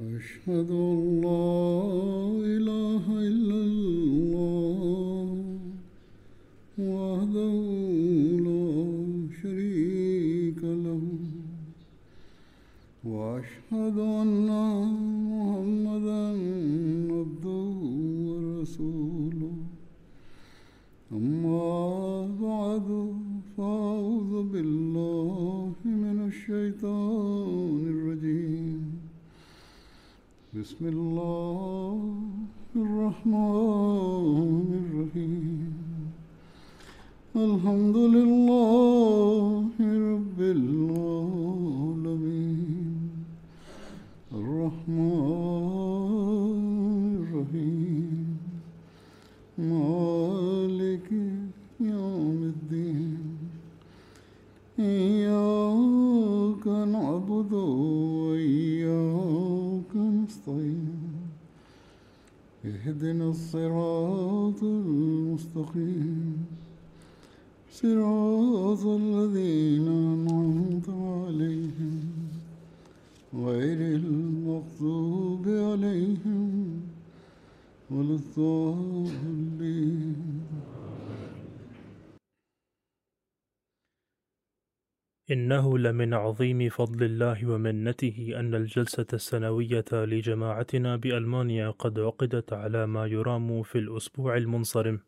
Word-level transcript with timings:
أشهد 0.00 0.70
أن 0.70 1.20
لا 1.20 1.44
إله 2.56 3.04
إلا 3.28 3.69
بسم 30.80 30.88
الله 30.88 31.19
لمن 85.82 86.14
عظيم 86.14 86.68
فضل 86.68 87.04
الله 87.04 87.46
ومنته 87.46 88.32
أن 88.36 88.54
الجلسة 88.54 89.06
السنوية 89.12 89.84
لجماعتنا 89.92 90.96
بألمانيا 90.96 91.70
قد 91.70 92.00
عقدت 92.00 92.52
على 92.52 92.86
ما 92.86 93.06
يرام 93.06 93.62
في 93.62 93.78
الأسبوع 93.78 94.36
المنصرم. 94.36 95.00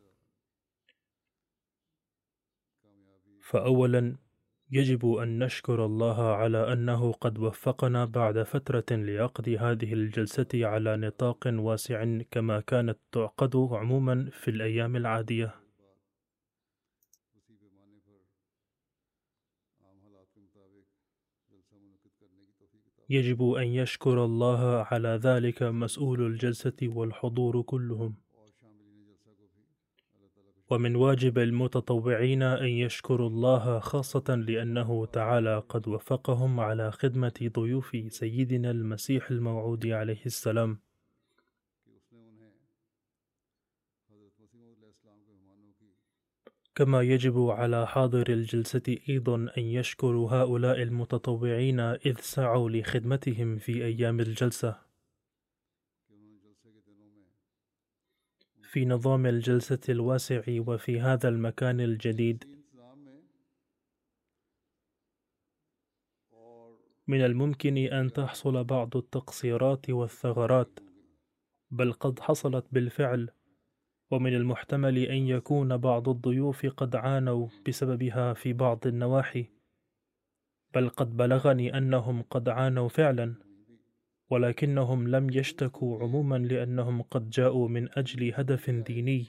فأولاً 3.40 4.16
يجب 4.70 5.06
أن 5.06 5.38
نشكر 5.44 5.84
الله 5.84 6.34
على 6.34 6.72
أنه 6.72 7.12
قد 7.12 7.38
وفقنا 7.38 8.04
بعد 8.04 8.42
فترة 8.42 8.84
لعقد 8.90 9.48
هذه 9.48 9.92
الجلسة 9.92 10.48
على 10.54 10.96
نطاق 10.96 11.38
واسع 11.46 12.18
كما 12.30 12.60
كانت 12.60 12.98
تعقد 13.12 13.56
عموماً 13.56 14.30
في 14.32 14.50
الأيام 14.50 14.96
العادية. 14.96 15.61
يجب 23.12 23.50
أن 23.50 23.66
يشكر 23.66 24.24
الله 24.24 24.86
على 24.90 25.20
ذلك 25.22 25.62
مسؤول 25.62 26.26
الجلسة 26.26 26.76
والحضور 26.82 27.62
كلهم. 27.62 28.14
ومن 30.70 30.96
واجب 30.96 31.38
المتطوعين 31.38 32.42
أن 32.42 32.68
يشكروا 32.68 33.28
الله 33.28 33.78
خاصة 33.78 34.34
لأنه 34.34 35.06
تعالى 35.06 35.58
قد 35.68 35.88
وفقهم 35.88 36.60
على 36.60 36.92
خدمة 36.92 37.50
ضيوف 37.58 37.96
سيدنا 38.08 38.70
المسيح 38.70 39.30
الموعود 39.30 39.86
عليه 39.86 40.26
السلام. 40.26 40.78
كما 46.74 47.02
يجب 47.02 47.38
على 47.38 47.86
حاضر 47.86 48.32
الجلسة 48.32 48.96
أيضا 49.08 49.36
أن 49.36 49.62
يشكروا 49.62 50.30
هؤلاء 50.30 50.82
المتطوعين 50.82 51.80
إذ 51.80 52.16
سعوا 52.20 52.70
لخدمتهم 52.70 53.58
في 53.58 53.84
أيام 53.84 54.20
الجلسة. 54.20 54.78
في 58.62 58.84
نظام 58.84 59.26
الجلسة 59.26 59.80
الواسع 59.88 60.42
وفي 60.48 61.00
هذا 61.00 61.28
المكان 61.28 61.80
الجديد 61.80 62.62
من 67.06 67.24
الممكن 67.24 67.76
أن 67.76 68.12
تحصل 68.12 68.64
بعض 68.64 68.96
التقصيرات 68.96 69.90
والثغرات 69.90 70.78
بل 71.70 71.92
قد 71.92 72.20
حصلت 72.20 72.66
بالفعل 72.72 73.30
ومن 74.12 74.34
المحتمل 74.34 74.98
أن 74.98 75.16
يكون 75.16 75.76
بعض 75.76 76.08
الضيوف 76.08 76.66
قد 76.66 76.96
عانوا 76.96 77.48
بسببها 77.68 78.32
في 78.32 78.52
بعض 78.52 78.86
النواحي 78.86 79.46
بل 80.74 80.88
قد 80.88 81.16
بلغني 81.16 81.78
أنهم 81.78 82.22
قد 82.22 82.48
عانوا 82.48 82.88
فعلا 82.88 83.34
ولكنهم 84.30 85.08
لم 85.08 85.30
يشتكوا 85.30 86.02
عموما 86.02 86.38
لأنهم 86.38 87.02
قد 87.02 87.30
جاءوا 87.30 87.68
من 87.68 87.88
أجل 87.98 88.34
هدف 88.34 88.70
ديني. 88.70 89.26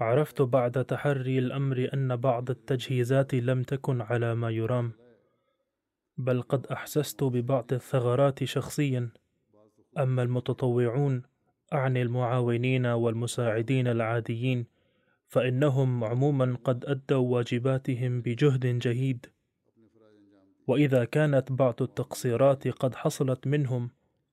عرفت 0.00 0.42
بعد 0.42 0.84
تحري 0.84 1.38
الأمر 1.38 1.88
أن 1.94 2.16
بعض 2.16 2.50
التجهيزات 2.50 3.34
لم 3.34 3.62
تكن 3.62 4.00
على 4.00 4.34
ما 4.34 4.50
يرام 4.50 4.92
بل 6.18 6.42
قد 6.42 6.66
أحسست 6.66 7.24
ببعض 7.24 7.72
الثغرات 7.72 8.44
شخصيا. 8.44 9.10
أما 9.98 10.22
المتطوعون 10.22 11.22
أعني 11.72 12.02
المعاونين 12.02 12.86
والمساعدين 12.86 13.88
العاديين 13.88 14.66
فإنهم 15.26 16.04
عموما 16.04 16.58
قد 16.64 16.84
أدوا 16.84 17.34
واجباتهم 17.34 18.20
بجهد 18.20 18.78
جهيد. 18.78 19.26
وإذا 20.66 21.04
كانت 21.04 21.52
بعض 21.52 21.82
التقصيرات 21.82 22.68
قد 22.68 22.94
حصلت 22.94 23.46
منهم 23.46 23.90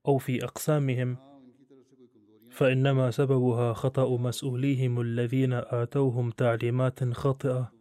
أو 0.08 0.18
في 0.18 0.44
أقسامهم 0.44 1.16
فإنما 2.50 3.10
سببها 3.10 3.72
خطأ 3.72 4.16
مسؤوليهم 4.16 5.00
الذين 5.00 5.52
آتوهم 5.52 6.30
تعليمات 6.30 7.04
خاطئة. 7.04 7.72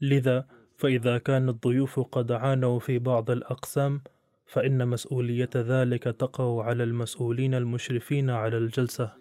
لذا 0.00 0.46
فإذا 0.76 1.18
كان 1.18 1.48
الضيوف 1.48 2.00
قد 2.00 2.32
عانوا 2.32 2.78
في 2.78 2.98
بعض 2.98 3.30
الأقسام 3.30 4.00
فإن 4.46 4.88
مسؤولية 4.88 5.50
ذلك 5.56 6.02
تقع 6.02 6.64
على 6.64 6.84
المسؤولين 6.84 7.54
المشرفين 7.54 8.30
على 8.30 8.58
الجلسة. 8.58 9.12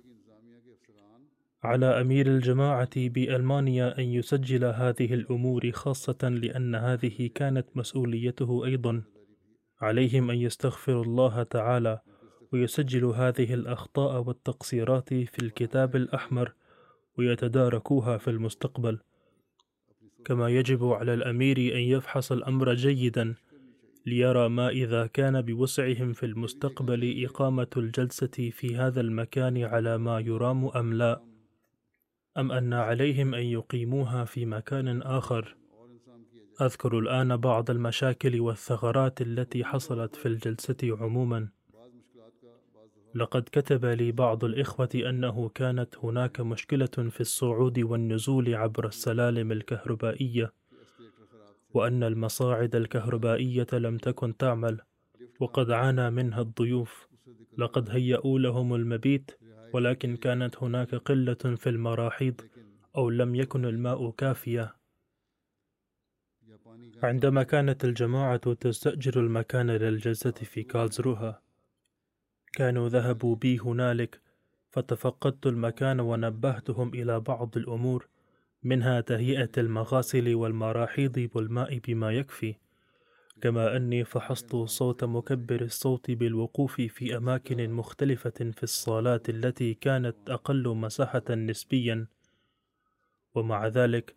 على 1.63 2.01
أمير 2.01 2.27
الجماعة 2.27 2.89
بألمانيا 2.95 3.97
أن 3.99 4.03
يسجل 4.03 4.65
هذه 4.65 5.13
الأمور 5.13 5.71
خاصة 5.71 6.29
لأن 6.29 6.75
هذه 6.75 7.29
كانت 7.35 7.65
مسؤوليته 7.75 8.65
أيضا. 8.65 9.03
عليهم 9.81 10.31
أن 10.31 10.37
يستغفروا 10.37 11.03
الله 11.03 11.43
تعالى 11.43 11.99
ويسجلوا 12.53 13.15
هذه 13.15 13.53
الأخطاء 13.53 14.21
والتقصيرات 14.21 15.13
في 15.13 15.39
الكتاب 15.41 15.95
الأحمر 15.95 16.53
ويتداركوها 17.17 18.17
في 18.17 18.29
المستقبل. 18.29 18.99
كما 20.25 20.49
يجب 20.49 20.85
على 20.85 21.13
الأمير 21.13 21.57
أن 21.57 21.81
يفحص 21.81 22.31
الأمر 22.31 22.73
جيدا 22.73 23.35
ليرى 24.05 24.49
ما 24.49 24.69
إذا 24.69 25.07
كان 25.07 25.41
بوسعهم 25.41 26.13
في 26.13 26.25
المستقبل 26.25 27.25
إقامة 27.25 27.67
الجلسة 27.77 28.51
في 28.51 28.77
هذا 28.77 29.01
المكان 29.01 29.63
على 29.63 29.97
ما 29.97 30.19
يرام 30.19 30.65
أم 30.67 30.93
لا 30.93 31.21
أم 32.37 32.51
أن 32.51 32.73
عليهم 32.73 33.35
أن 33.35 33.43
يقيموها 33.43 34.25
في 34.25 34.45
مكان 34.45 35.01
آخر. 35.01 35.55
أذكر 36.61 36.99
الآن 36.99 37.37
بعض 37.37 37.69
المشاكل 37.71 38.39
والثغرات 38.41 39.21
التي 39.21 39.63
حصلت 39.63 40.15
في 40.15 40.27
الجلسة 40.27 40.77
عموما. 40.83 41.49
لقد 43.15 43.43
كتب 43.51 43.85
لي 43.85 44.11
بعض 44.11 44.43
الإخوة 44.43 44.89
أنه 44.95 45.49
كانت 45.49 45.97
هناك 45.97 46.41
مشكلة 46.41 46.85
في 46.85 47.21
الصعود 47.21 47.79
والنزول 47.79 48.55
عبر 48.55 48.87
السلالم 48.87 49.51
الكهربائية. 49.51 50.53
وأن 51.75 52.03
المصاعد 52.03 52.75
الكهربائية 52.75 53.67
لم 53.73 53.97
تكن 53.97 54.37
تعمل 54.37 54.81
وقد 55.39 55.71
عانى 55.71 56.09
منها 56.09 56.41
الضيوف. 56.41 57.07
لقد 57.57 57.89
هيأوا 57.89 58.39
لهم 58.39 58.75
المبيت 58.75 59.31
ولكن 59.73 60.15
كانت 60.17 60.63
هناك 60.63 60.95
قلة 60.95 61.33
في 61.33 61.69
المراحيض 61.69 62.41
أو 62.97 63.09
لم 63.09 63.35
يكن 63.35 63.65
الماء 63.65 64.11
كافيا. 64.11 64.73
عندما 67.03 67.43
كانت 67.43 67.85
الجماعة 67.85 68.53
تستأجر 68.53 69.19
المكان 69.19 69.71
للجلسة 69.71 70.31
في 70.31 70.63
كالزروها 70.63 71.41
كانوا 72.53 72.89
ذهبوا 72.89 73.35
بي 73.35 73.59
هنالك 73.59 74.21
فتفقدت 74.71 75.47
المكان 75.47 75.99
ونبهتهم 75.99 76.93
إلى 76.93 77.19
بعض 77.19 77.57
الأمور. 77.57 78.07
منها 78.65 79.01
تهيئة 79.01 79.49
المغاسل 79.57 80.35
والمراحيض 80.35 81.29
والماء 81.33 81.79
بما 81.87 82.11
يكفي. 82.11 82.55
كما 83.41 83.77
أني 83.77 84.03
فحصت 84.03 84.55
صوت 84.55 85.03
مكبر 85.03 85.61
الصوت 85.61 86.11
بالوقوف 86.11 86.81
في 86.81 87.17
أماكن 87.17 87.69
مختلفة 87.69 88.29
في 88.29 88.63
الصالات 88.63 89.29
التي 89.29 89.73
كانت 89.73 90.15
أقل 90.27 90.67
مساحة 90.67 91.23
نسبيا. 91.29 92.07
ومع 93.35 93.67
ذلك 93.67 94.15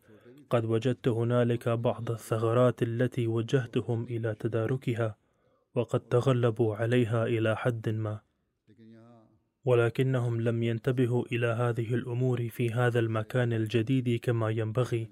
قد 0.50 0.64
وجدت 0.64 1.08
هنالك 1.08 1.68
بعض 1.68 2.10
الثغرات 2.10 2.82
التي 2.82 3.26
وجهتهم 3.26 4.04
إلى 4.04 4.34
تداركها 4.34 5.16
وقد 5.74 6.00
تغلبوا 6.00 6.76
عليها 6.76 7.26
إلى 7.26 7.56
حد 7.56 7.88
ما. 7.88 8.27
ولكنهم 9.68 10.40
لم 10.40 10.62
ينتبهوا 10.62 11.24
إلى 11.32 11.46
هذه 11.46 11.94
الأمور 11.94 12.48
في 12.48 12.70
هذا 12.70 12.98
المكان 12.98 13.52
الجديد 13.52 14.20
كما 14.20 14.50
ينبغي. 14.50 15.10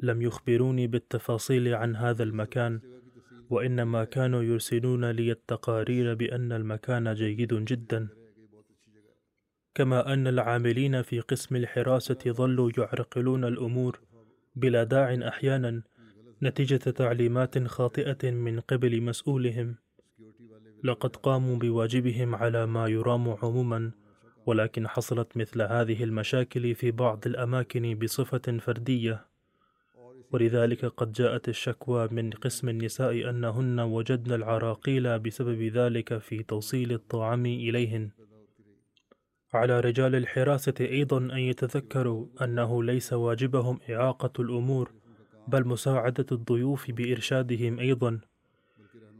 لم 0.00 0.22
يخبروني 0.22 0.86
بالتفاصيل 0.86 1.74
عن 1.74 1.96
هذا 1.96 2.22
المكان 2.22 2.80
وإنما 3.50 4.04
كانوا 4.04 4.42
يرسلون 4.42 5.10
لي 5.10 5.32
التقارير 5.32 6.14
بأن 6.14 6.52
المكان 6.52 7.14
جيد 7.14 7.54
جدا. 7.54 8.08
كما 9.74 10.12
أن 10.12 10.26
العاملين 10.26 11.02
في 11.02 11.20
قسم 11.20 11.56
الحراسة 11.56 12.18
ظلوا 12.28 12.70
يعرقلون 12.78 13.44
الأمور 13.44 14.00
بلا 14.54 14.84
داع 14.84 15.28
أحيانا 15.28 15.82
نتيجة 16.42 16.90
تعليمات 16.90 17.58
خاطئة 17.66 18.30
من 18.30 18.60
قبل 18.60 19.02
مسؤولهم. 19.02 19.76
لقد 20.84 21.16
قاموا 21.16 21.56
بواجبهم 21.56 22.34
على 22.34 22.66
ما 22.66 22.88
يرام 22.88 23.36
عموما 23.42 23.90
ولكن 24.46 24.88
حصلت 24.88 25.36
مثل 25.36 25.62
هذه 25.62 26.04
المشاكل 26.04 26.74
في 26.74 26.90
بعض 26.90 27.26
الأماكن 27.26 27.94
بصفة 27.94 28.58
فردية. 28.58 29.26
ولذلك 30.32 30.84
قد 30.84 31.12
جاءت 31.12 31.48
الشكوى 31.48 32.08
من 32.10 32.30
قسم 32.30 32.68
النساء 32.68 33.30
أنهن 33.30 33.80
وجدن 33.80 34.32
العراقيل 34.32 35.18
بسبب 35.18 35.62
ذلك 35.62 36.18
في 36.18 36.42
توصيل 36.42 36.92
الطعام 36.92 37.46
إليهن. 37.46 38.10
على 39.54 39.80
رجال 39.80 40.14
الحراسة 40.14 40.74
أيضا 40.80 41.18
أن 41.18 41.38
يتذكروا 41.38 42.26
أنه 42.42 42.82
ليس 42.82 43.12
واجبهم 43.12 43.78
إعاقة 43.90 44.42
الأمور 44.42 44.92
بل 45.48 45.68
مساعدة 45.68 46.26
الضيوف 46.32 46.90
بإرشادهم 46.90 47.78
أيضا. 47.78 48.20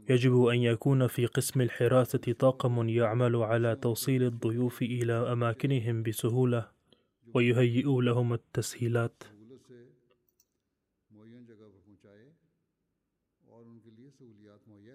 يجب 0.09 0.45
أن 0.45 0.59
يكون 0.59 1.07
في 1.07 1.25
قسم 1.25 1.61
الحراسة 1.61 2.35
طاقم 2.39 2.89
يعمل 2.89 3.35
على 3.35 3.75
توصيل 3.75 4.23
الضيوف 4.23 4.81
إلى 4.81 5.13
أماكنهم 5.13 6.03
بسهولة 6.03 6.67
ويهيئوا 7.33 8.01
لهم 8.01 8.33
التسهيلات. 8.33 9.23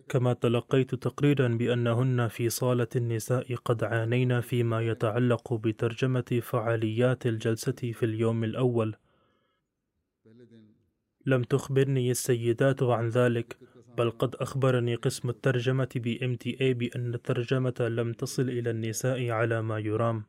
كما 0.08 0.32
تلقيت 0.32 0.94
تقريرا 0.94 1.48
بأنهن 1.48 2.28
في 2.28 2.48
صالة 2.48 2.88
النساء 2.96 3.54
قد 3.54 3.84
عانين 3.84 4.40
فيما 4.40 4.80
يتعلق 4.80 5.54
بترجمة 5.54 6.40
فعاليات 6.42 7.26
الجلسة 7.26 7.72
في 7.72 8.02
اليوم 8.02 8.44
الأول. 8.44 8.96
لم 11.26 11.42
تخبرني 11.42 12.10
السيدات 12.10 12.82
عن 12.82 13.08
ذلك 13.08 13.58
بل 13.98 14.10
قد 14.10 14.34
أخبرني 14.34 14.94
قسم 14.94 15.28
الترجمة 15.28 15.88
ب 15.96 16.16
MTA 16.22 16.62
بأن 16.62 17.14
الترجمة 17.14 17.74
لم 17.80 18.12
تصل 18.12 18.42
إلى 18.42 18.70
النساء 18.70 19.30
على 19.30 19.62
ما 19.62 19.78
يرام. 19.78 20.22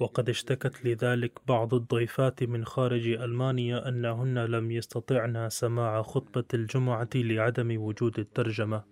وقد 0.00 0.28
اشتكت 0.28 0.84
لذلك 0.86 1.32
بعض 1.48 1.74
الضيفات 1.74 2.42
من 2.42 2.64
خارج 2.64 3.08
ألمانيا 3.08 3.88
أنهن 3.88 4.38
لم 4.38 4.70
يستطعن 4.70 5.48
سماع 5.50 6.02
خطبة 6.02 6.44
الجمعة 6.54 7.08
لعدم 7.14 7.80
وجود 7.80 8.18
الترجمة. 8.18 8.84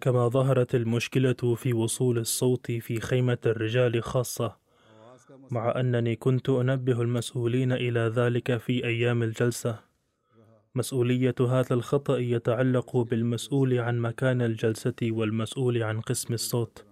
كما 0.00 0.28
ظهرت 0.28 0.74
المشكلة 0.74 1.54
في 1.56 1.72
وصول 1.72 2.18
الصوت 2.18 2.72
في 2.72 3.00
خيمة 3.00 3.38
الرجال 3.46 4.02
خاصة 4.02 4.56
مع 5.50 5.80
أنني 5.80 6.16
كنت 6.16 6.48
أنبه 6.50 7.02
المسؤولين 7.02 7.72
إلى 7.72 8.00
ذلك 8.00 8.56
في 8.56 8.84
أيام 8.84 9.22
الجلسة. 9.22 9.87
مسؤولية 10.74 11.34
هذا 11.40 11.74
الخطأ 11.74 12.18
يتعلق 12.18 12.96
بالمسؤول 12.96 13.78
عن 13.78 13.98
مكان 13.98 14.42
الجلسة 14.42 14.94
والمسؤول 15.02 15.82
عن 15.82 16.00
قسم 16.00 16.34
الصوت 16.34 16.84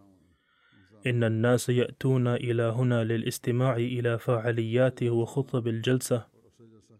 إن 1.06 1.24
الناس 1.24 1.68
يأتون 1.68 2.28
إلى 2.28 2.62
هنا 2.62 3.04
للاستماع 3.04 3.76
إلى 3.76 4.18
فعاليات 4.18 5.02
وخطب 5.02 5.68
الجلسة 5.68 6.26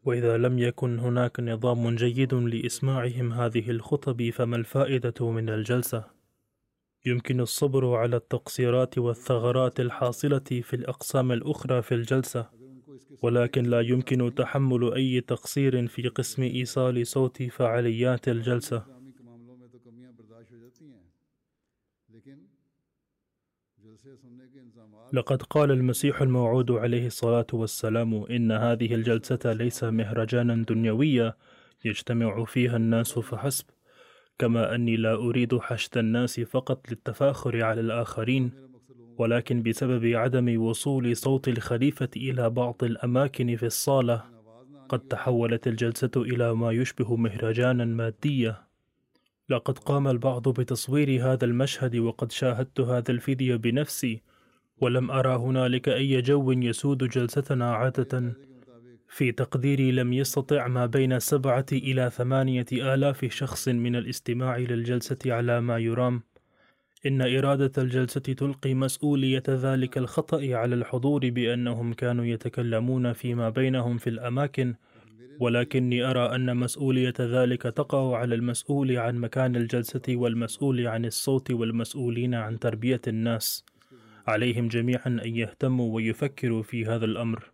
وإذا 0.04 0.36
لم 0.36 0.58
يكن 0.58 0.98
هناك 0.98 1.40
نظام 1.40 1.94
جيد 1.94 2.34
لإسماعهم 2.34 3.32
هذه 3.32 3.70
الخطب 3.70 4.30
فما 4.30 4.56
الفائدة 4.56 5.30
من 5.30 5.48
الجلسة؟ 5.48 6.04
يمكن 7.06 7.40
الصبر 7.40 7.94
على 7.96 8.16
التقصيرات 8.16 8.98
والثغرات 8.98 9.80
الحاصلة 9.80 10.38
في 10.38 10.74
الأقسام 10.76 11.32
الأخرى 11.32 11.82
في 11.82 11.94
الجلسة 11.94 12.55
ولكن 13.22 13.62
لا 13.62 13.80
يمكن 13.80 14.34
تحمل 14.34 14.94
أي 14.94 15.20
تقصير 15.20 15.86
في 15.86 16.08
قسم 16.08 16.42
إيصال 16.42 17.06
صوت 17.06 17.42
فعاليات 17.42 18.28
الجلسة. 18.28 18.96
لقد 25.12 25.42
قال 25.42 25.70
المسيح 25.70 26.22
الموعود 26.22 26.70
عليه 26.70 27.06
الصلاة 27.06 27.46
والسلام 27.52 28.24
إن 28.24 28.52
هذه 28.52 28.94
الجلسة 28.94 29.52
ليس 29.52 29.84
مهرجانا 29.84 30.64
دنيويا 30.68 31.34
يجتمع 31.84 32.44
فيها 32.44 32.76
الناس 32.76 33.18
فحسب 33.18 33.64
كما 34.38 34.74
أني 34.74 34.96
لا 34.96 35.14
أريد 35.14 35.58
حشد 35.58 35.98
الناس 35.98 36.40
فقط 36.40 36.90
للتفاخر 36.90 37.62
على 37.64 37.80
الآخرين. 37.80 38.65
ولكن 39.18 39.62
بسبب 39.62 40.06
عدم 40.06 40.62
وصول 40.62 41.16
صوت 41.16 41.48
الخليفة 41.48 42.08
إلى 42.16 42.50
بعض 42.50 42.84
الأماكن 42.84 43.56
في 43.56 43.66
الصالة 43.66 44.24
قد 44.88 45.00
تحولت 45.00 45.66
الجلسة 45.66 46.10
إلى 46.16 46.54
ما 46.54 46.72
يشبه 46.72 47.16
مهرجانا 47.16 47.84
ماديا 47.84 48.66
لقد 49.48 49.78
قام 49.78 50.08
البعض 50.08 50.48
بتصوير 50.48 51.32
هذا 51.32 51.44
المشهد 51.44 51.96
وقد 51.96 52.32
شاهدت 52.32 52.80
هذا 52.80 53.10
الفيديو 53.10 53.58
بنفسي 53.58 54.22
ولم 54.80 55.10
أرى 55.10 55.36
هنالك 55.36 55.88
أي 55.88 56.22
جو 56.22 56.52
يسود 56.52 57.08
جلستنا 57.08 57.74
عادة. 57.74 58.32
في 59.08 59.32
تقديري 59.32 59.92
لم 59.92 60.12
يستطع 60.12 60.66
ما 60.66 60.86
بين 60.86 61.18
سبعة 61.18 61.66
إلى 61.72 62.10
ثمانية 62.10 62.66
آلاف 62.72 63.24
شخص 63.24 63.68
من 63.68 63.96
الاستماع 63.96 64.56
للجلسة 64.56 65.18
على 65.26 65.60
ما 65.60 65.78
يرام. 65.78 66.22
إن 67.06 67.22
إرادة 67.22 67.82
الجلسة 67.82 68.20
تلقي 68.20 68.74
مسؤولية 68.74 69.42
ذلك 69.48 69.98
الخطأ 69.98 70.54
على 70.54 70.74
الحضور 70.74 71.30
بأنهم 71.30 71.92
كانوا 71.92 72.24
يتكلمون 72.24 73.12
فيما 73.12 73.50
بينهم 73.50 73.98
في 73.98 74.10
الأماكن. 74.10 74.74
ولكني 75.40 76.02
أرى 76.10 76.34
أن 76.34 76.56
مسؤولية 76.56 77.14
ذلك 77.20 77.62
تقع 77.62 78.16
على 78.16 78.34
المسؤول 78.34 78.96
عن 78.96 79.16
مكان 79.16 79.56
الجلسة 79.56 80.02
والمسؤول 80.08 80.86
عن 80.86 81.04
الصوت 81.04 81.50
والمسؤولين 81.50 82.34
عن 82.34 82.58
تربية 82.58 83.00
الناس. 83.08 83.64
عليهم 84.26 84.68
جميعا 84.68 85.06
أن 85.06 85.36
يهتموا 85.36 85.94
ويفكروا 85.94 86.62
في 86.62 86.86
هذا 86.86 87.04
الأمر. 87.04 87.50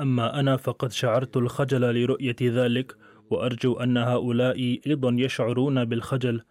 أما 0.00 0.40
أنا 0.40 0.56
فقد 0.56 0.92
شعرت 0.92 1.36
الخجل 1.36 2.02
لرؤية 2.02 2.36
ذلك 2.42 2.96
وأرجو 3.30 3.74
أن 3.74 3.96
هؤلاء 3.96 4.80
أيضا 4.86 5.16
يشعرون 5.18 5.84
بالخجل. 5.84 6.42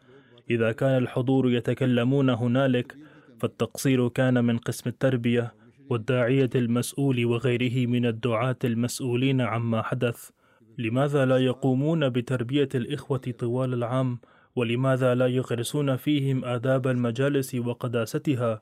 إذا 0.50 0.72
كان 0.72 0.98
الحضور 0.98 1.52
يتكلمون 1.52 2.30
هنالك 2.30 2.96
فالتقصير 3.40 4.08
كان 4.08 4.46
من 4.46 4.58
قسم 4.58 4.90
التربية 4.90 5.54
والداعية 5.90 6.50
المسؤول 6.56 7.25
وغيره 7.25 7.88
من 7.88 8.06
الدعاة 8.06 8.56
المسؤولين 8.64 9.42
عما 9.42 9.82
حدث. 9.82 10.30
لماذا 10.78 11.25
لا 11.25 11.38
يقومون 11.38 12.10
بتربية 12.10 12.70
الإخوة 12.75 13.22
طوال 13.40 13.74
العام؟ 13.74 14.20
ولماذا 14.56 15.16
لا 15.16 15.28
يغرسون 15.28 15.96
فيهم 15.96 16.46
آداب 16.46 16.88
المجالس 16.88 17.56
وقداستها؟ 17.56 18.62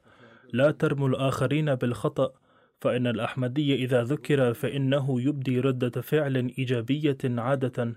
لا 0.53 0.71
ترموا 0.71 1.09
الآخرين 1.09 1.75
بالخطأ 1.75 2.31
فإن 2.81 3.07
الأحمدي 3.07 3.75
إذا 3.75 4.03
ذكر 4.03 4.53
فإنه 4.53 5.21
يبدي 5.21 5.59
ردة 5.59 6.01
فعل 6.01 6.35
إيجابية 6.57 7.17
عادة. 7.23 7.95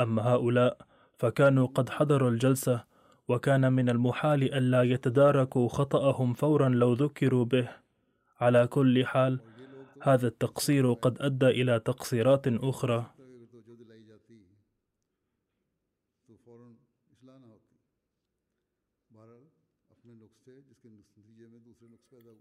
أما 0.00 0.22
هؤلاء 0.22 0.78
فكانوا 1.18 1.66
قد 1.66 1.90
حضروا 1.90 2.30
الجلسة 2.30 2.87
وكان 3.28 3.72
من 3.72 3.88
المحال 3.88 4.54
ألا 4.54 4.82
يتداركوا 4.82 5.68
خطأهم 5.68 6.34
فورا 6.34 6.68
لو 6.68 6.92
ذكروا 6.92 7.44
به. 7.44 7.68
على 8.40 8.66
كل 8.66 9.06
حال 9.06 9.40
هذا 10.02 10.26
التقصير 10.26 10.92
قد 10.92 11.22
أدى 11.22 11.46
إلى 11.46 11.80
تقصيرات 11.80 12.46
أخرى. 12.46 13.10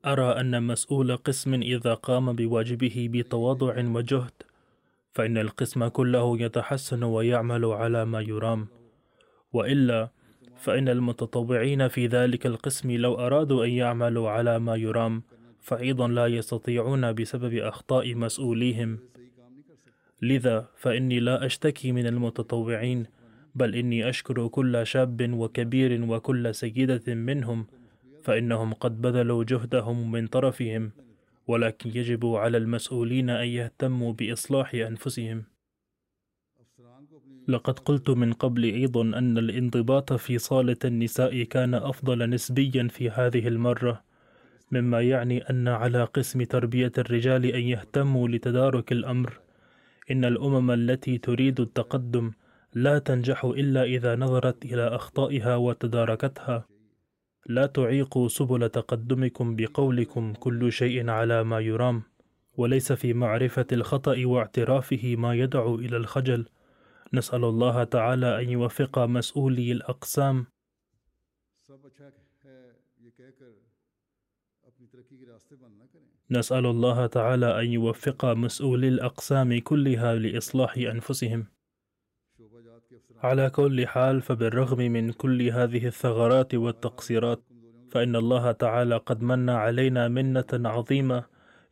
أرى 0.06 0.40
أن 0.42 0.64
مسؤول 0.64 1.18
قسم 1.18 1.54
إذا 1.54 1.94
قام 1.94 2.34
بواجبه 2.34 3.10
بتواضع 3.14 3.76
وجهد 3.78 4.34
فإن 5.14 5.38
القسم 5.38 5.88
كله 5.88 6.42
يتحسن 6.42 7.04
ويعمل 7.04 7.66
على 7.66 8.06
ما 8.06 8.22
يرام. 8.22 8.68
وإلا 9.54 10.10
فإن 10.58 10.90
المتطوعين 10.90 11.88
في 11.88 12.08
ذلك 12.08 12.46
القسم 12.46 12.92
لو 12.92 13.16
أرادوا 13.16 13.66
أن 13.66 13.70
يعملوا 13.70 14.30
على 14.30 14.60
ما 14.60 14.76
يرام 14.76 15.24
فأيضا 15.62 16.08
لا 16.08 16.28
يستطيعون 16.28 17.14
بسبب 17.14 17.54
أخطاء 17.54 18.16
مسؤوليهم. 18.16 19.00
لذا 20.22 20.70
فإني 20.78 21.20
لا 21.20 21.46
أشتكي 21.46 21.92
من 21.92 22.08
المتطوعين 22.08 23.06
بل 23.56 23.76
إني 23.76 24.10
أشكر 24.10 24.48
كل 24.48 24.88
شاب 24.88 25.34
وكبير 25.34 26.04
وكل 26.12 26.56
سيدة 26.56 27.14
منهم 27.16 27.68
فإنهم 28.24 28.74
قد 28.74 29.02
بذلوا 29.02 29.44
جهدهم 29.44 30.12
من 30.12 30.28
طرفهم 30.28 30.92
ولكن 31.48 31.90
يجب 31.90 32.26
على 32.26 32.58
المسؤولين 32.58 33.30
أن 33.30 33.48
يهتموا 33.48 34.14
بإصلاح 34.14 34.74
أنفسهم. 34.74 35.44
لقد 37.48 37.80
قلت 37.80 38.10
من 38.10 38.34
قبل 38.34 38.64
أيضا 38.64 39.02
أن 39.02 39.38
الانضباط 39.38 40.14
في 40.14 40.38
صالة 40.38 40.78
النساء 40.86 41.44
كان 41.44 41.74
أفضل 41.74 42.30
نسبيا 42.30 42.88
في 42.92 43.10
هذه 43.10 43.48
المرة 43.48 44.08
مما 44.72 45.02
يعني 45.02 45.50
أن 45.50 45.68
على 45.68 46.04
قسم 46.04 46.44
تربية 46.44 46.92
الرجال 46.98 47.46
أن 47.46 47.62
يهتموا 47.62 48.28
لتدارك 48.28 48.92
الأمر. 48.92 49.40
إن 50.12 50.26
الأمم 50.26 50.72
التي 50.72 51.18
تريد 51.18 51.60
التقدم 51.60 52.32
لا 52.74 53.00
تنجح 53.00 53.46
إلا 53.46 53.84
إذا 53.84 54.16
نظرت 54.16 54.66
إلى 54.66 54.88
أخطائها 54.88 55.56
وتداركتها. 55.56 56.68
لا 57.46 57.66
تعيقوا 57.66 58.28
سبل 58.28 58.70
تقدمكم 58.70 59.56
بقولكم 59.56 60.34
كل 60.34 60.72
شيء 60.72 61.10
على 61.10 61.44
ما 61.44 61.60
يرام 61.60 62.04
وليس 62.58 62.92
في 62.92 63.14
معرفة 63.14 63.66
الخطأ 63.72 64.26
واعترافه 64.26 65.16
ما 65.18 65.34
يدعو 65.36 65.76
إلى 65.76 65.98
الخجل. 65.98 66.46
نسأل 67.14 67.44
الله 67.44 67.84
تعالى 67.84 68.42
أن 68.42 68.50
يوفق 68.50 69.00
مسؤولي 69.00 69.72
الأقسام. 69.72 70.46
نسأل 76.32 76.66
الله 76.66 77.06
تعالى 77.08 77.62
أن 77.62 77.66
يوفق 77.66 78.26
مسؤولي 78.26 78.88
الأقسام 78.88 79.60
كلها 79.60 80.16
لإصلاح 80.16 80.78
أنفسهم. 80.78 81.48
على 83.24 83.50
كل 83.50 83.88
حال 83.88 84.22
فبالرغم 84.22 84.78
من 84.78 85.12
كل 85.12 85.42
هذه 85.42 85.88
الثغرات 85.88 86.56
والتقصيرات 86.56 87.44
فإن 87.92 88.16
الله 88.16 88.52
تعالى 88.52 88.98
قد 88.98 89.22
من 89.22 89.50
علينا 89.50 90.08
منة 90.08 90.52
عظيمة 90.54 91.24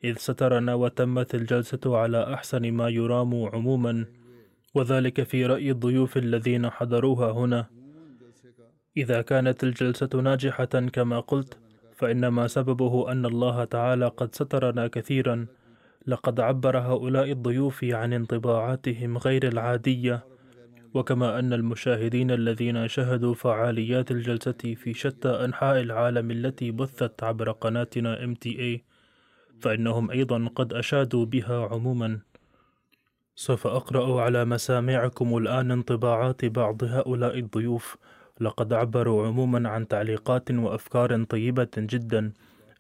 إذ 0.04 0.18
سترنا 0.18 0.74
وتمت 0.74 1.36
الجلسة 1.36 1.98
على 1.98 2.34
أحسن 2.34 2.72
ما 2.72 2.90
يرام 2.90 3.46
عموما. 3.46 4.06
وذلك 4.76 5.24
في 5.24 5.46
رأي 5.46 5.72
الضيوف 5.72 6.18
الذين 6.18 6.70
حضروها 6.70 7.32
هنا. 7.32 7.66
إذا 8.98 9.22
كانت 9.22 9.64
الجلسة 9.64 10.10
ناجحة 10.22 10.66
كما 10.66 11.20
قلت 11.20 11.58
فإنما 11.96 12.48
سببه 12.48 13.12
أن 13.12 13.26
الله 13.26 13.64
تعالى 13.64 14.08
قد 14.08 14.36
سترنا 14.36 14.88
كثيرا. 14.88 15.48
لقد 16.08 16.40
عبر 16.40 16.78
هؤلاء 16.78 17.32
الضيوف 17.32 17.84
عن 17.84 18.14
انطباعاتهم 18.14 19.18
غير 19.18 19.48
العادية. 19.48 20.26
وكما 20.94 21.40
أن 21.40 21.54
المشاهدين 21.54 22.32
الذين 22.32 22.88
شهدوا 22.88 23.34
فعاليات 23.34 24.12
الجلسة 24.12 24.76
في 24.76 24.94
شتى 24.94 25.30
أنحاء 25.30 25.82
العالم 25.82 26.32
التي 26.32 26.72
بثت 26.72 27.24
عبر 27.24 27.52
قناتنا 27.52 28.26
MTA 28.26 28.80
فإنهم 29.62 30.12
أيضا 30.12 30.50
قد 30.56 30.74
أشادوا 30.74 31.26
بها 31.26 31.68
عموما. 31.68 32.20
سوف 33.36 33.68
أقرأ 33.68 34.22
على 34.22 34.46
مسامعكم 34.46 35.38
الآن 35.38 35.72
انطباعات 35.72 36.46
بعض 36.46 36.84
هؤلاء 36.84 37.40
الضيوف. 37.40 37.98
لقد 38.42 38.74
عبروا 38.74 39.28
عموما 39.28 39.70
عن 39.70 39.88
تعليقات 39.88 40.52
وأفكار 40.52 41.24
طيبة 41.24 41.68
جدا. 41.78 42.34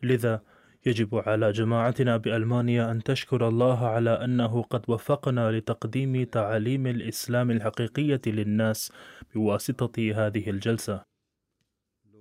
لذا 0.03 0.41
يجب 0.85 1.15
على 1.15 1.51
جماعتنا 1.51 2.17
بألمانيا 2.17 2.91
أن 2.91 3.03
تشكر 3.03 3.47
الله 3.47 3.87
على 3.87 4.09
أنه 4.09 4.61
قد 4.61 4.81
وفقنا 4.87 5.51
لتقديم 5.51 6.23
تعاليم 6.23 6.87
الإسلام 6.87 7.51
الحقيقية 7.51 8.21
للناس 8.27 8.91
بواسطة 9.33 10.11
هذه 10.15 10.49
الجلسة. 10.49 11.01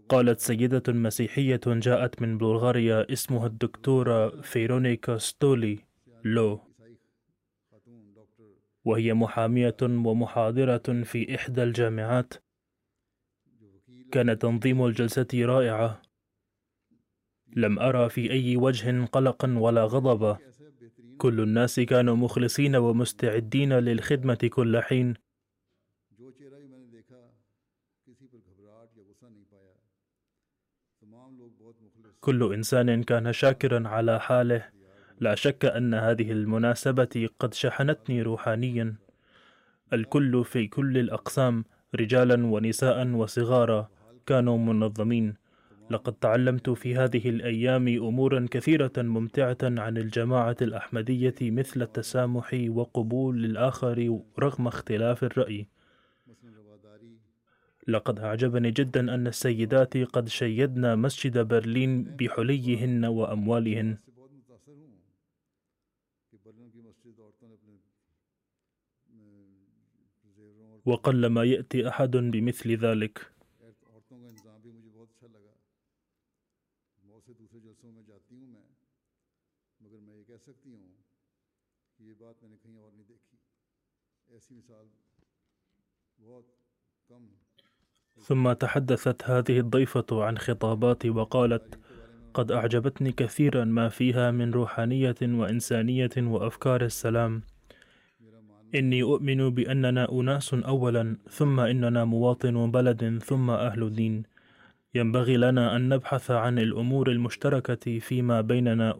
قالت 0.09 0.41
سيدة 0.41 0.93
مسيحية 0.93 1.61
جاءت 1.67 2.23
من 2.23 2.39
بلغاريا 2.39 3.13
اسمها 3.13 3.47
الدكتورة 3.47 4.41
فيرونيكا 4.41 5.19
ستولي. 5.19 5.79
لو. 6.25 6.74
وهي 8.85 9.15
محامية 9.15 9.77
ومحاضرة 9.83 11.03
في 11.05 11.35
إحدى 11.35 11.63
الجامعات. 11.63 12.35
كان 14.13 14.39
تنظيم 14.39 14.87
الجلسة 14.87 15.27
رائعة. 15.35 16.03
لم 17.57 17.79
أرى 17.79 18.09
في 18.09 18.31
أي 18.31 18.57
وجه 18.57 19.05
قلقا 19.05 19.59
ولا 19.59 19.85
غضب 19.85 20.39
كل 21.19 21.41
الناس 21.41 21.81
كانوا 21.81 22.17
مخلصين 22.17 22.77
ومستعدين 22.77 23.73
للخدمة 23.73 24.51
كل 24.53 24.81
حين. 24.83 25.15
كل 32.21 32.53
إنسان 32.55 33.03
كان 33.03 33.33
شاكرا 33.33 33.89
على 33.89 34.21
حاله. 34.21 34.74
لا 35.25 35.35
شك 35.35 35.65
أن 35.65 35.95
هذه 35.95 36.33
المناسبة 36.33 37.29
قد 37.39 37.55
شحنتني 37.55 38.23
روحانيا. 38.23 38.95
الكل 39.93 40.45
في 40.45 40.67
كل 40.67 40.99
الأقسام 40.99 41.65
رجالا 41.95 42.47
ونساء 42.47 43.07
وصغارا 43.09 43.89
كانوا 44.27 44.59
منظمين. 44.59 45.35
لقد 45.91 46.13
تعلمت 46.13 46.71
في 46.71 46.97
هذه 46.97 47.29
الأيام 47.29 47.89
أمورا 47.89 48.47
كثيرة 48.51 48.93
ممتعة 48.99 49.59
عن 49.63 49.97
الجماعة 49.97 50.57
الأحمدية 50.63 51.35
مثل 51.43 51.83
التسامح 51.83 52.61
وقبول 52.69 53.45
الآخر 53.45 54.21
رغم 54.39 54.67
اختلاف 54.67 55.25
الرأي. 55.25 55.67
لقد 57.89 58.21
أعجبني 58.21 58.71
جدا 58.71 59.15
أن 59.15 59.27
السيدات 59.27 59.97
قد 59.97 60.29
شيدن 60.29 60.99
مسجد 60.99 61.39
برلين 61.39 62.05
بحليهن 62.05 63.05
وأموالهن. 63.05 63.99
وقلما 70.85 71.45
يأتي 71.45 71.89
أحد 71.89 72.17
بمثل 72.17 72.77
ذلك. 72.77 73.33
ثم 88.19 88.53
تحدثت 88.53 89.25
هذه 89.25 89.59
الضيفة 89.59 90.07
عن 90.13 90.39
خطاباتي 90.39 91.11
وقالت 91.11 91.79
قد 92.35 92.53
أعجبتني 92.53 93.13
كثيرا 93.13 93.65
ما 93.65 93.89
فيها 93.89 94.31
من 94.31 94.51
روحانية 94.51 95.15
وإنسانية 95.23 96.11
وأفكار 96.19 96.85
السلام. 96.85 97.43
إني 98.75 99.03
أؤمن 99.03 99.51
بأننا 99.51 100.13
أناس 100.13 100.55
أولا 100.55 101.17
ثم 101.31 101.61
إننا 101.61 102.05
مواطن 102.05 102.71
بلد 102.71 103.23
ثم 103.23 103.51
أهل 103.51 103.95
دين. 103.95 104.23
ينبغي 104.95 105.37
لنا 105.37 105.77
أن 105.77 105.89
نبحث 105.89 106.31
عن 106.31 106.59
الأمور 106.59 107.11
المشتركة 107.11 107.99
فيما 107.99 108.41
بيننا 108.41 108.99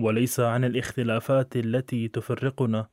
وليس 0.00 0.40
عن 0.40 0.64
الاختلافات 0.64 1.56
التي 1.56 2.08
تفرقنا. 2.08 2.88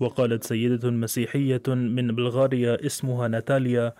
وقالت 0.00 0.44
سيدة 0.44 0.90
مسيحية 0.90 1.62
من 1.68 2.14
بلغاريا 2.14 2.86
اسمها 2.86 3.28
ناتاليا 3.28 3.94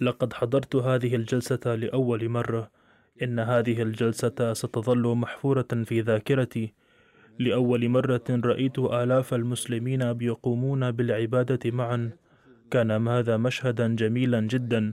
لقد 0.00 0.32
حضرت 0.32 0.76
هذه 0.76 1.16
الجلسة 1.16 1.74
لأول 1.74 2.28
مرة. 2.28 2.70
إن 3.22 3.38
هذه 3.38 3.82
الجلسة 3.82 4.52
ستظل 4.52 5.14
محفورة 5.14 5.68
في 5.84 6.00
ذاكرتي. 6.00 6.72
لأول 7.38 7.88
مرة 7.88 8.24
رأيت 8.30 8.78
آلاف 8.78 9.34
المسلمين 9.34 10.12
بيقومون 10.12 10.90
بالعبادة 10.90 11.70
معا. 11.70 12.10
كان 12.70 13.08
هذا 13.08 13.36
مشهدا 13.36 13.96
جميلا 13.96 14.40
جدا. 14.40 14.92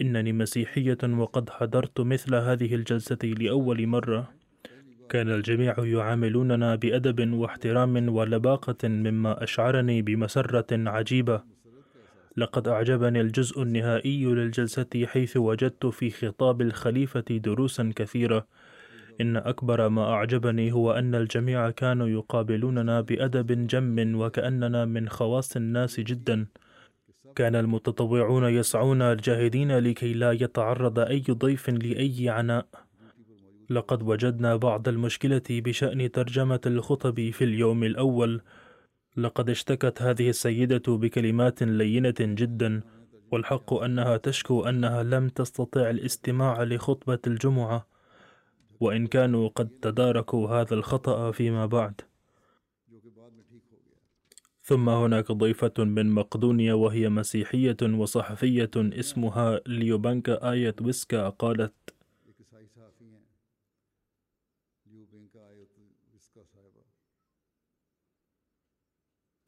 إنني 0.00 0.32
مسيحية 0.32 0.98
وقد 1.04 1.50
حضرت 1.50 2.00
مثل 2.00 2.34
هذه 2.34 2.74
الجلسة 2.74 3.18
لأول 3.24 3.86
مرة. 3.86 4.30
كان 5.08 5.30
الجميع 5.30 5.74
يعاملوننا 5.78 6.74
بأدب 6.74 7.32
واحترام 7.32 8.08
ولباقة 8.08 8.88
مما 8.88 9.42
أشعرني 9.42 10.02
بمسرة 10.02 10.88
عجيبة. 10.90 11.42
لقد 12.36 12.68
أعجبني 12.68 13.20
الجزء 13.20 13.62
النهائي 13.62 14.24
للجلسة 14.24 15.06
حيث 15.06 15.36
وجدت 15.36 15.86
في 15.86 16.10
خطاب 16.10 16.60
الخليفة 16.62 17.24
دروسا 17.30 17.92
كثيرة. 17.96 18.46
إن 19.20 19.36
أكبر 19.36 19.88
ما 19.88 20.10
أعجبني 20.10 20.72
هو 20.72 20.92
أن 20.92 21.14
الجميع 21.14 21.70
كانوا 21.70 22.08
يقابلوننا 22.08 23.00
بأدب 23.00 23.66
جم 23.66 24.20
وكأننا 24.20 24.84
من 24.84 25.08
خواص 25.08 25.56
الناس 25.56 26.00
جدا. 26.00 26.46
كان 27.36 27.56
المتطوعون 27.56 28.44
يسعون 28.44 29.16
جاهدين 29.16 29.78
لكي 29.78 30.12
لا 30.12 30.32
يتعرض 30.32 30.98
أي 30.98 31.24
ضيف 31.30 31.70
لأي 31.70 32.28
عناء. 32.28 32.66
لقد 33.70 34.02
وجدنا 34.02 34.56
بعض 34.56 34.88
المشكلة 34.88 35.42
بشأن 35.50 36.10
ترجمة 36.12 36.60
الخطب 36.66 37.30
في 37.30 37.44
اليوم 37.44 37.84
الأول. 37.84 38.40
لقد 39.16 39.50
اشتكت 39.50 40.02
هذه 40.02 40.28
السيدة 40.28 40.82
بكلمات 40.96 41.62
لينة 41.62 42.14
جدا 42.20 42.80
والحق 43.30 43.74
أنها 43.74 44.16
تشكو 44.16 44.64
أنها 44.68 45.02
لم 45.02 45.28
تستطع 45.28 45.90
الاستماع 45.90 46.62
لخطبة 46.62 47.18
الجمعة. 47.26 47.91
وإن 48.82 49.06
كانوا 49.06 49.48
قد 49.48 49.68
تداركوا 49.82 50.48
هذا 50.48 50.74
الخطأ 50.74 51.30
فيما 51.32 51.66
بعد. 51.66 52.00
ثم 54.62 54.88
هناك 54.88 55.32
ضيفة 55.32 55.72
من 55.78 56.10
مقدونيا 56.10 56.74
وهي 56.74 57.08
مسيحية 57.08 57.76
وصحفية 57.82 58.70
اسمها 58.76 59.60
ليوبانكا 59.66 60.52
آية 60.52 60.76
ويسكا 60.80 61.28
قالت 61.28 61.74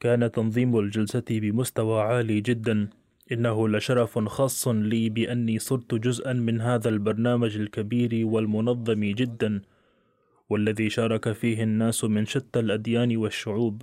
كان 0.00 0.30
تنظيم 0.32 0.78
الجلسة 0.78 1.24
بمستوى 1.30 2.00
عالي 2.02 2.40
جدا. 2.40 2.90
إنه 3.32 3.68
لشرف 3.68 4.18
خاص 4.18 4.68
لي 4.68 5.08
بأني 5.08 5.58
صرت 5.58 5.94
جزءا 5.94 6.32
من 6.32 6.60
هذا 6.60 6.88
البرنامج 6.88 7.56
الكبير 7.56 8.26
والمنظم 8.26 9.04
جدا 9.04 9.62
والذي 10.50 10.90
شارك 10.90 11.32
فيه 11.32 11.62
الناس 11.62 12.04
من 12.04 12.26
شتى 12.26 12.60
الأديان 12.60 13.16
والشعوب. 13.16 13.82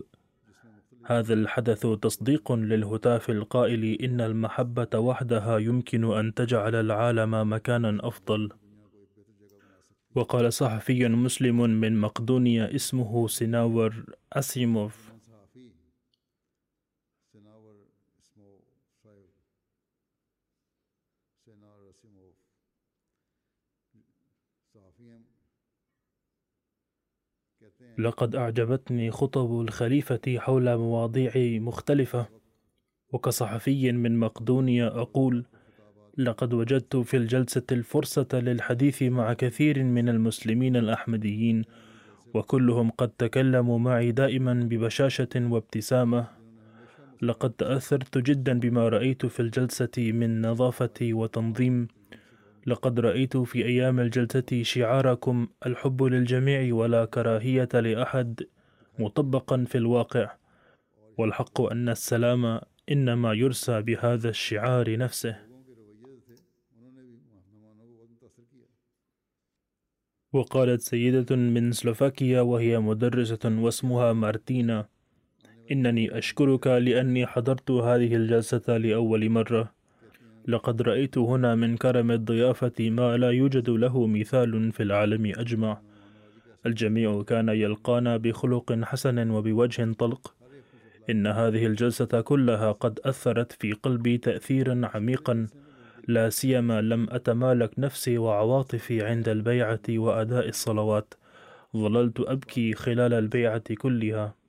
هذا 1.05 1.33
الحدث 1.33 1.87
تصديق 2.01 2.51
للهتاف 2.51 3.29
القائل 3.29 4.01
إن 4.01 4.21
المحبة 4.21 4.99
وحدها 4.99 5.57
يمكن 5.57 6.13
أن 6.13 6.33
تجعل 6.33 6.75
العالم 6.75 7.53
مكانا 7.53 8.07
أفضل. 8.07 8.49
وقال 10.15 10.53
صحفي 10.53 11.07
مسلم 11.07 11.61
من 11.61 11.97
مقدونيا 11.97 12.75
اسمه 12.75 13.27
سيناور 13.27 14.05
أسيموف. 14.33 15.10
لقد 28.01 28.35
أعجبتني 28.35 29.11
خطب 29.11 29.61
الخليفة 29.61 30.21
حول 30.37 30.77
مواضيع 30.77 31.31
مختلفة. 31.59 32.25
وكصحفي 33.13 33.91
من 33.91 34.19
مقدونيا 34.19 34.87
أقول 34.87 35.45
لقد 36.17 36.53
وجدت 36.53 36.95
في 36.95 37.17
الجلسة 37.17 37.63
الفرصة 37.71 38.27
للحديث 38.33 39.03
مع 39.03 39.33
كثير 39.33 39.83
من 39.83 40.09
المسلمين 40.09 40.75
الأحمديين 40.75 41.63
وكلهم 42.33 42.89
قد 42.89 43.09
تكلموا 43.09 43.79
معي 43.79 44.11
دائما 44.11 44.53
ببشاشة 44.53 45.29
وابتسامة. 45.35 46.27
لقد 47.21 47.49
تأثرت 47.49 48.17
جدا 48.17 48.59
بما 48.59 48.89
رأيت 48.89 49.25
في 49.25 49.39
الجلسة 49.39 49.91
من 49.97 50.41
نظافة 50.41 50.99
وتنظيم 51.01 51.87
لقد 52.67 52.99
رأيت 52.99 53.37
في 53.37 53.65
أيام 53.65 53.99
الجلسة 53.99 54.63
شعاركم 54.63 55.47
الحب 55.65 56.03
للجميع 56.03 56.75
ولا 56.75 57.05
كراهية 57.05 57.69
لأحد 57.73 58.43
مطبقا 58.99 59.65
في 59.67 59.77
الواقع 59.77 60.35
والحق 61.17 61.61
أن 61.61 61.89
السلام 61.89 62.59
إنما 62.91 63.33
يرسى 63.33 63.81
بهذا 63.81 64.29
الشعار 64.29 64.97
نفسه. 64.97 65.35
وقالت 70.33 70.81
سيدة 70.81 71.35
من 71.35 71.71
سلوفاكيا 71.71 72.41
وهي 72.41 72.79
مدرسة 72.79 73.39
واسمها 73.45 74.13
مارتينا 74.13 74.87
إنني 75.71 76.17
أشكرك 76.17 76.67
لأني 76.67 77.27
حضرت 77.27 77.71
هذه 77.71 78.15
الجلسة 78.15 78.77
لأول 78.77 79.29
مرة. 79.29 79.80
لقد 80.47 80.81
رأيت 80.81 81.17
هنا 81.17 81.55
من 81.55 81.77
كرم 81.77 82.11
الضيافة 82.11 82.73
ما 82.79 83.17
لا 83.17 83.29
يوجد 83.29 83.69
له 83.69 84.07
مثال 84.07 84.71
في 84.71 84.83
العالم 84.83 85.33
أجمع. 85.37 85.81
الجميع 86.65 87.23
كان 87.23 87.49
يلقانا 87.49 88.17
بخلق 88.17 88.79
حسن 88.83 89.29
وبوجه 89.29 89.93
طلق. 89.93 90.33
إن 91.09 91.27
هذه 91.27 91.65
الجلسة 91.65 92.21
كلها 92.21 92.71
قد 92.71 92.99
أثرت 93.05 93.51
في 93.51 93.73
قلبي 93.73 94.17
تأثيرا 94.17 94.81
عميقا. 94.93 95.47
لا 96.07 96.29
سيما 96.29 96.81
لم 96.81 97.07
أتمالك 97.09 97.71
نفسي 97.77 98.17
وعواطفي 98.17 99.05
عند 99.05 99.29
البيعة 99.29 99.81
وأداء 99.89 100.49
الصلوات. 100.49 101.13
ظللت 101.77 102.19
أبكي 102.19 102.73
خلال 102.73 103.13
البيعة 103.13 103.75
كلها. 103.77 104.40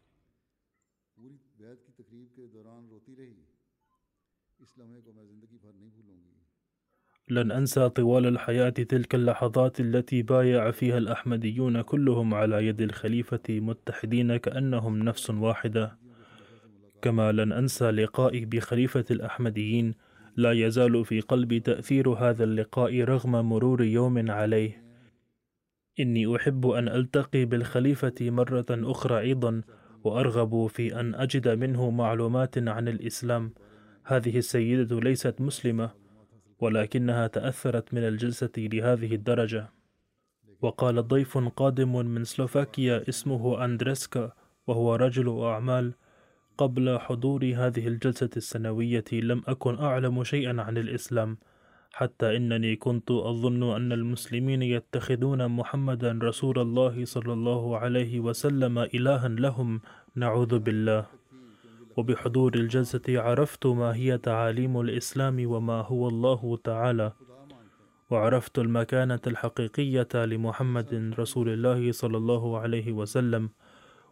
لن 7.35 7.53
أنسى 7.53 7.89
طوال 7.89 8.27
الحياة 8.27 8.69
تلك 8.71 9.15
اللحظات 9.15 9.81
التي 9.81 10.23
بايع 10.23 10.71
فيها 10.71 10.99
الأحمديون 10.99 11.81
كلهم 11.81 12.35
على 12.35 12.67
يد 12.67 12.81
الخليفة 12.81 13.43
متحدين 13.49 14.37
كأنهم 14.37 14.99
نفس 14.99 15.31
واحدة. 15.31 15.99
كما 17.03 17.33
لن 17.33 17.53
أنسى 17.53 17.91
لقائي 17.91 18.45
بخليفة 18.45 19.05
الأحمديين 19.11 19.95
لا 20.37 20.53
يزال 20.53 21.05
في 21.05 21.21
قلبي 21.21 21.61
تأثير 21.61 22.09
هذا 22.09 22.45
اللقاء 22.45 23.01
رغم 23.01 23.49
مرور 23.49 23.83
يوم 23.83 24.31
عليه. 24.31 24.83
إني 26.01 26.37
أحب 26.37 26.67
أن 26.67 26.89
ألتقي 26.89 27.45
بالخليفة 27.45 28.15
مرة 28.21 28.67
أخرى 28.71 29.21
أيضا 29.21 29.63
وأرغب 30.05 30.67
في 30.67 31.01
أن 31.01 31.15
أجد 31.15 31.49
منه 31.49 31.91
معلومات 31.91 32.59
عن 32.59 32.89
الإسلام. 32.89 33.53
هذه 34.05 34.39
السيدة 34.39 35.01
ليست 35.01 35.41
مسلمة. 35.41 36.02
ولكنها 36.63 37.27
تأثرت 37.27 37.95
من 37.95 38.05
الجلسة 38.11 38.57
لهذه 38.57 39.15
الدرجة. 39.15 39.71
وقال 40.63 41.09
ضيف 41.09 41.39
قادم 41.39 41.93
من 42.15 42.25
سلوفاكيا 42.25 43.09
اسمه 43.09 43.65
أندريسكا 43.65 44.33
وهو 44.67 44.95
رجل 44.95 45.29
أعمال. 45.43 45.95
قبل 46.59 46.99
حضور 46.99 47.43
هذه 47.45 47.85
الجلسة 47.89 48.31
السنوية 48.37 49.05
لم 49.13 49.43
أكن 49.49 49.75
أعلم 49.79 50.25
شيئا 50.25 50.63
عن 50.63 50.79
الإسلام 50.79 51.39
حتى 51.93 52.37
إنني 52.37 52.77
كنت 52.77 53.11
أظن 53.11 53.77
أن 53.77 53.93
المسلمين 53.93 54.63
يتخذون 54.63 55.49
محمدا 55.49 56.19
رسول 56.23 56.59
الله 56.59 57.05
صلى 57.05 57.33
الله 57.33 57.79
عليه 57.79 58.21
وسلم 58.21 58.79
إلها 58.79 59.29
لهم. 59.29 59.81
نعوذ 60.17 60.59
بالله. 60.59 61.22
وبحضور 61.97 62.55
الجلسة 62.55 63.03
عرفت 63.09 63.67
ما 63.67 63.95
هي 63.95 64.19
تعاليم 64.19 64.81
الإسلام 64.81 65.47
وما 65.47 65.81
هو 65.81 66.09
الله 66.09 66.57
تعالى. 66.65 67.13
وعرفت 68.11 68.59
المكانة 68.59 69.21
الحقيقية 69.27 70.09
لمحمد 70.15 71.15
رسول 71.19 71.49
الله 71.49 71.93
صلى 71.93 72.17
الله 72.17 72.59
عليه 72.59 72.93
وسلم. 72.93 73.51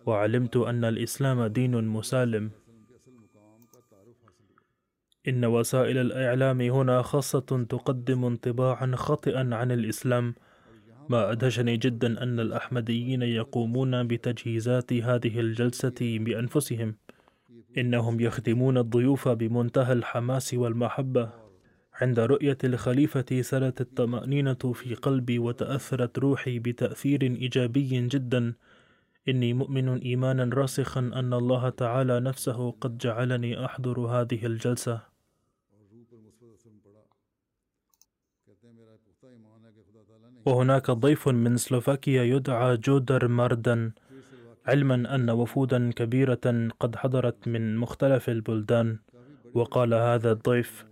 وعلمت 0.06 0.56
أن 0.56 0.84
الإسلام 0.84 1.46
دين 1.46 1.88
مسالم. 1.88 2.50
إن 5.28 5.44
وسائل 5.44 5.98
الإعلام 5.98 6.60
هنا 6.60 7.02
خاصة 7.02 7.66
تقدم 7.68 8.24
انطباعا 8.24 8.92
خاطئا 8.96 9.54
عن 9.54 9.72
الإسلام. 9.72 10.34
ما 11.08 11.32
أدهشني 11.32 11.76
جدا 11.76 12.22
أن 12.22 12.40
الأحمديين 12.40 13.22
يقومون 13.22 14.06
بتجهيزات 14.06 14.92
هذه 14.92 15.40
الجلسة 15.40 15.98
بأنفسهم. 16.00 16.96
إنهم 17.78 18.20
يخدمون 18.20 18.78
الضيوف 18.78 19.28
بمنتهى 19.28 19.92
الحماس 19.92 20.54
والمحبة. 20.54 21.30
عند 22.00 22.20
رؤية 22.20 22.58
الخليفة 22.64 23.42
سرت 23.42 23.80
الطمأنينة 23.80 24.54
في 24.74 24.94
قلبي 24.94 25.38
وتأثرت 25.38 26.18
روحي 26.18 26.58
بتأثير 26.58 27.22
إيجابي 27.22 28.08
جدا. 28.08 28.54
إني 29.28 29.54
مؤمن 29.54 29.98
إيمانا 29.98 30.50
راسخا 30.54 31.00
أن 31.00 31.34
الله 31.34 31.68
تعالى 31.68 32.20
نفسه 32.20 32.70
قد 32.70 32.98
جعلني 32.98 33.64
أحضر 33.64 34.00
هذه 34.00 34.46
الجلسة. 34.46 35.10
وهناك 40.46 40.90
ضيف 40.90 41.28
من 41.28 41.56
سلوفاكيا 41.56 42.22
يدعى 42.22 42.76
جودر 42.76 43.28
ماردن. 43.28 43.92
علما 44.70 45.14
أن 45.14 45.30
وفودا 45.30 45.90
كبيرة 45.92 46.68
قد 46.80 46.96
حضرت 46.96 47.48
من 47.48 47.76
مختلف 47.76 48.28
البلدان. 48.28 48.98
وقال 49.54 49.94
هذا 49.94 50.32
الضيف 50.32 50.84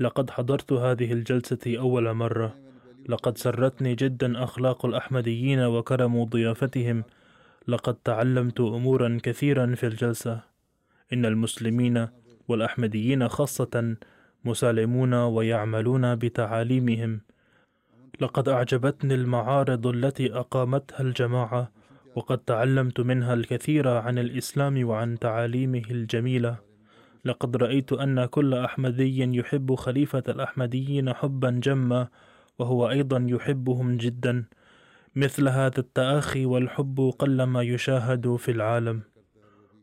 لقد 0.00 0.30
حضرت 0.30 0.72
هذه 0.72 1.12
الجلسة 1.12 1.78
أول 1.78 2.12
مرة. 2.12 2.54
لقد 3.08 3.38
سرتني 3.38 3.94
جدا 3.94 4.44
أخلاق 4.44 4.86
الأحمديين 4.86 5.60
وكرم 5.60 6.24
ضيافتهم. 6.24 7.04
لقد 7.68 7.94
تعلمت 7.94 8.60
أمورا 8.60 9.18
كثيرا 9.22 9.74
في 9.74 9.86
الجلسة. 9.86 10.40
إن 11.12 11.24
المسلمين 11.26 12.08
والأحمديين 12.48 13.28
خاصة 13.28 13.96
مسالمون 14.44 15.14
ويعملون 15.14 16.14
بتعاليمهم. 16.14 17.20
لقد 18.20 18.48
أعجبتني 18.48 19.14
المعارض 19.14 19.86
التي 19.86 20.34
أقامتها 20.34 21.00
الجماعة 21.00 21.75
وقد 22.16 22.38
تعلمت 22.38 23.00
منها 23.00 23.34
الكثير 23.34 23.88
عن 23.88 24.18
الإسلام 24.18 24.88
وعن 24.88 25.18
تعاليمه 25.18 25.82
الجميلة. 25.90 26.56
لقد 27.24 27.56
رأيت 27.56 27.92
أن 27.92 28.24
كل 28.24 28.54
أحمدي 28.54 29.38
يحب 29.38 29.74
خليفة 29.74 30.22
الأحمديين 30.28 31.12
حبا 31.12 31.50
جما 31.50 32.08
وهو 32.58 32.90
أيضا 32.90 33.26
يحبهم 33.28 33.96
جدا. 33.96 34.44
مثل 35.16 35.48
هذا 35.48 35.78
التآخي 35.78 36.46
والحب 36.46 37.12
قلما 37.18 37.62
يشاهد 37.62 38.36
في 38.36 38.50
العالم. 38.50 39.02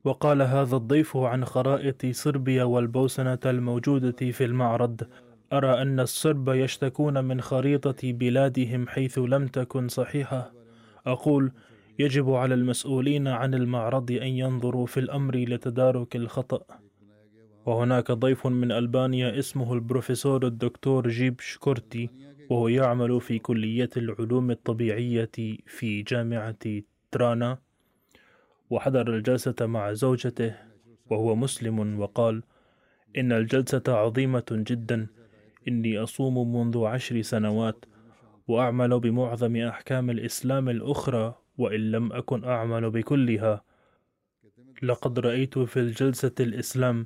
وقال 0.04 0.41
هذا 0.41 0.76
الضيف 0.76 1.17
عن 1.17 1.46
خرائط 1.46 2.06
صربيا 2.06 2.63
والبوسنة 2.63 3.39
الموجودة 3.46 4.32
في 4.32 4.46
المعرض 4.46 5.02
أرى 5.54 5.82
أن 5.82 6.00
الصرب 6.00 6.50
يشتكون 6.50 7.26
من 7.26 7.41
خريطة 7.41 8.13
بلادهم 8.13 8.88
حيث 8.88 9.19
لم 9.19 9.48
تكن 9.48 9.88
صحيحة. 9.88 10.54
أقول 11.06 11.52
يجب 12.00 12.30
على 12.30 12.54
المسؤولين 12.54 13.28
عن 13.28 13.54
المعرض 13.54 14.12
أن 14.12 14.28
ينظروا 14.28 14.86
في 14.86 15.00
الأمر 15.00 15.36
لتدارك 15.36 16.16
الخطأ. 16.16 16.66
وهناك 17.66 18.12
ضيف 18.12 18.48
من 18.48 18.72
ألبانيا 18.72 19.40
اسمه 19.40 19.74
البروفيسور 19.74 20.48
الدكتور 20.48 21.08
جيب 21.10 21.40
شكورتي 21.40 22.10
وهو 22.50 22.68
يعمل 22.68 23.22
في 23.22 23.40
كلية 23.40 23.90
العلوم 23.98 24.52
الطبيعية 24.52 25.32
في 25.68 26.02
جامعة 26.02 26.82
ترانا. 27.12 27.58
وحضر 28.70 29.16
الجلسة 29.16 29.56
مع 29.62 29.94
زوجته 29.94 30.56
وهو 31.10 31.36
مسلم 31.36 32.00
وقال 32.00 32.44
إن 33.18 33.32
الجلسة 33.32 33.84
عظيمة 33.88 34.46
جدا 34.52 35.08
إني 35.68 36.00
أصوم 36.00 36.56
منذ 36.56 36.86
عشر 36.86 37.22
سنوات 37.22 37.86
وأعمل 38.48 39.00
بمعظم 39.00 39.56
أحكام 39.56 40.10
الإسلام 40.10 40.70
الأخرى 40.70 41.36
وإن 41.58 41.92
لم 41.92 42.13
أكن 42.13 42.44
أعمل 42.44 42.89
بكلها. 42.92 43.63
لقد 44.84 45.20
رأيت 45.20 45.60
في 45.60 45.80
الجلسة 45.80 46.32
الإسلام 46.39 47.06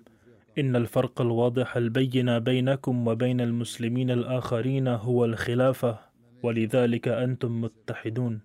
إن 0.58 0.76
الفرق 0.76 1.22
الواضح 1.22 1.78
البين 1.78 2.40
بينكم 2.40 3.08
وبين 3.08 3.42
المسلمين 3.42 4.12
الآخرين 4.12 4.88
هو 4.88 5.26
الخلافة 5.26 6.00
ولذلك 6.44 7.08
أنتم 7.08 7.62
متحدون. 7.62 8.42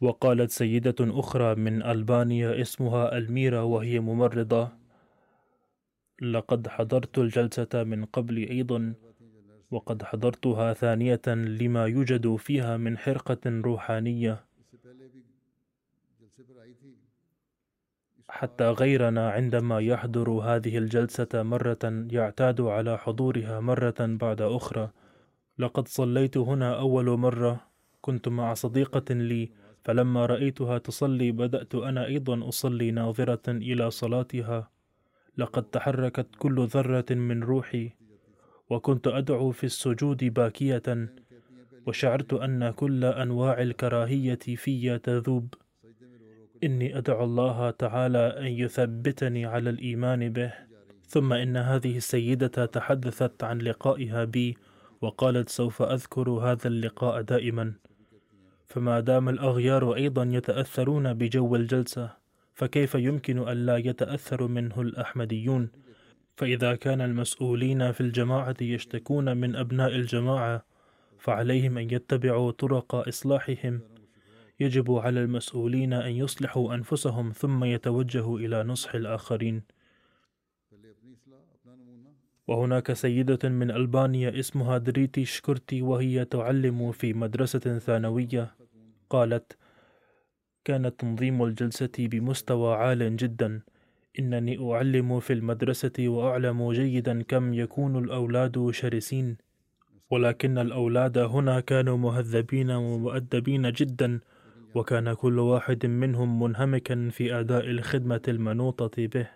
وقالت 0.00 0.50
سيدة 0.50 0.94
أخرى 1.00 1.54
من 1.54 1.82
ألبانيا 1.82 2.60
اسمها 2.60 3.16
ألميرا 3.18 3.60
وهي 3.60 4.00
ممرضة. 4.00 4.79
لقد 6.20 6.68
حضرت 6.68 7.18
الجلسة 7.18 7.68
من 7.74 8.04
قبل 8.04 8.36
أيضا 8.36 8.94
وقد 9.70 10.02
حضرتها 10.02 10.72
ثانية 10.72 11.22
لما 11.26 11.86
يوجد 11.86 12.36
فيها 12.36 12.76
من 12.76 12.98
حرقة 12.98 13.40
روحانية. 13.46 14.44
حتى 18.28 18.70
غيرنا 18.70 19.30
عندما 19.30 19.80
يحضر 19.80 20.30
هذه 20.30 20.78
الجلسة 20.78 21.28
مرة 21.34 22.06
يعتاد 22.10 22.60
على 22.60 22.98
حضورها 22.98 23.60
مرة 23.60 23.94
بعد 24.00 24.40
أخرى. 24.42 24.90
لقد 25.58 25.88
صليت 25.88 26.36
هنا 26.36 26.78
أول 26.78 27.10
مرة 27.18 27.66
كنت 28.00 28.28
مع 28.28 28.54
صديقة 28.54 29.14
لي 29.14 29.50
فلما 29.84 30.26
رأيتها 30.26 30.78
تصلي 30.78 31.32
بدأت 31.32 31.74
أنا 31.74 32.06
أيضا 32.06 32.48
أصلي 32.48 32.90
ناظرة 32.90 33.48
إلى 33.48 33.90
صلاتها. 33.90 34.70
لقد 35.38 35.62
تحركت 35.62 36.26
كل 36.38 36.66
ذرة 36.66 37.14
من 37.14 37.42
روحي 37.42 37.92
وكنت 38.70 39.06
أدعو 39.06 39.50
في 39.50 39.64
السجود 39.64 40.24
باكية 40.24 41.08
وشعرت 41.86 42.32
أن 42.32 42.70
كل 42.70 43.04
أنواع 43.04 43.62
الكراهية 43.62 44.38
في 44.56 44.98
تذوب. 44.98 45.54
إني 46.64 46.98
أدعو 46.98 47.24
الله 47.24 47.70
تعالى 47.70 48.18
أن 48.18 48.46
يثبتني 48.46 49.46
على 49.46 49.70
الإيمان 49.70 50.32
به 50.32 50.52
ثم 51.06 51.32
إن 51.32 51.56
هذه 51.56 51.96
السيدة 51.96 52.66
تحدثت 52.66 53.44
عن 53.44 53.58
لقائها 53.58 54.24
بي 54.24 54.56
وقالت 55.00 55.48
سوف 55.48 55.82
أذكر 55.82 56.30
هذا 56.30 56.68
اللقاء 56.68 57.22
دائما. 57.22 57.72
فما 58.66 59.00
دام 59.00 59.28
الأغيار 59.28 59.94
أيضا 59.94 60.24
يتأثرون 60.32 61.14
بجو 61.14 61.56
الجلسة 61.56 62.19
فكيف 62.54 62.94
يمكن 62.94 63.48
ألا 63.48 63.76
يتأثر 63.76 64.46
منه 64.46 64.80
الأحمديون؟ 64.80 65.70
فإذا 66.36 66.74
كان 66.74 67.00
المسؤولين 67.00 67.92
في 67.92 68.00
الجماعة 68.00 68.56
يشتكون 68.60 69.36
من 69.36 69.56
أبناء 69.56 69.96
الجماعة 69.96 70.64
فعليهم 71.18 71.78
أن 71.78 71.90
يتبعوا 71.90 72.50
طرق 72.50 72.94
إصلاحهم. 73.08 73.80
يجب 74.60 74.92
على 74.92 75.20
المسؤولين 75.20 75.92
أن 75.92 76.12
يصلحوا 76.12 76.74
أنفسهم 76.74 77.32
ثم 77.32 77.64
يتوجهوا 77.64 78.38
إلى 78.38 78.62
نصح 78.62 78.94
الآخرين. 78.94 79.62
وهناك 82.46 82.92
سيدة 82.92 83.48
من 83.48 83.70
ألبانيا 83.70 84.38
اسمها 84.38 84.78
دريتي 84.78 85.24
شكرتي 85.24 85.82
وهي 85.82 86.24
تعلم 86.24 86.92
في 86.92 87.12
مدرسة 87.12 87.78
ثانوية. 87.78 88.54
قالت 89.10 89.56
كان 90.64 90.96
تنظيم 90.96 91.42
الجلسة 91.42 91.92
بمستوى 91.98 92.74
عال 92.74 93.16
جدا. 93.16 93.60
إنني 94.18 94.72
أعلم 94.72 95.20
في 95.20 95.32
المدرسة 95.32 95.92
وأعلم 95.98 96.72
جيدا 96.72 97.22
كم 97.22 97.54
يكون 97.54 98.04
الأولاد 98.04 98.70
شرسين. 98.70 99.36
ولكن 100.10 100.58
الأولاد 100.58 101.18
هنا 101.18 101.60
كانوا 101.60 101.96
مهذبين 101.96 102.70
ومؤدبين 102.70 103.72
جدا 103.72 104.20
وكان 104.74 105.12
كل 105.12 105.38
واحد 105.38 105.86
منهم 105.86 106.42
منهمكا 106.42 107.08
في 107.10 107.40
أداء 107.40 107.70
الخدمة 107.70 108.22
المنوطة 108.28 109.06
به. 109.06 109.28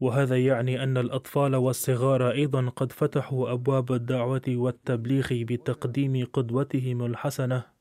وهذا 0.00 0.38
يعني 0.38 0.82
أن 0.82 0.98
الأطفال 0.98 1.56
والصغار 1.56 2.30
أيضا 2.30 2.68
قد 2.68 2.92
فتحوا 2.92 3.52
أبواب 3.52 3.92
الدعوة 3.92 4.42
والتبليغ 4.48 5.26
بتقديم 5.30 6.26
قدوتهم 6.32 7.04
الحسنة. 7.06 7.73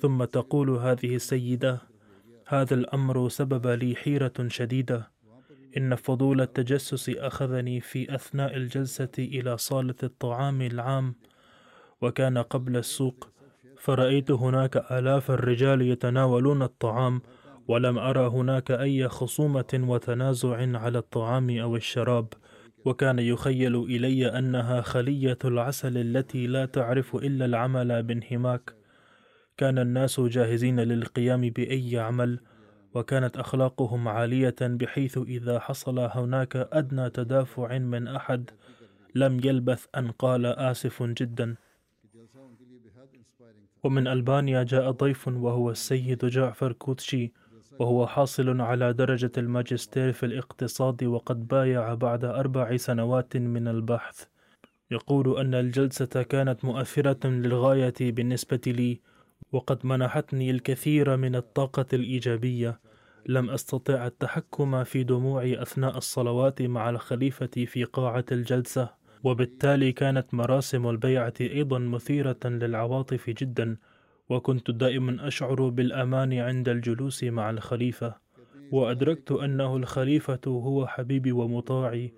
ثم 0.00 0.24
تقول 0.24 0.70
هذه 0.70 1.14
السيدة 1.14 1.78
هذا 2.46 2.74
الأمر 2.74 3.28
سبب 3.28 3.66
لي 3.66 3.94
حيرة 3.94 4.32
شديدة. 4.48 5.10
إن 5.76 5.94
فضول 5.94 6.40
التجسس 6.40 7.10
أخذني 7.10 7.80
في 7.80 8.14
أثناء 8.14 8.56
الجلسة 8.56 9.08
إلى 9.18 9.58
صالة 9.58 9.94
الطعام 10.02 10.62
العام 10.62 11.14
وكان 12.00 12.38
قبل 12.38 12.76
السوق 12.76 13.28
فرأيت 13.78 14.30
هناك 14.30 14.76
آلاف 14.76 15.30
الرجال 15.30 15.82
يتناولون 15.82 16.62
الطعام 16.62 17.22
ولم 17.68 17.98
أرى 17.98 18.26
هناك 18.26 18.70
أي 18.70 19.08
خصومة 19.08 19.80
وتنازع 19.88 20.78
على 20.78 20.98
الطعام 20.98 21.58
أو 21.58 21.76
الشراب. 21.76 22.26
وكان 22.84 23.18
يخيل 23.18 23.76
إلي 23.76 24.38
أنها 24.38 24.80
خلية 24.80 25.38
العسل 25.44 25.98
التي 25.98 26.46
لا 26.46 26.64
تعرف 26.66 27.16
إلا 27.16 27.44
العمل 27.44 28.02
بانهماك. 28.02 28.79
كان 29.60 29.78
الناس 29.78 30.20
جاهزين 30.20 30.80
للقيام 30.80 31.40
بأي 31.40 31.98
عمل 31.98 32.40
وكانت 32.94 33.36
أخلاقهم 33.36 34.08
عالية 34.08 34.56
بحيث 34.60 35.18
إذا 35.18 35.58
حصل 35.58 35.98
هناك 35.98 36.56
أدنى 36.56 37.10
تدافع 37.10 37.78
من 37.78 38.08
أحد 38.08 38.50
لم 39.14 39.40
يلبث 39.44 39.86
أن 39.96 40.10
قال 40.10 40.46
آسف 40.46 41.02
جدا. 41.02 41.56
ومن 43.84 44.06
ألبانيا 44.06 44.62
جاء 44.62 44.90
ضيف 44.90 45.28
وهو 45.28 45.70
السيد 45.70 46.24
جعفر 46.24 46.72
كوتشي 46.72 47.32
وهو 47.78 48.06
حاصل 48.06 48.60
على 48.60 48.92
درجة 48.92 49.32
الماجستير 49.38 50.12
في 50.12 50.26
الاقتصاد 50.26 51.04
وقد 51.04 51.48
بايع 51.48 51.94
بعد 51.94 52.24
أربع 52.24 52.76
سنوات 52.76 53.36
من 53.36 53.68
البحث. 53.68 54.24
يقول 54.90 55.38
أن 55.38 55.54
الجلسة 55.54 56.22
كانت 56.22 56.64
مؤثرة 56.64 57.26
للغاية 57.26 57.94
بالنسبة 58.00 58.60
لي 58.66 59.09
وقد 59.52 59.86
منحتني 59.86 60.50
الكثير 60.50 61.16
من 61.16 61.36
الطاقة 61.36 61.86
الإيجابية. 61.92 62.80
لم 63.26 63.50
أستطع 63.50 64.06
التحكم 64.06 64.84
في 64.84 65.04
دموعي 65.04 65.62
أثناء 65.62 65.98
الصلوات 65.98 66.62
مع 66.62 66.90
الخليفة 66.90 67.64
في 67.66 67.84
قاعة 67.84 68.24
الجلسة 68.32 68.90
وبالتالي 69.24 69.92
كانت 69.92 70.34
مراسم 70.34 70.86
البيعة 70.88 71.34
أيضا 71.40 71.78
مثيرة 71.78 72.38
للعواطف 72.44 73.30
جدا 73.30 73.76
وكنت 74.28 74.70
دائما 74.70 75.28
أشعر 75.28 75.68
بالأمان 75.68 76.32
عند 76.32 76.68
الجلوس 76.68 77.24
مع 77.24 77.50
الخليفة. 77.50 78.14
وأدركت 78.72 79.32
أنه 79.32 79.76
الخليفة 79.76 80.40
هو 80.46 80.86
حبيبي 80.86 81.32
ومطاعي. 81.32 82.12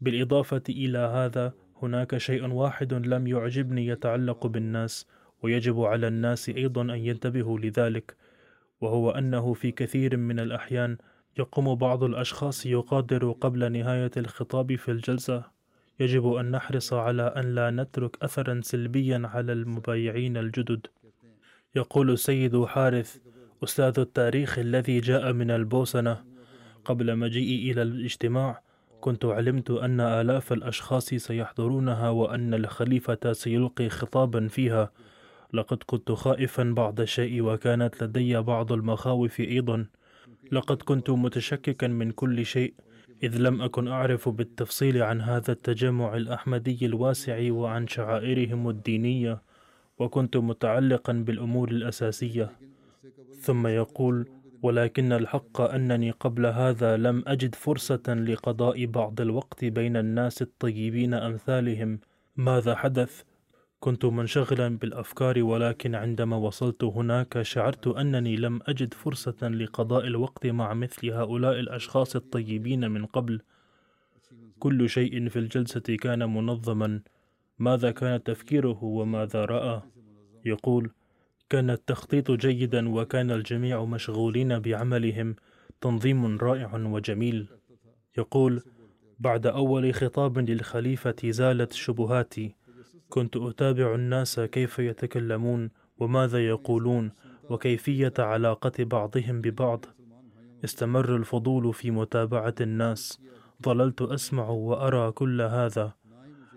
بالإضافة 0.00 0.62
إلى 0.68 0.98
هذا 0.98 1.52
هناك 1.82 2.16
شيء 2.18 2.46
واحد 2.46 2.94
لم 2.94 3.26
يعجبني 3.26 3.86
يتعلق 3.86 4.46
بالناس. 4.46 5.06
ويجب 5.46 5.80
على 5.80 6.08
الناس 6.08 6.48
أيضا 6.48 6.82
أن 6.82 6.90
ينتبهوا 6.90 7.58
لذلك 7.58 8.16
وهو 8.80 9.10
أنه 9.10 9.54
في 9.54 9.70
كثير 9.70 10.16
من 10.16 10.40
الأحيان 10.40 10.96
يقوم 11.38 11.74
بعض 11.74 12.04
الأشخاص 12.04 12.66
يقادر 12.66 13.32
قبل 13.32 13.72
نهاية 13.72 14.10
الخطاب 14.16 14.74
في 14.74 14.90
الجلسة. 14.90 15.44
يجب 16.00 16.32
أن 16.32 16.50
نحرص 16.50 16.92
على 16.92 17.22
أن 17.22 17.54
لا 17.54 17.70
نترك 17.70 18.16
أثرا 18.22 18.60
سلبيا 18.64 19.22
على 19.24 19.52
المبايعين 19.52 20.36
الجدد. 20.36 20.86
يقول 21.74 22.10
السيد 22.10 22.64
حارث 22.64 23.16
أستاذ 23.64 24.00
التاريخ 24.00 24.58
الذي 24.58 25.00
جاء 25.00 25.32
من 25.32 25.50
البوسنة 25.50 26.24
قبل 26.84 27.16
مجيئي 27.16 27.72
إلى 27.72 27.82
الاجتماع 27.82 28.62
كنت 29.00 29.24
علمت 29.24 29.70
أن 29.70 30.00
آلاف 30.00 30.52
الأشخاص 30.52 31.06
سيحضرونها 31.06 32.10
وأن 32.10 32.54
الخليفة 32.54 33.32
سيلقي 33.32 33.88
خطابا 33.88 34.48
فيها. 34.48 34.90
لقد 35.52 35.78
كنت 35.86 36.12
خائفا 36.12 36.62
بعض 36.62 37.00
الشيء 37.00 37.42
وكانت 37.42 38.02
لدي 38.02 38.40
بعض 38.40 38.72
المخاوف 38.72 39.40
أيضا. 39.40 39.86
لقد 40.52 40.82
كنت 40.82 41.10
متشككا 41.10 41.86
من 41.86 42.10
كل 42.10 42.46
شيء 42.46 42.74
إذ 43.22 43.38
لم 43.38 43.62
أكن 43.62 43.88
أعرف 43.88 44.28
بالتفصيل 44.28 45.02
عن 45.02 45.20
هذا 45.20 45.52
التجمع 45.52 46.16
الأحمدي 46.16 46.86
الواسع 46.86 47.52
وعن 47.52 47.86
شعائرهم 47.86 48.68
الدينية 48.68 49.42
وكنت 49.98 50.36
متعلقا 50.36 51.12
بالأمور 51.12 51.70
الأساسية. 51.70 52.50
ثم 53.40 53.66
يقول 53.66 54.28
ولكن 54.62 55.12
الحق 55.12 55.60
أنني 55.60 56.10
قبل 56.10 56.46
هذا 56.46 56.96
لم 56.96 57.24
أجد 57.26 57.54
فرصة 57.54 58.02
لقضاء 58.08 58.86
بعض 58.86 59.20
الوقت 59.20 59.64
بين 59.64 59.96
الناس 59.96 60.42
الطيبين 60.42 61.14
أمثالهم. 61.14 62.00
ماذا 62.36 62.74
حدث؟ 62.74 63.22
كنت 63.80 64.04
منشغلا 64.04 64.78
بالأفكار 64.78 65.42
ولكن 65.42 65.94
عندما 65.94 66.36
وصلت 66.36 66.84
هناك 66.84 67.42
شعرت 67.42 67.86
أنني 67.86 68.36
لم 68.36 68.60
أجد 68.66 68.94
فرصة 68.94 69.48
لقضاء 69.48 70.06
الوقت 70.06 70.46
مع 70.46 70.74
مثل 70.74 71.10
هؤلاء 71.10 71.60
الأشخاص 71.60 72.16
الطيبين 72.16 72.90
من 72.90 73.06
قبل. 73.06 73.40
كل 74.58 74.88
شيء 74.88 75.28
في 75.28 75.38
الجلسة 75.38 75.80
كان 75.80 76.34
منظما. 76.34 77.00
ماذا 77.58 77.90
كان 77.90 78.22
تفكيره 78.22 78.84
وماذا 78.84 79.44
رأى؟ 79.44 79.82
يقول 80.44 80.90
كان 81.50 81.70
التخطيط 81.70 82.30
جيدا 82.30 82.88
وكان 82.88 83.30
الجميع 83.30 83.84
مشغولين 83.84 84.58
بعملهم. 84.58 85.36
تنظيم 85.80 86.38
رائع 86.38 86.74
وجميل. 86.74 87.46
يقول 88.18 88.62
بعد 89.18 89.46
أول 89.46 89.94
خطاب 89.94 90.38
للخليفة 90.38 91.16
زالت 91.24 91.72
شبهاتي. 91.72 92.54
كنت 93.08 93.36
أتابع 93.36 93.94
الناس 93.94 94.40
كيف 94.40 94.78
يتكلمون 94.78 95.70
وماذا 95.98 96.46
يقولون 96.46 97.12
وكيفية 97.50 98.12
علاقة 98.18 98.84
بعضهم 98.84 99.40
ببعض. 99.40 99.84
استمر 100.64 101.16
الفضول 101.16 101.74
في 101.74 101.90
متابعة 101.90 102.54
الناس. 102.60 103.20
ظللت 103.64 104.02
أسمع 104.02 104.48
وأرى 104.48 105.12
كل 105.12 105.40
هذا. 105.42 105.92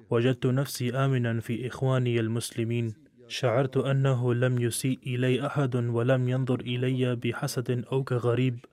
وجدت 0.09 0.45
نفسي 0.45 0.91
آمنا 0.95 1.39
في 1.39 1.67
إخواني 1.67 2.19
المسلمين. 2.19 2.93
شعرت 3.27 3.77
أنه 3.77 4.33
لم 4.33 4.61
يسيء 4.61 4.99
إلي 5.07 5.45
أحد 5.45 5.75
ولم 5.75 6.29
ينظر 6.29 6.59
إلي 6.59 7.15
بحسد 7.15 7.85
أو 7.91 8.03
كغريب. 8.03 8.65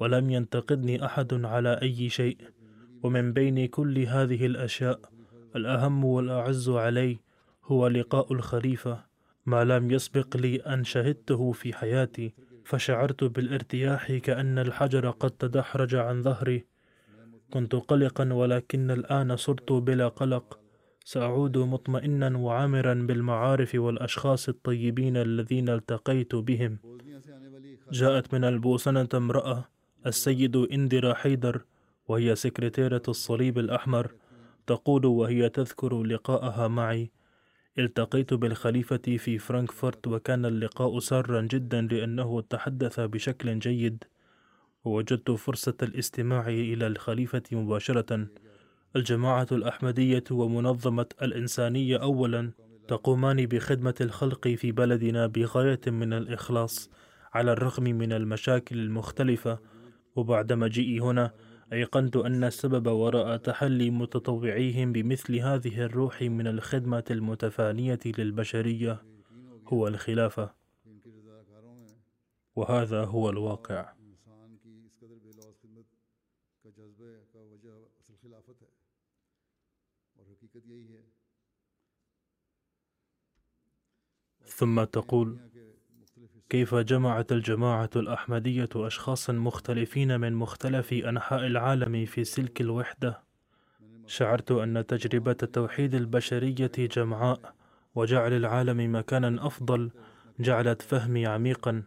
ولم 0.00 0.30
ينتقدني 0.30 1.04
أحد 1.06 1.44
على 1.44 1.78
أي 1.82 2.08
شيء. 2.08 2.36
ومن 3.02 3.32
بين 3.32 3.66
كل 3.66 3.98
هذه 3.98 4.46
الأشياء 4.46 5.00
الأهم 5.56 6.04
والأعز 6.04 6.68
علي 6.68 7.18
هو 7.64 7.86
لقاء 7.86 8.32
الخليفة. 8.32 9.04
ما 9.46 9.64
لم 9.64 9.90
يسبق 9.90 10.36
لي 10.36 10.56
أن 10.56 10.84
شهدته 10.84 11.52
في 11.52 11.72
حياتي 11.72 12.34
فشعرت 12.64 13.24
بالارتياح 13.24 14.12
كأن 14.12 14.58
الحجر 14.58 15.10
قد 15.10 15.30
تدحرج 15.30 15.94
عن 15.94 16.22
ظهري. 16.22 16.64
كنت 17.50 17.74
قلقا 17.74 18.32
ولكن 18.32 18.90
الآن 18.90 19.36
صرت 19.36 19.72
بلا 19.72 20.08
قلق. 20.08 20.58
سأعود 21.04 21.58
مطمئنا 21.58 22.38
وعامرا 22.38 22.94
بالمعارف 22.94 23.74
والأشخاص 23.74 24.48
الطيبين 24.48 25.16
الذين 25.16 25.68
التقيت 25.68 26.34
بهم. 26.34 26.78
جاءت 27.92 28.34
من 28.34 28.44
البوسنة 28.44 29.08
امرأة 29.14 29.64
السيد 30.06 30.56
إندرا 30.56 31.14
حيدر 31.14 31.64
وهي 32.08 32.34
سكرتيرة 32.34 33.02
الصليب 33.08 33.58
الأحمر. 33.58 34.10
تقول 34.66 35.06
وهي 35.06 35.48
تذكر 35.48 36.02
لقاءها 36.02 36.68
معي. 36.68 37.10
التقيت 37.78 38.34
بالخليفة 38.34 39.16
في 39.18 39.38
فرانكفورت 39.38 40.06
وكان 40.06 40.46
اللقاء 40.46 40.98
سارا 40.98 41.40
جدا 41.40 41.80
لأنه 41.80 42.40
تحدث 42.40 43.00
بشكل 43.00 43.58
جيد. 43.58 44.04
ووجدت 44.84 45.30
فرصة 45.30 45.76
الاستماع 45.82 46.48
إلى 46.48 46.86
الخليفة 46.86 47.42
مباشرة. 47.52 48.26
الجماعة 48.96 49.46
الأحمدية 49.52 50.24
ومنظمة 50.30 51.06
الإنسانية 51.22 51.96
أولا 51.96 52.50
تقومان 52.88 53.46
بخدمة 53.46 53.94
الخلق 54.00 54.48
في 54.48 54.72
بلدنا 54.72 55.26
بغاية 55.26 55.80
من 55.86 56.12
الإخلاص 56.12 56.90
على 57.34 57.52
الرغم 57.52 57.84
من 57.84 58.12
المشاكل 58.12 58.78
المختلفة. 58.78 59.58
وبعد 60.16 60.52
مجيئي 60.52 61.00
هنا 61.00 61.32
أيقنت 61.72 62.16
أن 62.16 62.44
السبب 62.44 62.86
وراء 62.86 63.36
تحلي 63.36 63.90
متطوعيهم 63.90 64.92
بمثل 64.92 65.34
هذه 65.36 65.84
الروح 65.84 66.22
من 66.22 66.46
الخدمة 66.46 67.04
المتفانية 67.10 67.98
للبشرية 68.18 69.02
هو 69.68 69.88
الخلافة. 69.88 70.54
وهذا 72.56 73.04
هو 73.04 73.30
الواقع. 73.30 73.92
ثم 84.46 84.84
تقول 84.84 85.55
كيف 86.48 86.74
جمعت 86.74 87.32
الجماعة 87.32 87.90
الأحمدية 87.96 88.68
أشخاصا 88.76 89.32
مختلفين 89.32 90.20
من 90.20 90.32
مختلف 90.32 90.92
أنحاء 90.92 91.46
العالم 91.46 92.04
في 92.04 92.24
سلك 92.24 92.60
الوحدة؟ 92.60 93.22
شعرت 94.06 94.52
أن 94.52 94.86
تجربة 94.86 95.32
توحيد 95.32 95.94
البشرية 95.94 96.72
جمعاء 96.78 97.54
وجعل 97.94 98.32
العالم 98.32 98.96
مكانا 98.96 99.46
أفضل 99.46 99.90
جعلت 100.40 100.82
فهمي 100.82 101.26
عميقا. 101.26 101.82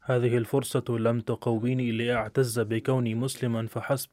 هذه 0.00 0.36
الفرصة 0.36 0.84
لم 0.88 1.20
تقويني 1.20 1.92
لأعتز 1.92 2.60
بكوني 2.60 3.14
مسلما 3.14 3.66
فحسب 3.66 4.10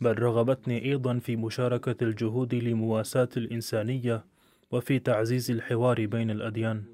بل 0.00 0.18
رغبتني 0.18 0.84
أيضا 0.84 1.18
في 1.18 1.36
مشاركة 1.36 2.04
الجهود 2.04 2.54
لمواساة 2.54 3.28
الإنسانية 3.36 4.24
وفي 4.70 4.98
تعزيز 4.98 5.50
الحوار 5.50 6.06
بين 6.06 6.30
الأديان. 6.30 6.84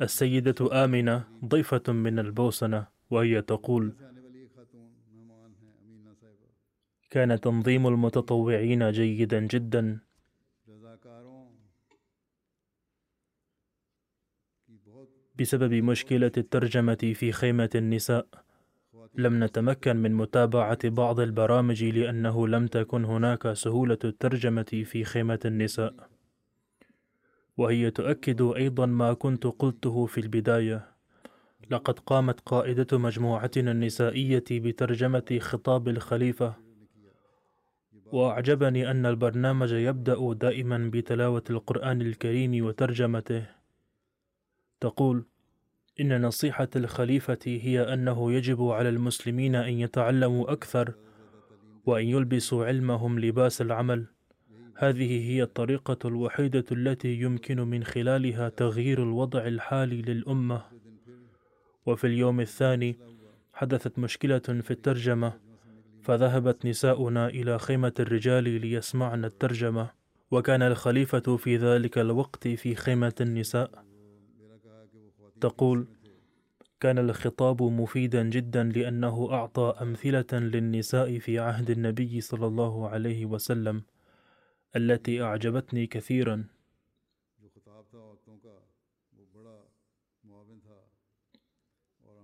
السيدة 0.00 0.84
آمنة 0.84 1.24
ضيفة 1.44 1.92
من 1.92 2.18
البوسنة 2.18 2.86
وهي 3.10 3.42
تقول 3.42 3.92
كان 7.10 7.40
تنظيم 7.40 7.86
المتطوعين 7.86 8.90
جيدا 8.90 9.40
جدا. 9.40 9.98
بسبب 15.38 15.74
مشكلة 15.74 16.32
الترجمة 16.36 17.12
في 17.14 17.32
خيمة 17.32 17.70
النساء 17.74 18.26
لم 19.14 19.44
نتمكن 19.44 19.96
من 19.96 20.14
متابعة 20.14 20.78
بعض 20.84 21.20
البرامج 21.20 21.84
لأنه 21.84 22.48
لم 22.48 22.66
تكن 22.66 23.04
هناك 23.04 23.52
سهولة 23.52 23.98
الترجمة 24.04 24.82
في 24.84 25.04
خيمة 25.04 25.40
النساء. 25.44 25.94
وهي 27.56 27.90
تؤكد 27.90 28.42
أيضا 28.42 28.86
ما 28.86 29.12
كنت 29.12 29.46
قلته 29.46 30.06
في 30.06 30.20
البداية. 30.20 30.88
لقد 31.70 31.98
قامت 31.98 32.40
قائدة 32.40 32.98
مجموعتنا 32.98 33.70
النسائية 33.70 34.44
بترجمة 34.50 35.38
خطاب 35.40 35.88
الخليفة. 35.88 36.54
وأعجبني 38.12 38.90
أن 38.90 39.06
البرنامج 39.06 39.72
يبدأ 39.72 40.32
دائما 40.32 40.90
بتلاوة 40.92 41.44
القرآن 41.50 42.02
الكريم 42.02 42.64
وترجمته. 42.64 43.46
تقول 44.80 45.24
إن 46.00 46.22
نصيحة 46.22 46.68
الخليفة 46.76 47.38
هي 47.46 47.94
أنه 47.94 48.32
يجب 48.32 48.62
على 48.62 48.88
المسلمين 48.88 49.54
أن 49.54 49.72
يتعلموا 49.72 50.52
أكثر 50.52 50.94
وأن 51.86 52.06
يلبسوا 52.06 52.66
علمهم 52.66 53.18
لباس 53.18 53.62
العمل. 53.62 54.06
هذه 54.76 55.30
هي 55.30 55.42
الطريقة 55.42 55.98
الوحيدة 56.04 56.64
التي 56.72 57.20
يمكن 57.20 57.60
من 57.60 57.84
خلالها 57.84 58.48
تغيير 58.48 59.02
الوضع 59.02 59.46
الحالي 59.46 60.02
للأمة. 60.02 60.62
وفي 61.86 62.06
اليوم 62.06 62.40
الثاني 62.40 62.98
حدثت 63.54 63.98
مشكلة 63.98 64.38
في 64.38 64.70
الترجمة 64.70 65.32
فذهبت 66.02 66.66
نساؤنا 66.66 67.28
إلى 67.28 67.58
خيمة 67.58 67.92
الرجال 68.00 68.44
ليسمعن 68.44 69.24
الترجمة. 69.24 69.90
وكان 70.30 70.62
الخليفة 70.62 71.36
في 71.36 71.56
ذلك 71.56 71.98
الوقت 71.98 72.48
في 72.48 72.74
خيمة 72.74 73.14
النساء. 73.20 73.91
تقول 75.42 75.86
كان 76.80 76.98
الخطاب 76.98 77.62
مفيدا 77.62 78.22
جدا 78.22 78.64
لأنه 78.64 79.32
أعطى 79.32 79.74
أمثلة 79.82 80.38
للنساء 80.38 81.18
في 81.18 81.38
عهد 81.38 81.70
النبي 81.70 82.20
صلى 82.20 82.46
الله 82.46 82.88
عليه 82.88 83.26
وسلم 83.26 83.82
التي 84.76 85.22
أعجبتني 85.22 85.86
كثيرا. 85.86 86.44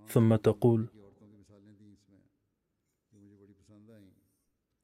ثم 0.07 0.37
تقول 0.37 0.88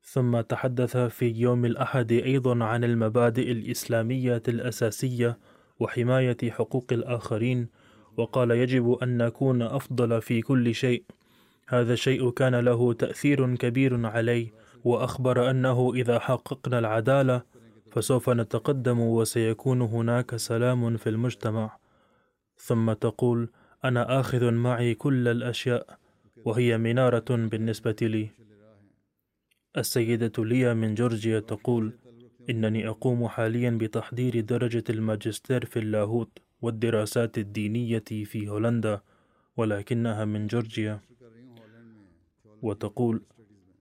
ثم 0.03 0.40
تحدث 0.40 0.97
في 0.97 1.27
يوم 1.31 1.64
الأحد 1.64 2.12
أيضا 2.12 2.64
عن 2.64 2.85
المبادئ 2.85 3.53
الإسلامية 3.53 4.42
الأساسية 4.49 5.38
وحماية 5.81 6.37
حقوق 6.51 6.92
الآخرين 6.92 7.68
وقال 8.16 8.50
يجب 8.50 8.92
أن 9.03 9.16
نكون 9.16 9.62
أفضل 9.62 10.22
في 10.22 10.40
كل 10.42 10.74
شيء. 10.74 11.05
هذا 11.68 11.92
الشيء 11.92 12.31
كان 12.31 12.55
له 12.55 12.92
تأثير 12.92 13.57
كبير 13.57 14.07
علي 14.07 14.53
وأخبر 14.85 15.50
أنه 15.50 15.92
إذا 15.94 16.18
حققنا 16.18 16.79
العدالة 16.79 17.42
فسوف 17.92 18.31
نتقدم 18.31 19.00
وسيكون 19.00 19.83
هناك 19.83 20.37
سلام 20.37 20.96
في 20.96 21.09
المجتمع. 21.09 21.77
ثم 22.57 22.92
تقول 22.92 23.48
أنا 23.85 24.20
آخذ 24.20 24.50
معي 24.50 24.94
كل 24.94 25.29
الأشياء 25.29 25.98
وهي 26.44 26.79
منارة 26.79 27.24
بالنسبة 27.31 27.96
لي. 28.03 28.31
السيدة 29.77 30.44
ليا 30.44 30.74
من 30.74 30.94
جورجيا 30.94 31.40
تقول 31.40 31.92
إنني 32.50 32.88
أقوم 32.88 33.29
حاليا 33.29 33.70
بتحضير 33.70 34.40
درجة 34.40 34.85
الماجستير 34.90 35.64
في 35.64 35.79
اللاهوت. 35.79 36.38
والدراسات 36.62 37.38
الدينية 37.38 38.05
في 38.25 38.49
هولندا 38.49 39.01
ولكنها 39.57 40.25
من 40.25 40.47
جورجيا. 40.47 41.01
وتقول 42.62 43.23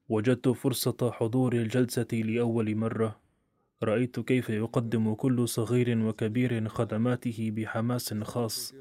وجدت 0.09 0.49
فرصة 0.49 1.11
حضور 1.11 1.53
الجلسة 1.53 2.07
لأول 2.13 2.75
مرة. 2.75 3.19
رأيت 3.83 4.19
كيف 4.19 4.49
يقدم 4.49 5.13
كل 5.13 5.47
صغير 5.47 5.97
وكبير 6.05 6.69
خدماته 6.69 7.51
بحماس 7.55 8.13
خاص. 8.13 8.73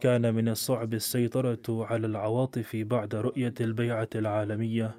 كان 0.00 0.34
من 0.34 0.48
الصعب 0.48 0.94
السيطرة 0.94 1.62
على 1.68 2.06
العواطف 2.06 2.76
بعد 2.76 3.14
رؤية 3.14 3.54
البيعة 3.60 4.08
العالمية. 4.14 4.96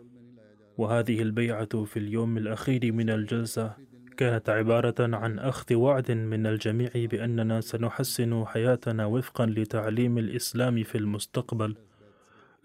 وهذه 0.77 1.21
البيعة 1.21 1.83
في 1.83 1.97
اليوم 1.99 2.37
الأخير 2.37 2.91
من 2.91 3.09
الجلسة. 3.09 3.86
كانت 4.17 4.49
عبارة 4.49 4.95
عن 4.99 5.39
أخذ 5.39 5.75
وعد 5.75 6.11
من 6.11 6.47
الجميع 6.47 6.89
بأننا 6.95 7.61
سنحسن 7.61 8.45
حياتنا 8.45 9.05
وفقا 9.05 9.45
لتعليم 9.45 10.17
الإسلام 10.17 10.83
في 10.83 10.97
المستقبل. 10.97 11.75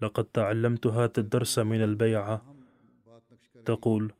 لقد 0.01 0.23
تعلمت 0.23 0.87
هذا 0.87 1.11
الدرس 1.17 1.59
من 1.59 1.83
البيعة. 1.83 2.41
تقول 3.65 4.11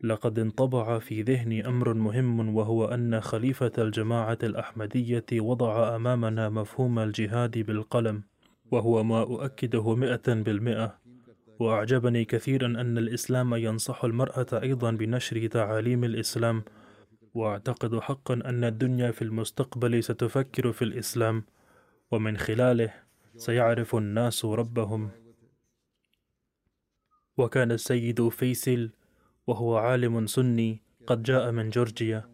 لقد 0.00 0.38
انطبع 0.38 0.98
في 0.98 1.22
ذهني 1.22 1.68
أمر 1.68 1.94
مهم 1.94 2.56
وهو 2.56 2.84
أن 2.84 3.20
خليفة 3.20 3.72
الجماعة 3.78 4.38
الأحمدية 4.42 5.26
وضع 5.32 5.96
أمامنا 5.96 6.48
مفهوم 6.48 6.98
الجهاد 6.98 7.58
بالقلم 7.58 8.22
وهو 8.70 9.04
ما 9.04 9.22
أؤكده 9.22 9.94
مئة 9.94 10.34
بالمئة. 10.34 11.03
وأعجبني 11.58 12.24
كثيرا 12.24 12.66
أن 12.66 12.98
الإسلام 12.98 13.54
ينصح 13.54 14.04
المرأة 14.04 14.46
أيضا 14.52 14.90
بنشر 14.90 15.46
تعاليم 15.46 16.04
الإسلام 16.04 16.62
وأعتقد 17.34 17.98
حقا 17.98 18.34
أن 18.34 18.64
الدنيا 18.64 19.10
في 19.10 19.22
المستقبل 19.22 20.04
ستفكر 20.04 20.72
في 20.72 20.82
الإسلام 20.82 21.44
ومن 22.10 22.36
خلاله 22.36 22.92
سيعرف 23.36 23.94
الناس 23.96 24.44
ربهم. 24.44 25.10
وكان 27.36 27.72
السيد 27.72 28.28
فيسل 28.28 28.90
وهو 29.46 29.76
عالم 29.76 30.26
سني 30.26 30.82
قد 31.06 31.22
جاء 31.22 31.50
من 31.50 31.70
جورجيا 31.70 32.30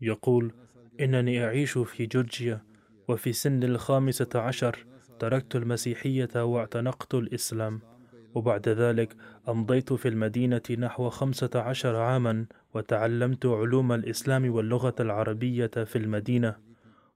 يقول 0.00 0.52
إنني 1.00 1.44
أعيش 1.44 1.78
في 1.78 2.06
جورجيا 2.06 2.64
وفي 3.08 3.32
سن 3.32 3.62
الخامسة 3.62 4.28
عشر 4.34 4.86
تركت 5.18 5.56
المسيحية 5.56 6.44
واعتنقت 6.44 7.14
الإسلام. 7.14 7.93
وبعد 8.34 8.68
ذلك 8.68 9.16
أمضيت 9.48 9.92
في 9.92 10.08
المدينة 10.08 10.62
نحو 10.78 11.10
خمسة 11.10 11.50
عشر 11.54 11.96
عاما 11.96 12.46
وتعلمت 12.74 13.46
علوم 13.46 13.92
الإسلام 13.92 14.50
واللغة 14.50 14.94
العربية 15.00 15.66
في 15.66 15.96
المدينة. 15.96 16.56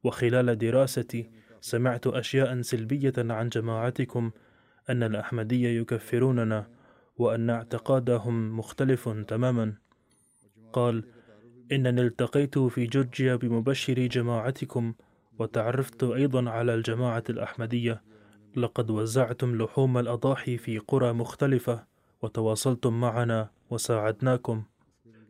وخلال 0.05 0.59
دراستي 0.59 1.31
سمعت 1.61 2.07
أشياء 2.07 2.63
سلبية 2.63 3.13
عن 3.19 3.49
جماعتكم 3.49 4.31
أن 4.91 5.03
الأحمدية 5.03 5.81
يكفروننا 5.81 6.67
وأن 7.17 7.51
اعتقادهم 7.51 8.59
مختلف 8.59 9.09
تماما. 9.09 9.75
قال 10.73 11.05
إنني 11.73 12.01
التقيت 12.01 12.59
في 12.59 12.87
جورجيا 12.87 13.37
بمبشر 13.37 14.07
جماعتكم 14.07 14.95
وتعرفت 15.39 16.05
أيضا 16.05 16.51
على 16.51 16.75
الجماعة 16.75 17.25
الأحمدية 17.31 18.03
لقد 18.57 18.91
وزعتم 18.91 19.63
لحوم 19.63 19.99
الأضاحي 19.99 20.57
في 20.57 20.79
قرى 20.79 21.13
مختلفة 21.13 21.85
وتواصلتم 22.23 23.01
معنا 23.01 23.51
وساعدناكم. 23.71 24.63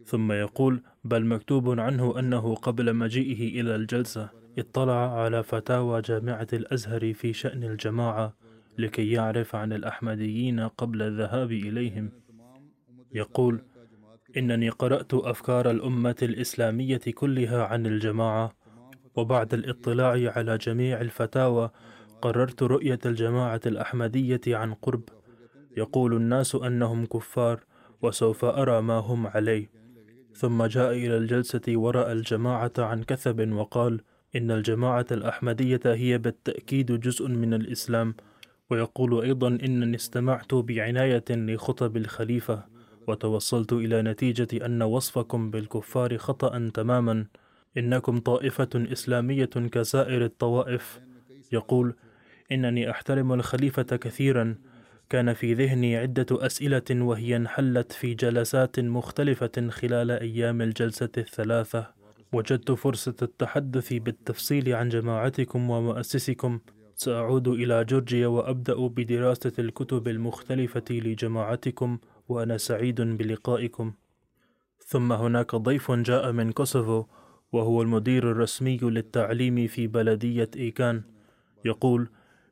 ثم 0.06 0.32
يقول 0.32 0.82
بل 1.04 1.26
مكتوب 1.26 1.80
عنه 1.80 2.18
أنه 2.18 2.54
قبل 2.54 2.94
مجيئه 2.94 3.60
إلى 3.60 3.76
الجلسة 3.76 4.28
اطلع 4.58 5.22
على 5.22 5.42
فتاوى 5.42 6.00
جامعة 6.00 6.46
الأزهر 6.52 7.12
في 7.14 7.32
شأن 7.32 7.64
الجماعة 7.64 8.34
لكي 8.78 9.10
يعرف 9.12 9.56
عن 9.56 9.72
الأحمديين 9.72 10.60
قبل 10.60 11.02
الذهاب 11.02 11.52
إليهم. 11.52 12.10
يقول 13.14 13.62
إنني 14.36 14.68
قرأت 14.68 15.14
أفكار 15.14 15.70
الأمة 15.70 16.16
الإسلامية 16.22 17.00
كلها 17.14 17.64
عن 17.64 17.86
الجماعة 17.86 18.52
وبعد 19.16 19.54
الاطلاع 19.54 20.32
على 20.36 20.58
جميع 20.58 21.00
الفتاوى 21.00 21.70
قررت 22.22 22.62
رؤية 22.62 22.98
الجماعة 23.06 23.60
الأحمدية 23.66 24.40
عن 24.46 24.74
قرب. 24.74 25.02
يقول 25.76 26.14
الناس 26.14 26.54
أنهم 26.54 27.06
كفار 27.06 27.60
وسوف 28.02 28.44
أرى 28.44 28.82
ما 28.82 28.98
هم 28.98 29.26
عليه. 29.26 29.70
ثم 30.34 30.64
جاء 30.64 30.92
إلى 30.92 31.16
الجلسة 31.16 31.62
ورأى 31.68 32.12
الجماعة 32.12 32.72
عن 32.78 33.02
كثب 33.02 33.52
وقال 33.52 34.00
إن 34.36 34.50
الجماعة 34.50 35.06
الأحمدية 35.10 35.80
هي 35.86 36.18
بالتأكيد 36.18 37.00
جزء 37.00 37.28
من 37.28 37.54
الإسلام. 37.54 38.14
ويقول 38.70 39.20
أيضا 39.22 39.48
إنني 39.48 39.96
استمعت 39.96 40.54
بعناية 40.54 41.24
لخطب 41.30 41.96
الخليفة 41.96 42.64
وتوصلت 43.08 43.72
إلى 43.72 44.02
نتيجة 44.02 44.66
أن 44.66 44.82
وصفكم 44.82 45.50
بالكفار 45.50 46.18
خطأ 46.18 46.70
تماما. 46.74 47.26
إنكم 47.78 48.18
طائفة 48.18 48.68
إسلامية 48.74 49.44
كسائر 49.44 50.24
الطوائف. 50.24 51.00
يقول 51.52 51.94
إنني 52.52 52.90
أحترم 52.90 53.32
الخليفة 53.32 53.82
كثيرا. 53.82 54.54
كان 55.10 55.32
في 55.32 55.54
ذهني 55.54 55.96
عدة 55.96 56.26
أسئلة 56.32 56.82
وهي 56.90 57.36
انحلت 57.36 57.92
في 57.92 58.14
جلسات 58.14 58.80
مختلفة 58.80 59.68
خلال 59.70 60.10
أيام 60.10 60.62
الجلسة 60.62 61.10
الثلاثة. 61.18 61.86
وجدت 62.32 62.70
فرصة 62.72 63.16
التحدث 63.22 63.92
بالتفصيل 63.92 64.74
عن 64.74 64.88
جماعتكم 64.88 65.70
ومؤسسكم. 65.70 66.60
سأعود 66.94 67.48
إلى 67.48 67.84
جورجيا 67.84 68.26
وأبدأ 68.26 68.86
بدراسة 68.86 69.52
الكتب 69.58 70.08
المختلفة 70.08 70.84
لجماعتكم 70.90 71.98
وأنا 72.28 72.56
سعيد 72.56 73.00
بلقائكم. 73.00 73.92
ثم 74.86 75.12
هناك 75.12 75.54
ضيف 75.54 75.90
جاء 75.90 76.32
من 76.32 76.52
كوسوفو 76.52 77.04
وهو 77.52 77.82
المدير 77.82 78.30
الرسمي 78.30 78.76
للتعليم 78.76 79.66
في 79.66 79.86
بلدية 79.86 80.50
إيكان. 80.56 81.02
يقول 81.64 82.08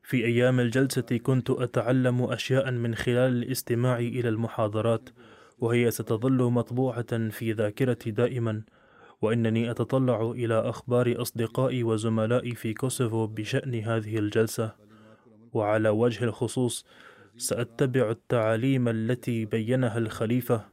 في 0.07 0.24
أيام 0.24 0.61
الجلسة 0.61 1.02
كنت 1.02 1.50
أتعلم 1.50 2.22
أشياء 2.22 2.70
من 2.70 2.94
خلال 2.94 3.42
الاستماع 3.42 3.98
إلى 3.98 4.28
المحاضرات 4.28 5.09
وهي 5.59 5.90
ستظل 5.90 6.42
مطبوعة 6.42 7.28
في 7.28 7.52
ذاكرتي 7.52 8.11
دائما 8.11 8.62
وإنني 9.22 9.70
أتطلع 9.70 10.30
إلى 10.30 10.54
أخبار 10.54 11.22
أصدقائي 11.22 11.82
وزملائي 11.82 12.54
في 12.54 12.74
كوسوفو 12.74 13.26
بشأن 13.26 13.74
هذه 13.74 14.18
الجلسة. 14.18 14.72
وعلى 15.52 15.88
وجه 15.88 16.24
الخصوص 16.24 16.86
سأتبع 17.36 18.11
التعاليم 18.11 18.88
التي 18.88 19.44
بينها 19.44 19.98
الخليفة. 19.98 20.64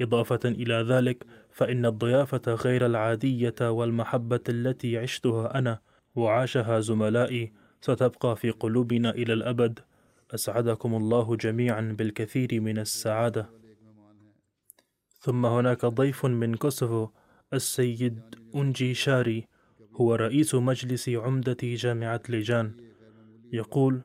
إضافة 0.00 0.40
إلى 0.44 0.74
ذلك 0.74 1.26
فإن 1.50 1.86
الضيافة 1.86 2.54
غير 2.54 2.86
العادية 2.86 3.54
والمحبة 3.60 4.40
التي 4.48 4.98
عشتها 4.98 5.58
أنا 5.58 5.78
وعاشها 6.14 6.80
زملائي 6.80 7.63
ستبقى 7.84 8.36
في 8.36 8.50
قلوبنا 8.50 9.10
إلى 9.10 9.32
الأبد. 9.32 9.80
أسعدكم 10.34 10.94
الله 10.94 11.36
جميعا 11.36 11.94
بالكثير 11.98 12.60
من 12.60 12.78
السعادة. 12.78 13.50
ثم 15.20 15.46
هناك 15.46 15.86
ضيف 15.86 16.26
من 16.26 16.54
كوسوفو 16.54 17.08
السيد 17.52 18.20
أنجي 18.54 18.94
شاري 18.94 19.46
هو 19.92 20.14
رئيس 20.14 20.54
مجلس 20.54 21.08
عمدة 21.08 21.56
جامعة 21.62 22.22
ليجان. 22.28 22.72
يقول 23.52 24.02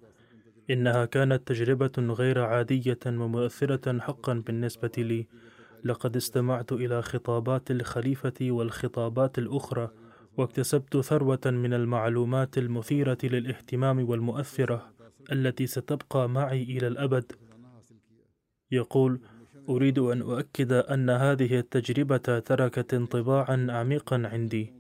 إنها 0.70 1.06
كانت 1.06 1.48
تجربة 1.48 1.92
غير 1.98 2.40
عادية 2.42 3.00
ومؤثرة 3.06 4.00
حقا 4.00 4.34
بالنسبة 4.34 4.92
لي. 4.98 5.28
لقد 5.84 6.16
استمعت 6.16 6.72
إلى 6.72 7.02
خطابات 7.02 7.72
الخليفة 7.72 8.40
والخطابات 8.42 9.38
الأخرى 9.38 9.90
واكتسبت 10.40 10.98
ثروة 10.98 11.40
من 11.46 11.74
المعلومات 11.74 12.58
المثيرة 12.58 13.18
للاهتمام 13.24 14.10
والمؤثرة 14.10 14.94
التي 15.32 15.68
ستبقى 15.68 16.30
معي 16.30 16.64
إلى 16.64 16.88
الأبد. 16.88 17.32
يقول 18.72 19.20
أريد 19.70 20.00
أن 20.00 20.22
أؤكد 20.22 20.72
أن 20.72 21.10
هذه 21.10 21.60
التجربة 21.60 22.40
تركت 22.40 22.94
انطباعا 22.94 23.68
عميقا 23.70 24.28
عندي. 24.28 24.74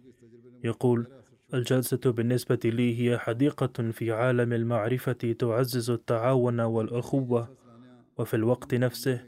يقول 0.63 1.07
الجلسة 1.53 1.99
بالنسبة 2.05 2.59
لي 2.65 2.99
هي 3.01 3.17
حديقة 3.17 3.91
في 3.91 4.11
عالم 4.11 4.53
المعرفة 4.53 5.11
تعزز 5.11 5.89
التعاون 5.89 6.59
والأخوة 6.59 7.55
وفي 8.17 8.33
الوقت 8.33 8.75
نفسه 8.75 9.21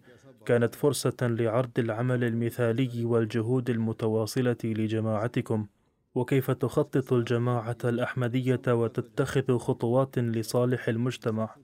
كانت 0.45 0.75
فرصة 0.75 1.17
لعرض 1.21 1.79
العمل 1.79 2.23
المثالي 2.23 3.05
والجهود 3.05 3.69
المتواصلة 3.69 4.57
لجماعتكم. 4.63 5.67
وكيف 6.15 6.51
تخطط 6.51 7.13
الجماعة 7.13 7.77
الأحمدية 7.83 8.61
وتتخذ 8.67 9.57
خطوات 9.57 10.19
لصالح 10.19 10.87
المجتمع؟ 10.87 11.55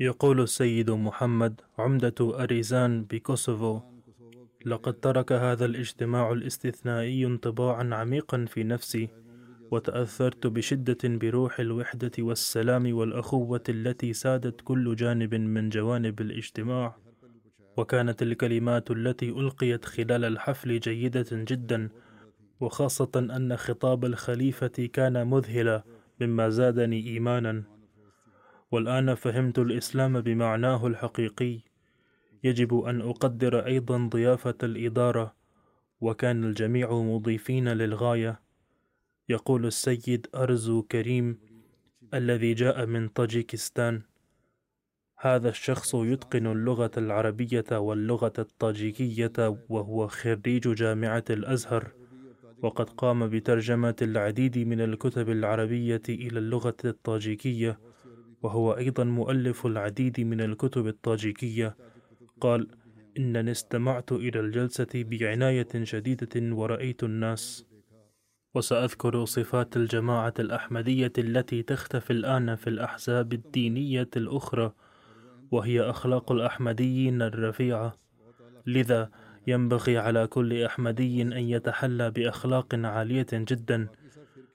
يقول 0.00 0.40
السيد 0.40 0.90
محمد 0.90 1.60
عمدة 1.78 2.14
أريزان 2.20 3.04
بكوسوفو 3.04 3.80
لقد 4.66 5.00
ترك 5.00 5.32
هذا 5.32 5.64
الاجتماع 5.64 6.32
الاستثنائي 6.32 7.26
انطباعا 7.26 7.94
عميقا 7.94 8.44
في 8.44 8.64
نفسي 8.64 9.08
وتأثرت 9.70 10.46
بشدة 10.46 10.98
بروح 11.04 11.60
الوحدة 11.60 12.10
والسلام 12.18 12.94
والأخوة 12.94 13.62
التي 13.68 14.12
سادت 14.12 14.60
كل 14.60 14.96
جانب 14.96 15.34
من 15.34 15.68
جوانب 15.68 16.20
الاجتماع. 16.20 17.07
وكانت 17.78 18.22
الكلمات 18.22 18.90
التي 18.90 19.30
ألقيت 19.30 19.84
خلال 19.84 20.24
الحفل 20.24 20.80
جيدة 20.80 21.26
جدا 21.32 21.88
وخاصة 22.60 23.10
أن 23.16 23.56
خطاب 23.56 24.04
الخليفة 24.04 24.88
كان 24.92 25.26
مذهلا 25.26 25.84
مما 26.20 26.48
زادني 26.48 27.06
إيمانا. 27.06 27.62
والآن 28.70 29.14
فهمت 29.14 29.58
الإسلام 29.58 30.20
بمعناه 30.20 30.86
الحقيقي. 30.86 31.60
يجب 32.44 32.78
أن 32.78 33.00
أقدر 33.00 33.66
أيضا 33.66 34.08
ضيافة 34.12 34.54
الإدارة 34.62 35.34
وكان 36.00 36.44
الجميع 36.44 36.92
مضيفين 36.92 37.68
للغاية. 37.68 38.40
يقول 39.28 39.66
السيد 39.66 40.26
أرزو 40.34 40.82
كريم 40.82 41.38
الذي 42.14 42.54
جاء 42.54 42.86
من 42.86 43.08
طاجيكستان 43.08 44.02
هذا 45.20 45.48
الشخص 45.48 45.94
يتقن 45.94 46.46
اللغة 46.46 46.90
العربية 46.96 47.64
واللغة 47.72 48.32
الطاجيكية 48.38 49.32
وهو 49.68 50.06
خريج 50.08 50.74
جامعة 50.74 51.24
الأزهر. 51.30 51.92
وقد 52.62 52.90
قام 52.90 53.28
بترجمة 53.28 53.96
العديد 54.02 54.58
من 54.58 54.80
الكتب 54.80 55.30
العربية 55.30 56.02
إلى 56.08 56.38
اللغة 56.38 56.76
الطاجيكية 56.84 57.80
وهو 58.42 58.72
أيضا 58.72 59.04
مؤلف 59.04 59.66
العديد 59.66 60.20
من 60.20 60.40
الكتب 60.40 60.86
الطاجيكية. 60.86 61.76
قال 62.40 62.68
إنني 63.18 63.50
استمعت 63.50 64.12
إلى 64.12 64.40
الجلسة 64.40 64.88
بعناية 64.94 65.68
شديدة 65.82 66.56
ورأيت 66.56 67.04
الناس. 67.04 67.66
وسأذكر 68.54 69.24
صفات 69.24 69.76
الجماعة 69.76 70.34
الأحمدية 70.38 71.12
التي 71.18 71.62
تختفي 71.62 72.12
الآن 72.12 72.56
في 72.56 72.66
الأحزاب 72.70 73.32
الدينية 73.32 74.10
الأخرى 74.16 74.72
وهي 75.50 75.80
أخلاق 75.80 76.32
الأحمديين 76.32 77.22
الرفيعة 77.22 77.96
لذا 78.66 79.10
ينبغي 79.46 79.98
على 79.98 80.26
كل 80.26 80.62
أحمدي 80.62 81.22
أن 81.22 81.32
يتحلى 81.32 82.10
بأخلاق 82.10 82.74
عالية 82.74 83.26
جدا. 83.32 83.88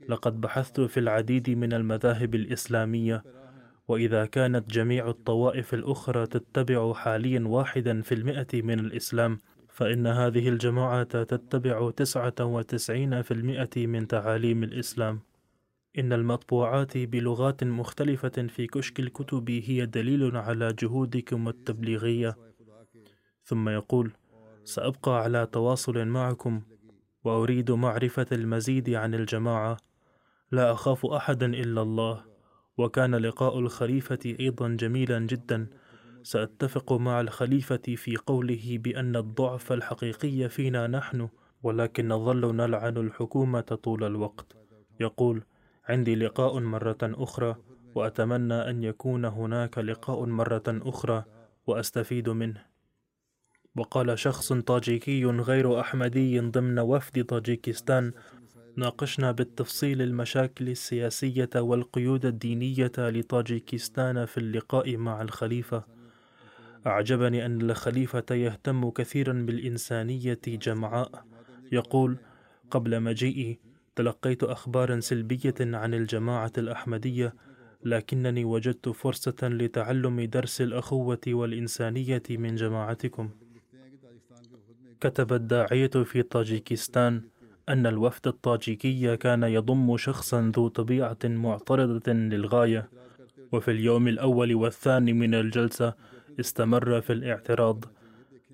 لقد 0.09 0.41
بحثت 0.41 0.81
في 0.81 0.99
العديد 0.99 1.49
من 1.49 1.73
المذاهب 1.73 2.35
الإسلامية 2.35 3.23
وإذا 3.87 4.25
كانت 4.25 4.69
جميع 4.69 5.09
الطوائف 5.09 5.73
الأخرى 5.73 6.25
تتبع 6.27 6.93
حاليا 6.93 7.47
واحدا 7.47 8.01
في 8.01 8.13
المئة 8.15 8.61
من 8.61 8.79
الإسلام 8.79 9.37
فإن 9.69 10.07
هذه 10.07 10.49
الجماعة 10.49 11.03
تتبع 11.23 11.91
تسعة 11.91 12.33
وتسعين 12.41 13.21
في 13.21 13.31
المئة 13.33 13.87
من 13.87 14.07
تعاليم 14.07 14.63
الإسلام. 14.63 15.19
إن 15.99 16.13
المطبوعات 16.13 16.97
بلغات 16.97 17.63
مختلفة 17.63 18.47
في 18.47 18.67
كشك 18.67 18.99
الكتب 18.99 19.49
هي 19.49 19.85
دليل 19.85 20.37
على 20.37 20.73
جهودكم 20.73 21.47
التبليغية. 21.47 22.37
ثم 23.43 23.69
يقول 23.69 24.11
سأبقى 24.63 25.23
على 25.23 25.45
تواصل 25.45 26.05
معكم 26.05 26.61
وأريد 27.23 27.71
معرفة 27.71 28.25
المزيد 28.31 28.89
عن 28.89 29.13
الجماعة. 29.13 29.77
لا 30.51 30.71
أخاف 30.71 31.05
أحدا 31.05 31.45
إلا 31.45 31.81
الله. 31.81 32.23
وكان 32.77 33.15
لقاء 33.15 33.59
الخليفة 33.59 34.19
أيضا 34.39 34.69
جميلا 34.69 35.19
جدا. 35.19 35.67
سأتفق 36.23 36.93
مع 36.93 37.21
الخليفة 37.21 37.95
في 37.95 38.17
قوله 38.17 38.77
بأن 38.77 39.15
الضعف 39.15 39.71
الحقيقي 39.71 40.49
فينا 40.49 40.87
نحن 40.87 41.29
ولكن 41.63 42.07
نظل 42.07 42.55
نلعن 42.55 42.97
الحكومة 42.97 43.61
طول 43.61 44.03
الوقت. 44.03 44.57
يقول 44.99 45.43
عندي 45.89 46.15
لقاء 46.15 46.59
مرة 46.59 46.97
أخرى 47.03 47.55
وأتمنى 47.95 48.53
أن 48.53 48.83
يكون 48.83 49.25
هناك 49.25 49.77
لقاء 49.77 50.25
مرة 50.25 50.63
أخرى 50.67 51.23
وأستفيد 51.67 52.29
منه. 52.29 52.65
وقال 53.75 54.19
شخص 54.19 54.53
طاجيكي 54.53 55.25
غير 55.25 55.79
أحمدي 55.79 56.39
ضمن 56.39 56.79
وفد 56.79 57.25
طاجيكستان 57.25 58.11
ناقشنا 58.75 59.31
بالتفصيل 59.31 60.01
المشاكل 60.01 60.69
السياسية 60.69 61.49
والقيود 61.55 62.25
الدينية 62.25 62.91
لطاجيكستان 62.97 64.25
في 64.25 64.37
اللقاء 64.37 64.97
مع 64.97 65.21
الخليفة. 65.21 65.83
أعجبني 66.87 67.45
أن 67.45 67.61
الخليفة 67.61 68.35
يهتم 68.35 68.89
كثيرا 68.89 69.33
بالإنسانية 69.33 70.41
جمعاء. 70.47 71.25
يقول 71.71 72.17
قبل 72.71 72.99
مجيئي 72.99 73.59
تلقيت 73.95 74.43
أخبارا 74.43 74.99
سلبية 74.99 75.53
عن 75.59 75.93
الجماعة 75.93 76.51
الأحمدية 76.57 77.33
لكنني 77.83 78.45
وجدت 78.45 78.89
فرصة 78.89 79.35
لتعلم 79.43 80.21
درس 80.21 80.61
الأخوة 80.61 81.21
والإنسانية 81.27 82.23
من 82.29 82.55
جماعتكم. 82.55 83.29
كتب 85.01 85.33
الداعية 85.33 85.87
في 85.87 86.21
طاجيكستان 86.23 87.21
أن 87.69 87.85
الوفد 87.87 88.27
الطاجيكي 88.27 89.17
كان 89.17 89.43
يضم 89.43 89.97
شخصا 89.97 90.51
ذو 90.55 90.67
طبيعة 90.67 91.17
معترضة 91.23 92.11
للغاية 92.13 92.89
وفي 93.51 93.71
اليوم 93.71 94.07
الأول 94.07 94.55
والثاني 94.55 95.13
من 95.13 95.35
الجلسة 95.35 95.93
استمر 96.39 97.01
في 97.01 97.13
الاعتراض 97.13 97.85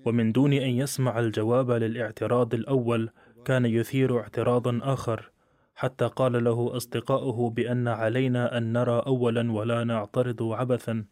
ومن 0.04 0.32
دون 0.32 0.52
أن 0.52 0.70
يسمع 0.70 1.18
الجواب 1.20 1.70
للاعتراض 1.70 2.54
الأول 2.54 3.10
كان 3.44 3.66
يثير 3.66 4.20
اعتراضا 4.20 4.80
آخر 4.82 5.30
حتى 5.74 6.06
قال 6.06 6.44
له 6.44 6.76
أصدقاؤه 6.76 7.50
بأن 7.50 7.88
علينا 7.88 8.58
أن 8.58 8.72
نرى 8.72 9.02
أولا 9.06 9.52
ولا 9.52 9.84
نعترض 9.84 10.42
عبثا. 10.42 11.04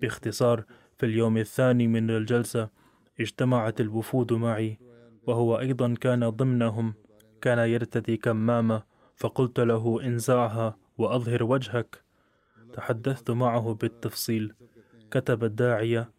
باختصار 0.00 0.64
في 0.98 1.06
اليوم 1.06 1.36
الثاني 1.36 1.86
من 1.86 2.10
الجلسة 2.10 2.68
اجتمعت 3.20 3.80
الوفود 3.80 4.32
معي 4.32 4.78
وهو 5.26 5.58
أيضا 5.58 5.94
كان 5.94 6.28
ضمنهم. 6.28 6.94
كان 7.40 7.58
يرتدي 7.58 8.16
كمامة 8.16 8.82
فقلت 9.16 9.60
له 9.60 10.00
انزعها 10.04 10.76
وأظهر 10.98 11.42
وجهك. 11.42 12.02
تحدثت 12.72 13.30
معه 13.30 13.74
بالتفصيل. 13.74 14.54
كتب 15.10 15.44
الداعية 15.44 16.10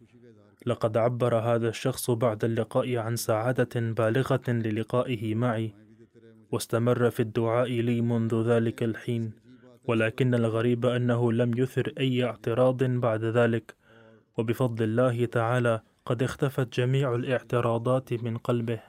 لقد 0.66 0.96
عبر 0.96 1.34
هذا 1.34 1.68
الشخص 1.68 2.10
بعد 2.10 2.44
اللقاء 2.44 2.96
عن 2.96 3.16
سعادة 3.16 3.80
بالغة 3.80 4.42
للقائه 4.48 5.34
معي 5.34 5.74
واستمر 6.52 7.10
في 7.10 7.20
الدعاء 7.20 7.68
لي 7.68 8.00
منذ 8.00 8.42
ذلك 8.42 8.82
الحين 8.82 9.44
ولكن 9.86 10.34
الغريب 10.34 10.86
أنه 10.86 11.32
لم 11.32 11.58
يثر 11.58 11.92
أي 11.98 12.24
اعتراض 12.24 12.84
بعد 12.84 13.24
ذلك. 13.24 13.74
وبفضل 14.38 14.84
الله 14.84 15.24
تعالى 15.24 15.80
قد 16.06 16.22
اختفت 16.22 16.80
جميع 16.80 17.14
الاعتراضات 17.14 18.12
من 18.12 18.36
قلبه. 18.36 18.80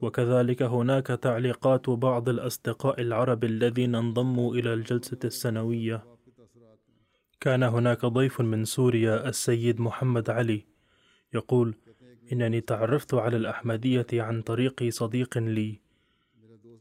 وكذلك 0.00 0.62
هناك 0.62 1.06
تعليقات 1.06 1.90
بعض 1.90 2.28
الأصدقاء 2.28 3.00
العرب 3.00 3.44
الذين 3.44 3.94
انضموا 3.94 4.54
إلى 4.54 4.74
الجلسة 4.74 5.18
السنوية. 5.24 6.04
كان 7.40 7.62
هناك 7.62 8.06
ضيف 8.06 8.40
من 8.40 8.64
سوريا 8.64 9.28
السيد 9.28 9.80
محمد 9.80 10.30
علي. 10.30 10.66
يقول 11.36 11.74
إنني 12.32 12.60
تعرفت 12.60 13.14
على 13.14 13.36
الأحمدية 13.36 14.06
عن 14.12 14.42
طريق 14.42 14.88
صديق 14.88 15.38
لي 15.38 15.80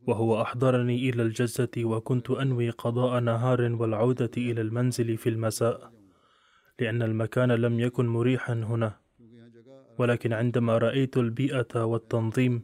وهو 0.07 0.41
أحضرني 0.41 1.09
إلى 1.09 1.21
الجلسة 1.23 1.75
وكنت 1.77 2.31
أنوي 2.31 2.69
قضاء 2.69 3.19
نهار 3.19 3.61
والعودة 3.61 4.31
إلى 4.37 4.61
المنزل 4.61 5.17
في 5.17 5.29
المساء 5.29 5.91
لأن 6.79 7.01
المكان 7.01 7.51
لم 7.51 7.79
يكن 7.79 8.07
مريحا 8.07 8.53
هنا. 8.53 8.93
ولكن 9.97 10.33
عندما 10.33 10.77
رأيت 10.77 11.17
البيئة 11.17 11.83
والتنظيم 11.85 12.61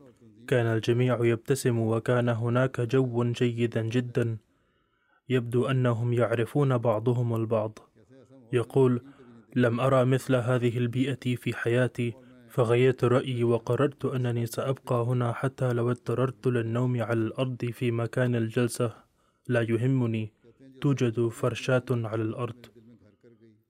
كان 0.48 0.66
الجميع 0.66 1.26
يبتسم 1.26 1.80
وكان 1.80 2.30
هناك 2.30 2.82
جو 2.82 3.24
جيدا 3.32 3.82
جدا 3.82 4.38
يبدو 5.30 5.66
أنهم 5.66 6.14
يعرفون 6.14 6.78
بعضهم 6.78 7.36
البعض. 7.36 7.80
يقول 8.54 9.02
لم 9.56 9.80
أرى 9.80 10.06
مثل 10.06 10.36
هذه 10.36 10.78
البيئة 10.78 11.36
في 11.36 11.56
حياتي 11.56 12.14
فغيرت 12.50 13.04
رأيي 13.04 13.44
وقررت 13.44 14.06
أنني 14.06 14.46
سأبقى 14.46 15.04
هنا 15.04 15.34
حتى 15.34 15.74
لو 15.74 15.92
اضطررت 15.92 16.48
للنوم 16.48 17.02
على 17.02 17.20
الأرض 17.20 17.66
في 17.66 17.92
مكان 17.92 18.36
الجلسة. 18.36 18.94
لا 19.48 19.62
يهمني 19.62 20.34
توجد 20.82 21.28
فرشات 21.28 21.92
على 21.92 22.22
الأرض. 22.22 22.66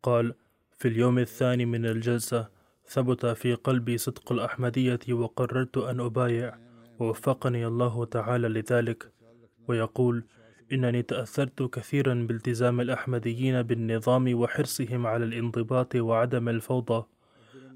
قال 0.04 0.34
في 0.78 0.88
اليوم 0.88 1.20
الثاني 1.20 1.66
من 1.66 1.86
الجلسة 1.86 2.48
ثبت 2.88 3.26
في 3.26 3.54
قلبي 3.54 3.98
صدق 3.98 4.32
الأحمدية 4.32 5.00
وقررت 5.10 5.78
أن 5.78 6.00
أبايع. 6.00 6.58
ووفقني 7.00 7.68
الله 7.68 8.06
تعالى 8.06 8.48
لذلك. 8.48 9.12
ويقول 9.68 10.24
إنني 10.74 11.02
تأثرت 11.02 11.64
كثيرا 11.64 12.14
بالتزام 12.14 12.82
الأحمديين 12.82 13.62
بالنظام 13.62 14.36
وحرصهم 14.40 15.08
على 15.08 15.26
الانضباط 15.26 15.96
وعدم 15.96 16.50
الفوضى. 16.50 17.06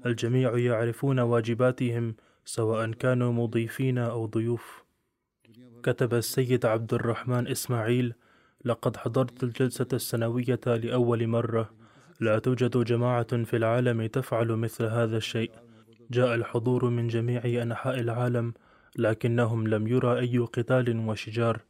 الجميع 0.06 0.58
يعرفون 0.58 1.20
واجباتهم 1.20 2.14
سواء 2.44 2.90
كانوا 2.90 3.32
مضيفين 3.32 3.98
أو 3.98 4.26
ضيوف. 4.26 4.84
كتب 5.82 6.14
السيد 6.14 6.66
عبد 6.66 6.94
الرحمن 6.94 7.48
إسماعيل 7.48 8.14
لقد 8.64 8.96
حضرت 8.96 9.42
الجلسة 9.44 9.86
السنوية 9.92 10.60
لأول 10.66 11.26
مرة. 11.26 11.70
لا 12.20 12.38
توجد 12.38 12.84
جماعة 12.84 13.44
في 13.44 13.56
العالم 13.56 14.06
تفعل 14.06 14.48
مثل 14.48 14.84
هذا 14.84 15.16
الشيء. 15.16 15.50
جاء 16.10 16.34
الحضور 16.34 16.84
من 16.90 17.08
جميع 17.08 17.62
أنحاء 17.62 18.00
العالم 18.00 18.54
لكنهم 18.98 19.68
لم 19.68 19.86
يرى 19.86 20.18
أي 20.18 20.38
قتال 20.38 21.08
وشجار. 21.08 21.60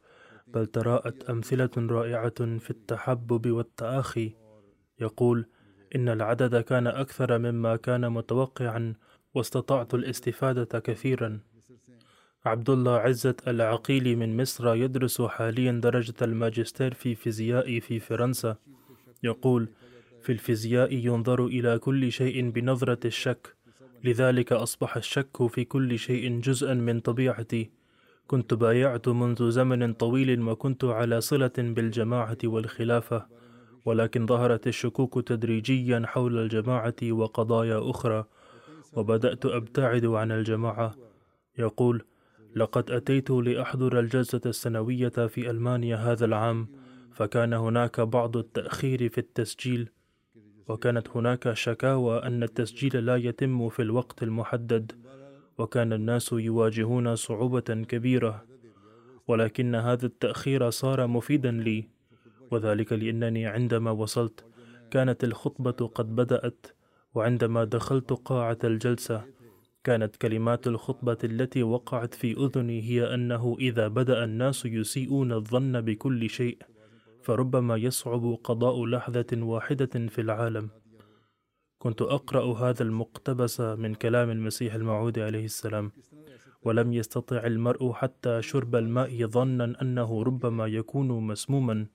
بل 0.47 0.65
تراءت 0.65 1.29
أمثلة 1.29 1.69
رائعة 1.77 2.57
في 2.57 2.69
التحبب 2.69 3.51
والتآخي. 3.51 4.35
يقول 4.99 5.45
إن 5.95 6.09
العدد 6.09 6.55
كان 6.61 6.87
أكثر 6.87 7.37
مما 7.37 7.75
كان 7.75 8.11
متوقعا 8.11 8.93
واستطعت 9.33 9.93
الاستفادة 9.93 10.79
كثيرا. 10.79 11.39
عبد 12.45 12.69
الله 12.69 12.95
عزت 12.97 13.47
العقيلي 13.47 14.15
من 14.15 14.37
مصر 14.41 14.75
يدرس 14.75 15.21
حاليا 15.21 15.71
درجة 15.71 16.13
الماجستير 16.21 16.93
في 16.93 17.15
فيزياء 17.15 17.79
في 17.79 17.99
فرنسا. 17.99 18.55
يقول 19.23 19.69
في 20.21 20.31
الفيزياء 20.31 20.93
ينظر 20.93 21.45
إلى 21.45 21.79
كل 21.79 22.11
شيء 22.11 22.49
بنظرة 22.49 22.99
الشك 23.05 23.55
لذلك 24.03 24.53
أصبح 24.53 24.97
الشك 24.97 25.47
في 25.47 25.65
كل 25.65 25.99
شيء 25.99 26.39
جزءا 26.39 26.73
من 26.73 26.99
طبيعتي. 26.99 27.76
كنت 28.27 28.53
بايعت 28.53 29.07
منذ 29.07 29.49
زمن 29.49 29.93
طويل 29.93 30.41
وكنت 30.41 30.83
على 30.83 31.21
صلة 31.21 31.51
بالجماعة 31.57 32.37
والخلافة 32.43 33.25
ولكن 33.85 34.25
ظهرت 34.25 34.67
الشكوك 34.67 35.19
تدريجيا 35.27 36.03
حول 36.05 36.37
الجماعة 36.37 36.95
وقضايا 37.03 37.89
أخرى 37.89 38.25
وبدأت 38.93 39.45
أبتعد 39.45 40.05
عن 40.05 40.31
الجماعة. 40.31 40.95
يقول 41.57 42.03
لقد 42.55 42.91
أتيت 42.91 43.29
لأحضر 43.29 43.99
الجلسة 43.99 44.41
السنوية 44.45 45.09
في 45.09 45.49
ألمانيا 45.49 45.95
هذا 45.95 46.25
العام 46.25 46.67
فكان 47.13 47.53
هناك 47.53 48.01
بعض 48.01 48.37
التأخير 48.37 49.09
في 49.09 49.17
التسجيل 49.17 49.89
وكانت 50.67 51.09
هناك 51.09 51.53
شكاوى 51.53 52.17
أن 52.17 52.43
التسجيل 52.43 53.05
لا 53.05 53.15
يتم 53.15 53.69
في 53.69 53.81
الوقت 53.81 54.23
المحدد 54.23 54.91
وكان 55.57 55.93
الناس 55.93 56.31
يواجهون 56.31 57.15
صعوبة 57.15 57.85
كبيرة 57.89 58.45
ولكن 59.27 59.75
هذا 59.75 60.05
التأخير 60.05 60.69
صار 60.69 61.07
مفيدا 61.07 61.51
لي 61.51 61.89
وذلك 62.51 62.93
لأنني 62.93 63.45
عندما 63.45 63.91
وصلت 63.91 64.45
كانت 64.91 65.23
الخطبة 65.23 65.71
قد 65.71 66.15
بدأت 66.15 66.67
وعندما 67.15 67.63
دخلت 67.63 68.13
قاعة 68.13 68.57
الجلسة 68.63 69.23
كانت 69.83 70.15
كلمات 70.15 70.67
الخطبة 70.67 71.17
التي 71.23 71.63
وقعت 71.63 72.13
في 72.13 72.33
أذني 72.33 72.81
هي 72.81 73.13
أنه 73.13 73.57
إذا 73.59 73.87
بدأ 73.87 74.23
الناس 74.23 74.65
يسيئون 74.65 75.31
الظن 75.31 75.81
بكل 75.81 76.29
شيء 76.29 76.57
فربما 77.23 77.75
يصعب 77.75 78.37
قضاء 78.43 78.85
لحظة 78.85 79.25
واحدة 79.33 80.07
في 80.07 80.21
العالم. 80.21 80.69
كنت 81.87 82.01
أقرأ 82.01 82.53
هذا 82.53 82.83
المقتبس 82.83 83.61
من 83.61 83.95
كلام 83.95 84.29
المسيح 84.29 84.73
الموعود 84.73 85.19
عليه 85.19 85.45
السلام 85.45 85.91
ولم 86.63 86.93
يستطع 86.93 87.45
المرء 87.45 87.91
حتى 87.91 88.41
شرب 88.41 88.75
الماء 88.75 89.25
ظنا 89.25 89.81
أنه 89.81 90.23
ربما 90.23 90.67
يكون 90.67 91.07
مسموما 91.07 91.85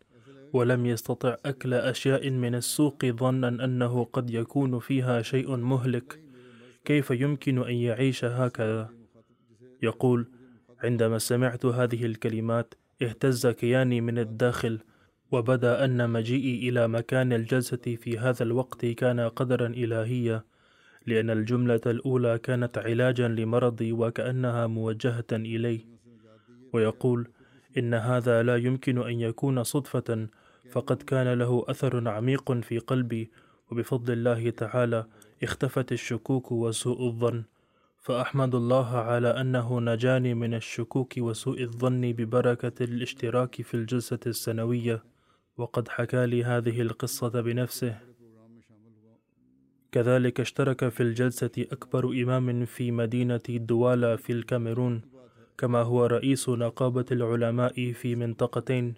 ولم 0.53 0.87
يستطع 0.87 1.37
أكل 1.45 1.75
أشياء 1.75 2.31
من 2.31 2.55
السوق 2.55 3.07
ظنا 3.07 3.49
أنه 3.49 4.05
قد 4.05 4.31
يكون 4.31 4.79
فيها 4.79 5.23
شيء 5.23 5.57
مهلك 5.57 6.21
كيف 6.85 7.11
يمكن 7.11 7.59
أن 7.59 7.75
يعيش 7.75 8.25
هكذا؟ 8.25 8.89
يقول 9.83 10.29
عندما 10.85 11.19
سمعت 11.19 11.67
هذه 11.67 12.07
الكلمات 12.07 12.75
اهتز 13.03 13.47
كياني 13.47 14.01
من 14.01 14.19
الداخل 14.19 14.79
وبدأ 15.33 15.85
أن 15.85 16.11
مجيئي 16.11 16.69
إلى 16.69 16.89
مكان 16.89 17.33
الجلسة 17.33 17.97
في 18.03 18.19
هذا 18.19 18.43
الوقت 18.43 18.87
كان 18.87 19.21
قدرا 19.21 19.67
إلهيا 19.67 20.45
لأن 21.07 21.31
الجملة 21.31 21.81
الأولى 21.87 22.39
كانت 22.39 22.79
علاجا 22.79 23.29
لمرضي 23.29 23.93
وكأنها 23.93 24.67
موجهة 24.67 25.31
إلي. 25.33 25.87
ويقول 26.73 27.29
إن 27.79 27.95
هذا 27.95 28.43
لا 28.43 28.57
يمكن 28.57 28.99
أن 28.99 29.21
يكون 29.21 29.65
صدفة 29.65 30.29
فقد 30.71 31.03
كان 31.03 31.39
له 31.39 31.65
أثر 31.69 32.09
عميق 32.09 32.53
في 32.53 32.79
قلبي 32.79 33.31
وبفضل 33.71 34.13
الله 34.13 34.51
تعالى 34.51 35.07
اختفت 35.43 35.93
الشكوك 35.93 36.53
وسوء 36.53 37.07
الظن. 37.07 37.43
فأحمد 37.99 38.55
الله 38.55 38.97
على 38.97 39.29
أنه 39.29 39.81
نجاني 39.81 40.35
من 40.35 40.55
الشكوك 40.55 41.15
وسوء 41.19 41.63
الظن 41.63 42.01
ببركة 42.13 42.85
الاشتراك 42.85 43.63
في 43.63 43.75
الجلسة 43.75 44.21
السنوية. 44.27 45.12
وقد 45.57 45.89
حكى 45.89 46.27
لي 46.27 46.45
هذه 46.45 46.81
القصة 46.81 47.41
بنفسه. 47.41 47.99
كذلك 49.93 50.41
اشترك 50.41 50.89
في 50.89 51.03
الجلسة 51.03 51.51
أكبر 51.59 52.05
إمام 52.07 52.65
في 52.65 52.91
مدينة 52.91 53.41
دوالا 53.49 54.17
في 54.17 54.33
الكاميرون 54.33 55.03
كما 55.59 55.83
هو 55.83 56.07
رئيس 56.07 56.49
نقابة 56.49 57.05
العلماء 57.13 57.93
في 57.93 58.17
منطقتين 58.17 58.95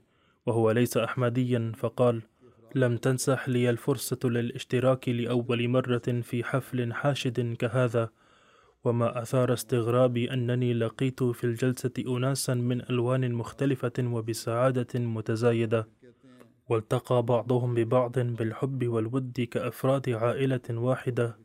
وهو 0.46 0.70
ليس 0.70 0.96
أحمديا 0.96 1.72
فقال 1.76 2.22
لم 2.74 2.96
تنسح 2.96 3.48
لي 3.48 3.70
الفرصة 3.70 4.18
للاشتراك 4.24 5.08
لأول 5.08 5.68
مرة 5.68 6.20
في 6.22 6.44
حفل 6.44 6.92
حاشد 6.92 7.56
كهذا 7.56 8.10
وما 8.84 9.22
أثار 9.22 9.52
استغرابي 9.52 10.32
أنني 10.32 10.74
لقيت 10.74 11.22
في 11.22 11.44
الجلسة 11.44 11.92
أناسا 12.08 12.54
من 12.54 12.80
ألوان 12.90 13.32
مختلفة 13.32 13.92
وبسعادة 13.98 15.00
متزايدة. 15.00 15.88
والتقى 16.68 17.22
بعضهم 17.22 17.74
ببعض 17.74 18.18
بالحب 18.18 18.88
والود 18.88 19.40
كأفراد 19.50 20.10
عائلة 20.10 20.60
واحدة 20.70 21.36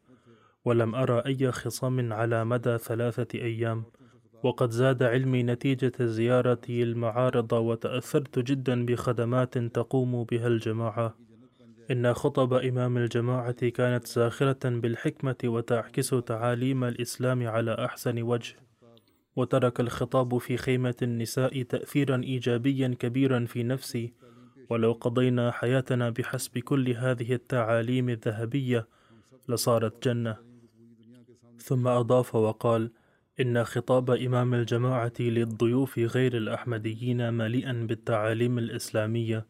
ولم 0.65 0.95
أرى 0.95 1.23
أي 1.25 1.51
خصام 1.51 2.13
على 2.13 2.45
مدى 2.45 2.77
ثلاثة 2.77 3.39
أيام. 3.39 3.83
وقد 4.43 4.69
زاد 4.71 5.03
علمي 5.03 5.43
نتيجة 5.43 6.05
زيارتي 6.05 6.83
المعارض 6.83 7.53
وتأثرت 7.53 8.39
جدا 8.39 8.85
بخدمات 8.85 9.57
تقوم 9.57 10.23
بها 10.23 10.47
الجماعة. 10.47 11.15
إن 11.91 12.13
خطب 12.13 12.53
إمام 12.53 12.97
الجماعة 12.97 13.69
كانت 13.69 14.07
زاخرة 14.07 14.69
بالحكمة 14.69 15.35
وتعكس 15.45 16.09
تعاليم 16.09 16.83
الإسلام 16.83 17.47
على 17.47 17.85
أحسن 17.85 18.21
وجه. 18.21 18.55
وترك 19.35 19.79
الخطاب 19.79 20.37
في 20.37 20.57
خيمة 20.57 20.95
النساء 21.01 21.61
تأثيرا 21.61 22.21
إيجابيا 22.23 22.95
كبيرا 22.99 23.45
في 23.45 23.63
نفسي. 23.63 24.13
ولو 24.69 24.91
قضينا 24.91 25.51
حياتنا 25.51 26.09
بحسب 26.09 26.57
كل 26.57 26.89
هذه 26.89 27.33
التعاليم 27.33 28.09
الذهبية 28.09 28.87
لصارت 29.49 30.07
جنة. 30.07 30.37
ثم 31.57 31.87
أضاف 31.87 32.35
وقال 32.35 32.91
إن 33.39 33.63
خطاب 33.63 34.11
إمام 34.11 34.53
الجماعة 34.53 35.13
للضيوف 35.19 35.99
غير 35.99 36.37
الأحمديين 36.37 37.33
مليئا 37.33 37.73
بالتعاليم 37.73 38.57
الإسلامية 38.57 39.45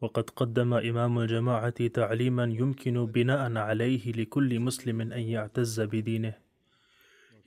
وقد 0.00 0.30
قدم 0.30 0.74
إمام 0.74 1.18
الجماعة 1.18 1.86
تعليما 1.86 2.44
يمكن 2.44 3.06
بناء 3.06 3.56
عليه 3.56 4.12
لكل 4.12 4.60
مسلم 4.60 5.00
أن 5.00 5.20
يعتز 5.20 5.80
بدينه. 5.80 6.34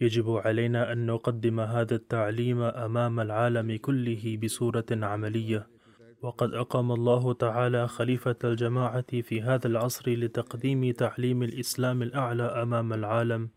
يجب 0.01 0.29
علينا 0.29 0.91
أن 0.91 1.05
نقدم 1.05 1.59
هذا 1.59 1.95
التعليم 1.95 2.61
أمام 2.61 3.19
العالم 3.19 3.77
كله 3.77 4.39
بصورة 4.43 4.85
عملية. 4.91 5.74
وقد 6.21 6.53
أقام 6.53 6.91
الله 6.91 7.33
تعالى 7.33 7.87
خليفة 7.87 8.35
الجماعة 8.43 9.21
في 9.21 9.41
هذا 9.41 9.67
العصر 9.67 10.11
لتقديم 10.11 10.91
تعليم 10.91 11.43
الإسلام 11.43 12.01
الأعلى 12.01 12.43
أمام 12.43 12.93
العالم. 12.93 13.49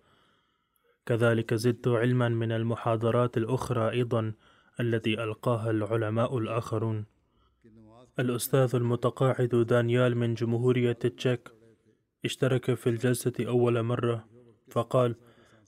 كذلك 1.07 1.55
زدت 1.55 1.89
علما 1.89 2.29
من 2.29 2.53
المحاضرات 2.53 3.37
الأخرى 3.37 3.91
أيضا 3.91 4.33
التي 4.81 5.25
ألقاها 5.25 5.71
العلماء 5.71 6.39
الآخرون. 6.39 7.05
الأستاذ 8.19 8.75
المتقاعد 8.75 9.49
دانيال 9.49 10.17
من 10.17 10.35
جمهورية 10.35 10.99
التشيك 11.05 11.49
اشترك 12.25 12.75
في 12.75 12.89
الجلسة 12.89 13.33
أول 13.41 13.83
مرة 13.83 14.25
فقال 14.71 15.15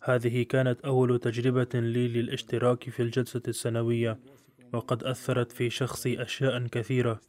هذه 0.03 0.43
كانت 0.43 0.81
أول 0.81 1.19
تجربة 1.19 1.69
لي 1.75 2.09
للاشتراك 2.09 2.91
في 2.91 3.03
الجلسة 3.03 3.43
السنوية 3.49 4.19
وقد 4.73 5.05
أثرت 5.05 5.53
في 5.53 5.71
شخصي 5.71 6.23
أشياء 6.23 6.67
كثيرة 6.67 7.21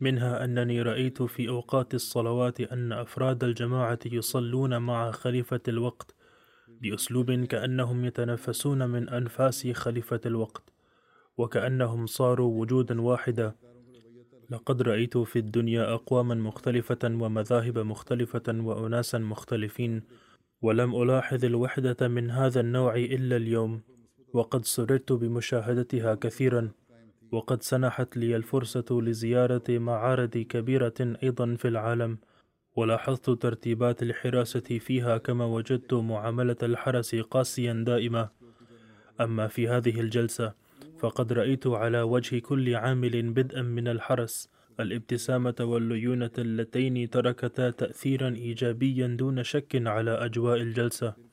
منها 0.00 0.44
أنني 0.44 0.82
رأيت 0.82 1.22
في 1.22 1.48
أوقات 1.48 1.94
الصلوات 1.94 2.60
أن 2.60 2.92
أفراد 2.92 3.44
الجماعة 3.44 3.98
يصلون 4.06 4.78
مع 4.78 5.10
خليفة 5.10 5.60
الوقت 5.68 6.14
بأسلوب 6.68 7.32
كأنهم 7.32 8.04
يتنفسون 8.04 8.88
من 8.88 9.08
أنفاس 9.08 9.66
خليفة 9.66 10.20
الوقت 10.26 10.72
وكأنهم 11.38 12.06
صاروا 12.06 12.60
وجودا 12.60 13.00
واحدا 13.00 13.54
لقد 14.50 14.82
رأيت 14.82 15.18
في 15.18 15.38
الدنيا 15.38 15.94
أقواما 15.94 16.34
مختلفة 16.34 16.98
ومذاهب 17.04 17.78
مختلفة 17.78 18.42
وأناسا 18.48 19.18
مختلفين 19.18 20.02
ولم 20.62 21.02
ألاحظ 21.02 21.44
الوحدة 21.44 22.08
من 22.08 22.30
هذا 22.30 22.60
النوع 22.60 22.96
إلا 22.96 23.36
اليوم. 23.36 23.80
وقد 24.32 24.64
سررت 24.64 25.12
بمشاهدتها 25.12 26.14
كثيرا 26.14 26.70
وقد 27.32 27.62
سنحت 27.62 28.16
لي 28.16 28.36
الفرصة 28.36 28.86
لزيارة 28.90 29.62
معارض 29.68 30.38
كبيرة 30.38 31.16
أيضا 31.22 31.54
في 31.54 31.68
العالم 31.68 32.18
ولاحظت 32.76 33.30
ترتيبات 33.30 34.02
الحراسة 34.02 34.60
فيها 34.60 35.18
كما 35.18 35.44
وجدت 35.44 35.94
معاملة 35.94 36.56
الحرس 36.62 37.14
قاسيا 37.14 37.84
دائما 37.86 38.28
أما 39.20 39.46
في 39.48 39.68
هذه 39.68 40.00
الجلسة 40.00 40.54
فقد 40.98 41.32
رأيت 41.32 41.66
على 41.66 42.02
وجه 42.02 42.38
كل 42.38 42.74
عامل 42.74 43.30
بدءا 43.32 43.62
من 43.62 43.88
الحرس 43.88 44.48
الابتسامة 44.80 45.54
والليونة 45.60 46.30
اللتين 46.38 47.10
تركتا 47.10 47.70
تأثيرا 47.70 48.28
إيجابيا 48.28 49.06
دون 49.06 49.42
شك 49.42 49.82
على 49.86 50.10
أجواء 50.10 50.60
الجلسة. 50.60 51.27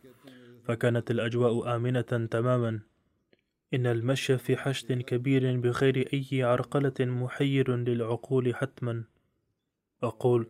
فكانت 0.67 1.11
الأجواء 1.11 1.75
آمنة 1.75 2.27
تماما. 2.31 2.79
إن 3.73 3.85
المشي 3.85 4.37
في 4.37 4.57
حشد 4.57 5.01
كبير 5.01 5.59
بغير 5.59 6.09
أي 6.13 6.43
عرقلة 6.43 6.93
محير 6.99 7.75
للعقول 7.75 8.55
حتما. 8.55 9.03
أقول 10.03 10.47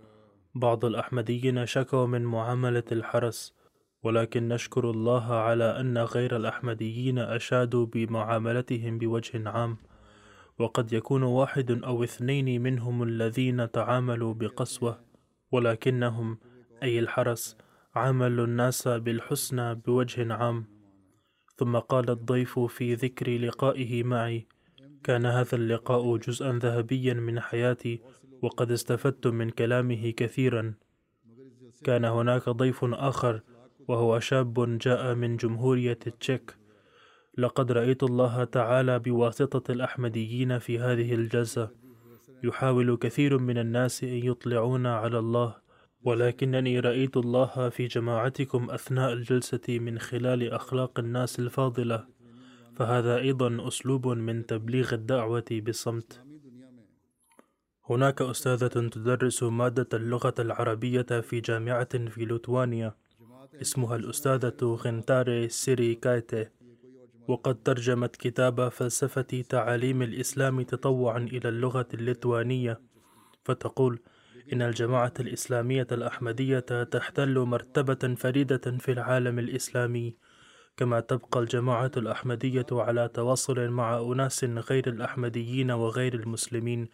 بعض 0.55 0.85
الأحمديين 0.85 1.65
شكوا 1.65 2.05
من 2.05 2.21
معاملة 2.21 2.83
الحرس 2.91 3.55
ولكن 4.03 4.47
نشكر 4.47 4.89
الله 4.89 5.33
على 5.33 5.79
أن 5.79 5.97
غير 5.97 6.35
الأحمديين 6.35 7.19
أشادوا 7.19 7.85
بمعاملتهم 7.85 8.97
بوجه 8.97 9.49
عام. 9.49 9.77
وقد 10.59 10.93
يكون 10.93 11.23
واحد 11.23 11.83
أو 11.83 12.03
اثنين 12.03 12.61
منهم 12.63 13.03
الذين 13.03 13.71
تعاملوا 13.71 14.33
بقسوة 14.33 14.99
ولكنهم 15.51 16.37
أي 16.83 16.99
الحرس 16.99 17.57
عاملوا 17.95 18.45
الناس 18.45 18.87
بالحسنى 18.87 19.75
بوجه 19.75 20.33
عام. 20.33 20.65
ثم 21.57 21.77
قال 21.77 22.09
الضيف 22.09 22.59
في 22.59 22.93
ذكر 22.93 23.37
لقائه 23.37 24.03
معي 24.03 24.47
كان 25.03 25.25
هذا 25.25 25.55
اللقاء 25.55 26.17
جزءا 26.17 26.59
ذهبيا 26.59 27.13
من 27.13 27.39
حياتي 27.39 28.01
وقد 28.41 28.71
استفدت 28.71 29.27
من 29.27 29.49
كلامه 29.49 30.09
كثيرا. 30.09 30.73
كان 31.83 32.05
هناك 32.05 32.49
ضيف 32.49 32.83
آخر 32.83 33.41
وهو 33.87 34.19
شاب 34.19 34.77
جاء 34.77 35.15
من 35.15 35.37
جمهورية 35.37 35.99
التشيك. 36.07 36.55
لقد 37.37 37.71
رأيت 37.71 38.03
الله 38.03 38.43
تعالى 38.43 38.99
بواسطة 38.99 39.71
الأحمديين 39.71 40.59
في 40.59 40.79
هذه 40.79 41.13
الجلسة. 41.13 41.69
يحاول 42.43 42.97
كثير 42.97 43.37
من 43.37 43.57
الناس 43.57 44.03
أن 44.03 44.09
يطلعون 44.09 44.85
على 44.85 45.19
الله. 45.19 45.64
ولكنني 46.05 46.79
رأيت 46.79 47.17
الله 47.17 47.69
في 47.69 47.87
جماعتكم 47.87 48.69
أثناء 48.69 49.13
الجلسة 49.13 49.61
من 49.69 49.99
خلال 49.99 50.53
أخلاق 50.53 50.99
الناس 50.99 51.39
الفاضلة 51.39 52.05
فهذا 52.75 53.17
أيضا 53.17 53.67
أسلوب 53.67 54.07
من 54.07 54.45
تبليغ 54.45 54.93
الدعوة 54.93 55.61
بصمت 55.67 56.21
هناك 57.89 58.21
أستاذة 58.21 58.67
تدرس 58.67 59.43
مادة 59.43 59.87
اللغة 59.93 60.33
العربية 60.39 61.01
في 61.01 61.39
جامعة 61.39 62.07
في 62.09 62.25
لوتوانيا 62.25 62.95
اسمها 63.61 63.95
الأستاذة 63.95 64.57
غنتاري 64.63 65.49
سيري 65.49 65.95
كايتي 65.95 66.49
وقد 67.27 67.63
ترجمت 67.63 68.15
كتاب 68.15 68.69
فلسفة 68.69 69.43
تعاليم 69.49 70.01
الإسلام 70.01 70.61
تطوعا 70.61 71.17
إلى 71.17 71.49
اللغة 71.49 71.87
الليتوانية 71.93 72.81
فتقول 73.43 73.99
إن 74.53 74.61
الجماعة 74.61 75.13
الإسلامية 75.19 75.87
الأحمدية 75.91 76.59
تحتل 76.83 77.39
مرتبة 77.39 78.15
فريدة 78.15 78.77
في 78.79 78.91
العالم 78.91 79.39
الإسلامي 79.39 80.15
كما 80.77 80.99
تبقى 80.99 81.39
الجماعة 81.39 81.91
الأحمدية 81.97 82.65
على 82.71 83.07
تواصل 83.07 83.69
مع 83.69 83.99
أناس 83.99 84.43
غير 84.43 84.89
الأحمديين 84.89 85.71
وغير 85.71 86.13
المسلمين 86.13 86.87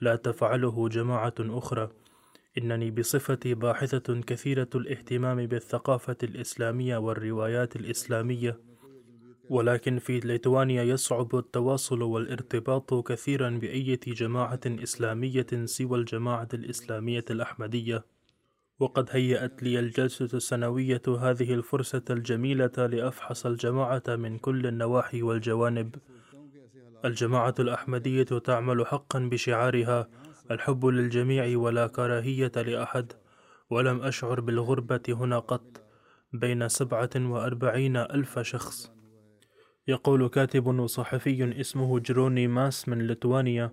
لا 0.00 0.16
تفعله 0.16 0.88
جماعة 0.88 1.34
أخرى. 1.40 1.90
إنني 2.58 2.90
بصفتي 2.90 3.54
باحثة 3.54 4.20
كثيرة 4.20 4.68
الاهتمام 4.74 5.46
بالثقافة 5.46 6.16
الإسلامية 6.22 6.96
والروايات 6.96 7.76
الإسلامية. 7.76 8.67
ولكن 9.50 9.98
في 9.98 10.20
ليتوانيا 10.20 10.82
يصعب 10.82 11.36
التواصل 11.36 12.02
والارتباط 12.02 12.94
كثيرا 12.94 13.50
بأية 13.50 14.00
جماعة 14.06 14.60
إسلامية 14.66 15.46
سوى 15.64 15.98
الجماعة 15.98 16.48
الإسلامية 16.54 17.24
الأحمدية. 17.30 18.04
وقد 18.80 19.08
هيأت 19.10 19.62
لي 19.62 19.78
الجلسة 19.78 20.28
السنوية 20.34 21.02
هذه 21.08 21.54
الفرصة 21.54 22.02
الجميلة 22.10 22.86
لأفحص 22.86 23.46
الجماعة 23.46 24.02
من 24.08 24.38
كل 24.38 24.66
النواحي 24.66 25.22
والجوانب. 25.22 25.94
الجماعة 27.04 27.54
الأحمدية 27.58 28.22
تعمل 28.22 28.86
حقا 28.86 29.18
بشعارها 29.18 30.08
الحب 30.50 30.86
للجميع 30.86 31.58
ولا 31.58 31.86
كراهية 31.86 32.52
لأحد. 32.56 33.12
ولم 33.70 34.02
أشعر 34.02 34.40
بالغربة 34.40 35.02
هنا 35.08 35.38
قط. 35.38 35.82
بين 36.32 36.68
سبعة 36.68 37.10
وأربعين 37.16 37.96
ألف 37.96 38.38
شخص. 38.38 38.97
يقول 39.88 40.28
كاتب 40.28 40.66
وصحفي 40.66 41.60
اسمه 41.60 41.98
جروني 41.98 42.48
ماس 42.48 42.88
من 42.88 43.06
لتوانيا 43.06 43.72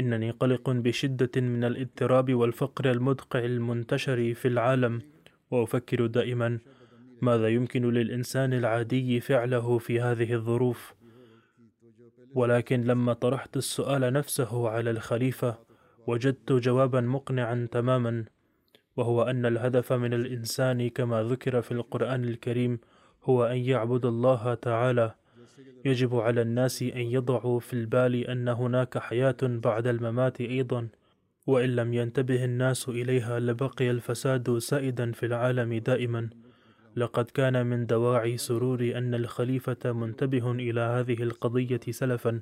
إنني 0.00 0.30
قلق 0.30 0.70
بشدة 0.70 1.40
من 1.40 1.64
الاضطراب 1.64 2.34
والفقر 2.34 2.90
المدقع 2.90 3.38
المنتشر 3.38 4.34
في 4.34 4.48
العالم 4.48 5.02
وأفكر 5.50 6.06
دائما 6.06 6.58
ماذا 7.22 7.48
يمكن 7.48 7.90
للإنسان 7.90 8.52
العادي 8.52 9.20
فعله 9.20 9.78
في 9.78 10.00
هذه 10.00 10.34
الظروف. 10.34 10.94
ولكن 12.34 12.80
لما 12.80 13.12
طرحت 13.12 13.56
السؤال 13.56 14.12
نفسه 14.12 14.68
على 14.68 14.90
الخليفة 14.90 15.58
وجدت 16.06 16.52
جوابا 16.52 17.00
مقنعا 17.00 17.68
تماما 17.72 18.24
وهو 18.96 19.22
أن 19.22 19.46
الهدف 19.46 19.92
من 19.92 20.14
الإنسان 20.14 20.88
كما 20.88 21.22
ذكر 21.22 21.62
في 21.62 21.72
القرآن 21.72 22.24
الكريم 22.24 22.80
هو 23.24 23.44
أن 23.44 23.56
يعبد 23.56 24.06
الله 24.06 24.54
تعالى 24.54 25.14
يجب 25.84 26.16
على 26.16 26.42
الناس 26.42 26.82
أن 26.82 27.00
يضعوا 27.00 27.60
في 27.60 27.72
البال 27.72 28.26
أن 28.26 28.48
هناك 28.48 28.98
حياة 28.98 29.36
بعد 29.42 29.86
الممات 29.86 30.40
أيضا 30.40 30.88
وإن 31.46 31.76
لم 31.76 31.94
ينتبه 31.94 32.44
الناس 32.44 32.88
إليها 32.88 33.40
لبقي 33.40 33.90
الفساد 33.90 34.58
سائدا 34.58 35.12
في 35.12 35.26
العالم 35.26 35.74
دائما. 35.74 36.28
لقد 36.96 37.24
كان 37.24 37.66
من 37.66 37.86
دواعي 37.86 38.36
سروري 38.36 38.98
أن 38.98 39.14
الخليفة 39.14 39.92
منتبه 39.92 40.52
إلى 40.52 40.80
هذه 40.80 41.22
القضية 41.22 41.80
سلفا 41.90 42.40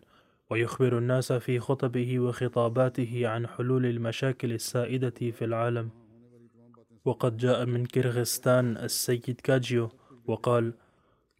ويخبر 0.51 0.99
الناس 0.99 1.33
في 1.33 1.61
خطبه 1.61 2.21
وخطاباته 2.21 3.29
عن 3.29 3.47
حلول 3.47 3.87
المشاكل 3.87 4.53
السائدة 4.53 5.11
في 5.11 5.45
العالم. 5.45 5.91
وقد 7.05 7.37
جاء 7.37 7.67
من 7.67 7.87
كيرغستان 7.87 8.77
السيد 8.77 9.41
كاجيو 9.45 9.91
وقال 10.27 10.73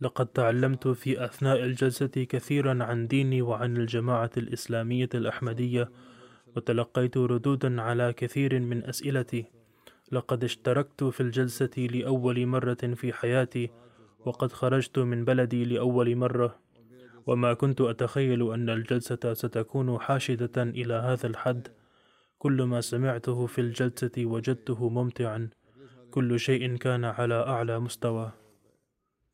لقد 0.03 0.27
تعلمت 0.27 0.89
في 0.89 1.25
أثناء 1.25 1.65
الجلسة 1.65 2.07
كثيرا 2.07 2.85
عن 2.85 3.07
ديني 3.07 3.43
وعن 3.43 3.77
الجماعة 3.77 4.31
الإسلامية 4.37 5.09
الأحمدية 5.15 5.91
وتلقيت 6.57 7.17
ردودا 7.17 7.83
على 7.83 8.13
كثير 8.13 8.61
من 8.61 8.85
أسئلتي. 8.85 9.45
لقد 10.13 10.45
اشتركت 10.45 11.05
في 11.05 11.21
الجلسة 11.21 11.71
لأول 11.79 12.47
مرة 12.47 12.95
في 12.95 13.13
حياتي 13.13 13.71
وقد 14.27 14.53
خرجت 14.53 14.99
من 14.99 15.25
بلدي 15.25 15.65
لأول 15.65 16.17
مرة. 16.17 16.59
وما 17.27 17.55
كنت 17.55 17.81
أتخيل 17.81 18.53
أن 18.53 18.71
الجلسة 18.71 19.35
ستكون 19.35 19.99
حاشدة 20.01 20.63
إلى 20.63 20.95
هذا 20.95 21.27
الحد. 21.27 21.69
كل 22.39 22.63
ما 22.63 22.81
سمعته 22.81 23.47
في 23.47 23.61
الجلسة 23.61 24.13
وجدته 24.19 24.89
ممتعا. 24.89 25.51
كل 26.11 26.41
شيء 26.41 26.77
كان 26.77 27.05
على 27.05 27.35
أعلى 27.35 27.81
مستوى. 27.81 28.33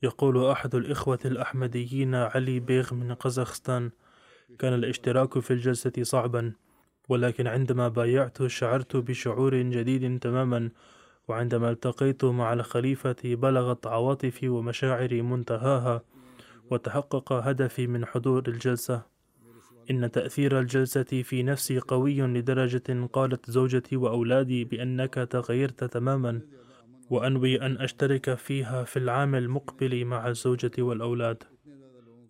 يقول 0.06 0.46
أحد 0.46 0.74
الإخوة 0.74 1.18
الأحمديين 1.24 2.14
علي 2.14 2.60
بيغ 2.60 2.94
من 2.94 3.14
قزاخستان 3.14 3.90
كان 4.58 4.74
الاشتراك 4.74 5.38
في 5.38 5.50
الجلسة 5.50 5.92
صعبا 6.02 6.52
ولكن 7.08 7.46
عندما 7.46 7.88
بايعت 7.88 8.46
شعرت 8.46 8.96
بشعور 8.96 9.56
جديد 9.56 10.18
تماما 10.18 10.70
وعندما 11.28 11.70
التقيت 11.70 12.24
مع 12.24 12.52
الخليفة 12.52 13.16
بلغت 13.24 13.86
عواطفي 13.86 14.48
ومشاعري 14.48 15.22
منتهاها 15.22 16.02
وتحقق 16.70 17.32
هدفي 17.32 17.86
من 17.86 18.06
حضور 18.06 18.42
الجلسة. 18.48 19.02
إن 19.90 20.10
تأثير 20.10 20.60
الجلسة 20.60 21.02
في 21.02 21.42
نفسي 21.42 21.78
قوي 21.78 22.20
لدرجة 22.20 23.06
قالت 23.12 23.50
زوجتي 23.50 23.96
وأولادي 23.96 24.64
بأنك 24.64 25.14
تغيرت 25.14 25.84
تماما. 25.84 26.40
وأنوي 27.10 27.62
أن 27.62 27.76
أشترك 27.76 28.34
فيها 28.34 28.84
في 28.84 28.98
العام 28.98 29.34
المقبل 29.34 30.04
مع 30.04 30.28
الزوجة 30.28 30.72
والأولاد. 30.78 31.42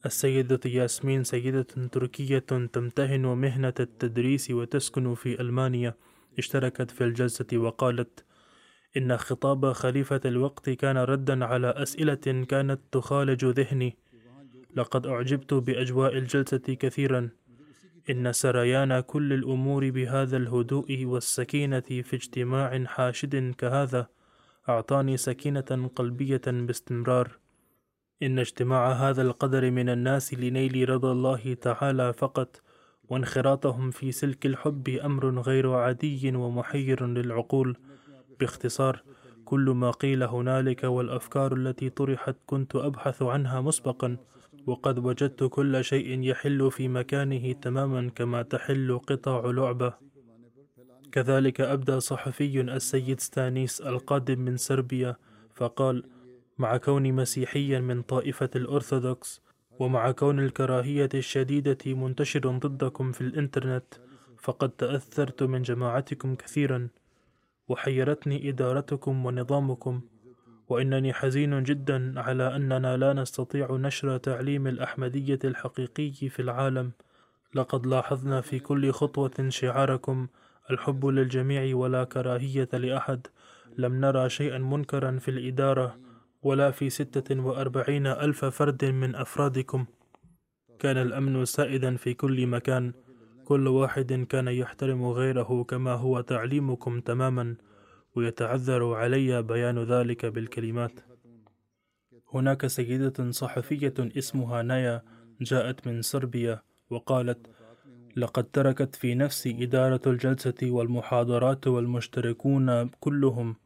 السيدة 0.06 0.60
ياسمين 0.66 1.24
سيدة 1.24 1.66
تركية 1.92 2.38
تمتهن 2.72 3.22
مهنة 3.26 3.74
التدريس 3.80 4.50
وتسكن 4.50 5.14
في 5.14 5.40
ألمانيا. 5.40 5.94
اشتركت 6.38 6.90
في 6.90 7.04
الجلسة 7.04 7.46
وقالت 7.54 8.24
إن 8.96 9.16
خطاب 9.16 9.72
خليفة 9.72 10.20
الوقت 10.24 10.70
كان 10.70 10.96
ردا 10.96 11.44
على 11.44 11.70
أسئلة 11.70 12.44
كانت 12.48 12.80
تخالج 12.92 13.44
ذهني. 13.44 13.96
لقد 14.76 15.06
أعجبت 15.06 15.54
بأجواء 15.54 16.18
الجلسة 16.18 16.58
كثيرا. 16.58 17.30
إن 18.10 18.32
سريان 18.32 19.00
كل 19.00 19.32
الأمور 19.32 19.90
بهذا 19.90 20.36
الهدوء 20.36 21.04
والسكينة 21.04 21.80
في 21.80 22.16
اجتماع 22.16 22.84
حاشد 22.84 23.54
كهذا. 23.58 24.15
أعطاني 24.68 25.16
سكينة 25.16 25.90
قلبية 25.96 26.42
باستمرار. 26.46 27.38
إن 28.22 28.38
اجتماع 28.38 28.92
هذا 28.92 29.22
القدر 29.22 29.70
من 29.70 29.88
الناس 29.88 30.34
لنيل 30.34 30.88
رضا 30.88 31.12
الله 31.12 31.54
تعالى 31.54 32.12
فقط 32.12 32.62
وانخراطهم 33.08 33.90
في 33.90 34.12
سلك 34.12 34.46
الحب 34.46 34.88
أمر 34.88 35.40
غير 35.40 35.72
عادي 35.72 36.36
ومحير 36.36 37.06
للعقول. 37.06 37.76
باختصار 38.40 39.02
كل 39.44 39.70
ما 39.70 39.90
قيل 39.90 40.22
هنالك 40.22 40.84
والأفكار 40.84 41.56
التي 41.56 41.90
طرحت 41.90 42.36
كنت 42.46 42.76
أبحث 42.76 43.22
عنها 43.22 43.60
مسبقا 43.60 44.16
وقد 44.66 44.98
وجدت 44.98 45.44
كل 45.44 45.84
شيء 45.84 46.22
يحل 46.22 46.70
في 46.70 46.88
مكانه 46.88 47.52
تماما 47.52 48.10
كما 48.14 48.42
تحل 48.42 48.98
قطع 48.98 49.50
لعبة. 49.50 50.05
كذلك 51.12 51.60
أبدى 51.60 52.00
صحفي 52.00 52.60
السيد 52.60 53.20
ستانيس 53.20 53.80
القادم 53.80 54.40
من 54.40 54.56
صربيا 54.56 55.16
فقال 55.54 56.02
مع 56.58 56.76
كوني 56.76 57.12
مسيحيا 57.12 57.80
من 57.80 58.02
طائفة 58.02 58.50
الأرثوذكس 58.56 59.40
ومع 59.78 60.10
كون 60.10 60.40
الكراهية 60.40 61.08
الشديدة 61.14 61.78
منتشر 61.86 62.58
ضدكم 62.58 63.12
في 63.12 63.20
الإنترنت 63.20 63.94
فقد 64.38 64.70
تأثرت 64.70 65.42
من 65.42 65.62
جماعتكم 65.62 66.34
كثيرا 66.34 66.88
وحيرتني 67.68 68.48
إدارتكم 68.48 69.26
ونظامكم 69.26 70.00
وإنني 70.68 71.12
حزين 71.12 71.62
جدا 71.62 72.20
على 72.20 72.56
أننا 72.56 72.96
لا 72.96 73.12
نستطيع 73.12 73.72
نشر 73.72 74.16
تعليم 74.16 74.66
الأحمدية 74.66 75.38
الحقيقي 75.44 76.28
في 76.28 76.42
العالم. 76.42 76.92
لقد 77.54 77.86
لاحظنا 77.86 78.40
في 78.40 78.58
كل 78.58 78.92
خطوة 78.92 79.48
شعاركم 79.48 80.26
الحب 80.70 81.06
للجميع 81.06 81.76
ولا 81.76 82.04
كراهية 82.04 82.68
لأحد. 82.72 83.26
لم 83.78 84.00
نرى 84.00 84.28
شيئا 84.28 84.58
منكرا 84.58 85.18
في 85.18 85.30
الإدارة 85.30 85.98
ولا 86.42 86.70
في 86.70 86.90
ستة 86.90 87.40
وأربعين 87.40 88.06
ألف 88.06 88.44
فرد 88.44 88.84
من 88.84 89.14
أفرادكم. 89.14 89.86
كان 90.78 90.96
الأمن 90.96 91.44
سائدا 91.44 91.96
في 91.96 92.14
كل 92.14 92.46
مكان. 92.46 92.92
كل 93.44 93.68
واحد 93.68 94.26
كان 94.28 94.48
يحترم 94.48 95.04
غيره 95.04 95.64
كما 95.68 95.92
هو 95.92 96.20
تعليمكم 96.20 97.00
تماما 97.00 97.56
ويتعذر 98.14 98.94
علي 98.94 99.42
بيان 99.42 99.78
ذلك 99.78 100.26
بالكلمات. 100.26 101.00
هناك 102.34 102.66
سيدة 102.66 103.30
صحفية 103.30 103.94
اسمها 103.98 104.62
نايا 104.62 105.02
جاءت 105.40 105.86
من 105.86 106.02
صربيا 106.02 106.62
وقالت 106.90 107.46
لقد 108.16 108.44
تركت 108.44 108.94
في 108.94 109.14
نفسي 109.14 109.62
إدارة 109.62 110.00
الجلسة 110.06 110.54
والمحاضرات 110.62 111.66
والمشتركون 111.66 112.88
كلهم 112.88 113.56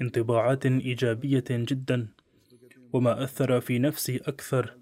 انطباعات 0.00 0.66
إيجابية 0.66 1.44
جدا 1.50 2.08
وما 2.92 3.24
أثر 3.24 3.60
في 3.60 3.78
نفسي 3.78 4.16
أكثر 4.16 4.76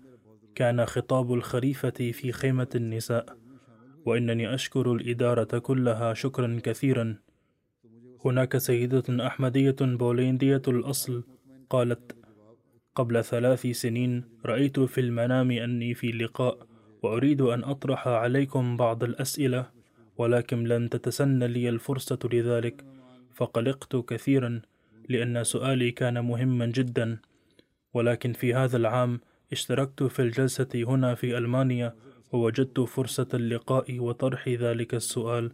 كان 0.55 0.87
خطاب 0.87 1.33
الخليفة 1.33 1.91
في 1.91 2.33
خيمة 2.33 2.69
النساء. 2.75 3.37
وإنني 4.07 4.55
أشكر 4.55 4.93
الإدارة 4.93 5.59
كلها 5.59 6.15
شكرا 6.15 6.61
كثيرا. 6.63 7.17
هناك 8.25 8.57
سيدة 8.57 9.27
أحمدية 9.27 9.77
بولندية 9.81 10.63
الأصل 10.69 11.25
قالت 11.71 12.17
قبل 12.95 13.25
ثلاث 13.25 13.67
سنين 13.67 14.25
رأيت 14.47 14.81
في 14.81 15.01
المنام 15.01 15.51
أني 15.51 15.95
في 15.95 16.13
لقاء 16.13 16.70
وأريد 17.03 17.41
أن 17.41 17.65
أطرح 17.65 18.09
عليكم 18.09 18.77
بعض 18.77 19.05
الأسئلة 19.05 19.67
ولكن 20.19 20.65
لن 20.65 20.91
تتسنى 20.91 21.49
لي 21.49 21.69
الفرصة 21.69 22.19
لذلك. 22.33 22.85
فقلقت 23.35 23.97
كثيرا 23.97 24.61
لأن 25.09 25.45
سؤالي 25.45 25.91
كان 25.91 26.25
مهما 26.25 26.67
جدا. 26.67 27.19
ولكن 27.95 28.33
في 28.33 28.55
هذا 28.55 28.77
العام 28.77 29.21
اشتركت 29.53 30.03
في 30.03 30.23
الجلسة 30.23 30.69
هنا 30.75 31.15
في 31.15 31.39
ألمانيا 31.39 31.95
ووجدت 32.33 32.81
فرصة 32.81 33.29
اللقاء 33.35 33.99
وطرح 33.99 34.49
ذلك 34.49 34.95
السؤال. 34.95 35.53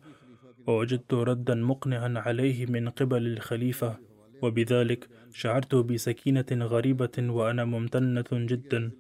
ووجدت 0.67 1.15
ردا 1.15 1.55
مقنعا 1.55 2.15
عليه 2.17 2.67
من 2.67 2.89
قبل 2.89 3.27
الخليفة. 3.27 3.97
وبذلك 4.43 5.09
شعرت 5.35 5.75
بسكينة 5.75 6.47
غريبة 6.53 7.17
وأنا 7.19 7.65
ممتنة 7.65 8.25
جدا. 8.33 8.91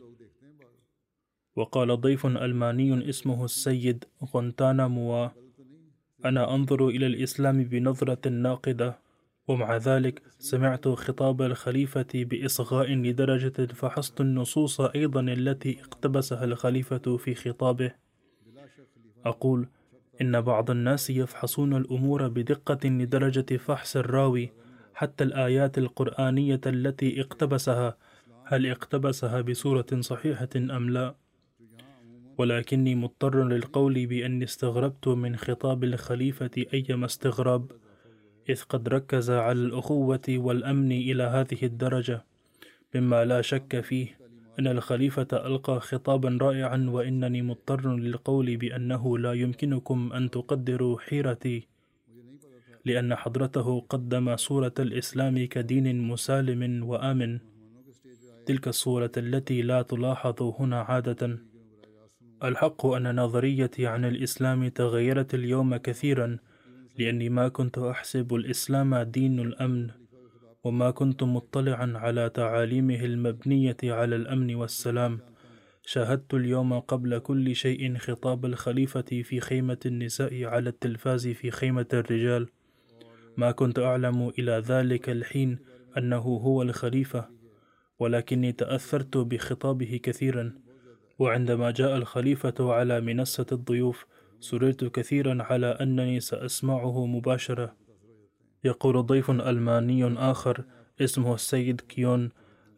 وقال 1.56 2.00
ضيف 2.00 2.26
ألماني 2.26 3.08
اسمه 3.08 3.44
السيد 3.44 4.04
غونتانا 4.34 4.88
موا 4.88 5.28
أنا 6.24 6.54
أنظر 6.54 6.88
إلى 6.88 7.06
الإسلام 7.06 7.64
بنظرة 7.64 8.28
ناقدة 8.28 8.98
ومع 9.48 9.76
ذلك 9.76 10.22
سمعت 10.38 10.88
خطاب 10.88 11.42
الخليفة 11.42 12.06
بإصغاء 12.14 12.92
لدرجة 12.92 13.66
فحصت 13.66 14.20
النصوص 14.20 14.80
أيضا 14.80 15.20
التي 15.20 15.80
اقتبسها 15.80 16.44
الخليفة 16.44 17.16
في 17.16 17.34
خطابه 17.34 17.92
أقول 19.24 19.68
إن 20.20 20.40
بعض 20.40 20.70
الناس 20.70 21.10
يفحصون 21.10 21.76
الأمور 21.76 22.28
بدقة 22.28 22.88
لدرجة 22.88 23.56
فحص 23.56 23.96
الراوي 23.96 24.52
حتى 24.94 25.24
الآيات 25.24 25.78
القرآنية 25.78 26.60
التي 26.66 27.20
اقتبسها 27.20 27.96
هل 28.44 28.66
اقتبسها 28.66 29.40
بصورة 29.40 29.86
صحيحة 30.00 30.48
أم 30.56 30.90
لا؟ 30.90 31.14
ولكني 32.38 32.94
مضطر 32.94 33.44
للقول 33.44 34.06
بأني 34.06 34.44
استغربت 34.44 35.08
من 35.08 35.36
خطاب 35.36 35.84
الخليفة 35.84 36.50
أيما 36.74 37.06
استغراب 37.06 37.70
إذ 38.48 38.62
قد 38.62 38.88
ركز 38.88 39.30
على 39.30 39.58
الأخوة 39.58 40.26
والأمن 40.28 40.92
إلى 40.92 41.22
هذه 41.22 41.58
الدرجة 41.62 42.24
مما 42.94 43.24
لا 43.24 43.42
شك 43.42 43.80
فيه 43.80 44.18
أن 44.58 44.66
الخليفة 44.66 45.26
ألقى 45.32 45.80
خطابا 45.80 46.38
رائعا 46.40 46.86
وإنني 46.88 47.42
مضطر 47.42 47.96
للقول 47.96 48.56
بأنه 48.56 49.18
لا 49.18 49.32
يمكنكم 49.32 50.12
أن 50.12 50.30
تقدروا 50.30 50.98
حيرتي 50.98 51.68
لأن 52.84 53.14
حضرته 53.14 53.80
قدم 53.80 54.36
صورة 54.36 54.74
الإسلام 54.78 55.44
كدين 55.46 56.00
مسالم 56.02 56.84
وآمن 56.88 57.38
تلك 58.46 58.68
الصورة 58.68 59.12
التي 59.16 59.62
لا 59.62 59.82
تلاحظ 59.82 60.42
هنا 60.42 60.80
عادة. 60.80 61.38
الحق 62.44 62.86
أن 62.86 63.20
نظريتي 63.20 63.86
عن 63.86 64.04
الإسلام 64.04 64.68
تغيرت 64.68 65.34
اليوم 65.34 65.76
كثيرا 65.76 66.38
لأني 66.98 67.28
ما 67.28 67.48
كنت 67.48 67.78
أحسب 67.78 68.34
الإسلام 68.34 68.98
دين 68.98 69.40
الأمن 69.40 69.90
وما 70.64 70.90
كنت 70.90 71.22
مطلعا 71.22 71.92
على 71.94 72.28
تعاليمه 72.28 73.04
المبنية 73.04 73.76
على 73.84 74.16
الأمن 74.16 74.54
والسلام. 74.54 75.20
شاهدت 75.86 76.34
اليوم 76.34 76.80
قبل 76.80 77.18
كل 77.18 77.56
شيء 77.56 77.98
خطاب 77.98 78.44
الخليفة 78.44 79.22
في 79.22 79.40
خيمة 79.40 79.78
النساء 79.86 80.44
على 80.44 80.68
التلفاز 80.68 81.28
في 81.28 81.50
خيمة 81.50 81.86
الرجال. 81.92 82.48
ما 83.36 83.50
كنت 83.50 83.78
أعلم 83.78 84.32
إلى 84.38 84.52
ذلك 84.52 85.10
الحين 85.10 85.58
أنه 85.98 86.18
هو 86.18 86.62
الخليفة 86.62 87.28
ولكني 87.98 88.52
تأثرت 88.52 89.16
بخطابه 89.16 90.00
كثيرا. 90.02 90.65
وعندما 91.18 91.70
جاء 91.70 91.96
الخليفة 91.96 92.54
على 92.72 93.00
منصة 93.00 93.46
الضيوف 93.52 94.06
سررت 94.40 94.84
كثيرا 94.84 95.42
على 95.42 95.66
أنني 95.66 96.20
سأسمعه 96.20 97.06
مباشرة. 97.06 97.76
يقول 98.64 99.06
ضيف 99.06 99.30
ألماني 99.30 100.14
آخر 100.30 100.64
اسمه 101.00 101.34
السيد 101.34 101.80
كيون 101.80 102.30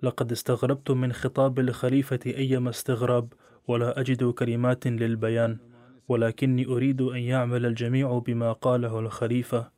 لقد 0.02 0.32
استغربت 0.32 0.90
من 0.90 1.12
خطاب 1.12 1.58
الخليفة 1.58 2.20
أيما 2.26 2.70
استغراب 2.70 3.32
ولا 3.68 4.00
أجد 4.00 4.24
كلمات 4.24 4.86
للبيان 4.86 5.58
ولكني 6.08 6.66
أريد 6.66 7.02
أن 7.02 7.18
يعمل 7.18 7.66
الجميع 7.66 8.18
بما 8.18 8.52
قاله 8.52 8.98
الخليفة 8.98 9.70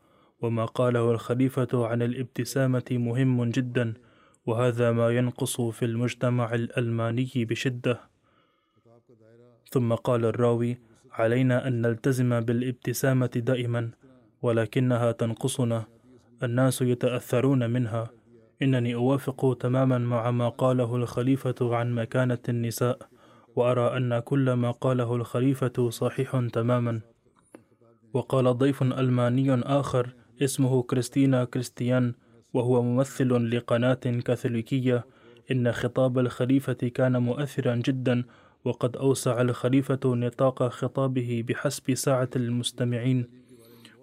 وما 0.43 0.65
قاله 0.65 1.11
الخليفة 1.11 1.87
عن 1.87 2.03
الابتسامة 2.03 2.85
مهم 2.91 3.45
جدا 3.45 3.95
وهذا 4.47 4.93
ما 4.93 5.11
ينقص 5.11 5.61
في 5.61 5.85
المجتمع 5.85 6.55
الألماني 6.55 7.31
بشدة. 7.37 8.10
ثم 9.71 9.95
قال 9.95 10.25
الراوي 10.25 10.79
علينا 11.13 11.69
أن 11.69 11.83
نلتزم 11.83 12.41
بالابتسامة 12.41 13.27
دائما 13.37 13.91
ولكنها 14.43 15.13
تنقصنا. 15.13 15.85
الناس 16.43 16.83
يتأثرون 16.83 17.71
منها. 17.71 18.11
إنني 18.63 18.95
أوافق 18.95 19.57
تماما 19.61 19.99
مع 19.99 20.31
ما 20.31 20.49
قاله 20.49 20.97
الخليفة 20.97 21.77
عن 21.77 21.95
مكانة 21.95 22.39
النساء 22.49 22.99
وأرى 23.57 23.97
أن 23.97 24.19
كل 24.19 24.53
ما 24.53 24.71
قاله 24.71 25.17
الخليفة 25.17 25.91
صحيح 25.91 26.49
تماما. 26.53 27.01
وقال 28.13 28.59
ضيف 28.59 28.83
ألماني 28.83 29.55
آخر 29.55 30.15
اسمه 30.43 30.83
كريستينا 30.83 31.45
كريستيان 31.45 32.15
وهو 32.55 32.83
ممثل 32.83 33.57
لقناة 33.57 33.95
كاثوليكية 34.25 35.07
إن 35.51 35.73
خطاب 35.73 36.19
الخليفة 36.19 36.73
كان 36.73 37.23
مؤثرا 37.23 37.77
جدا 37.77 38.25
وقد 38.65 38.97
أوسع 38.97 39.41
الخليفة 39.41 40.01
نطاق 40.05 40.69
خطابه 40.69 41.45
بحسب 41.49 41.95
سعة 41.95 42.29
المستمعين 42.37 43.27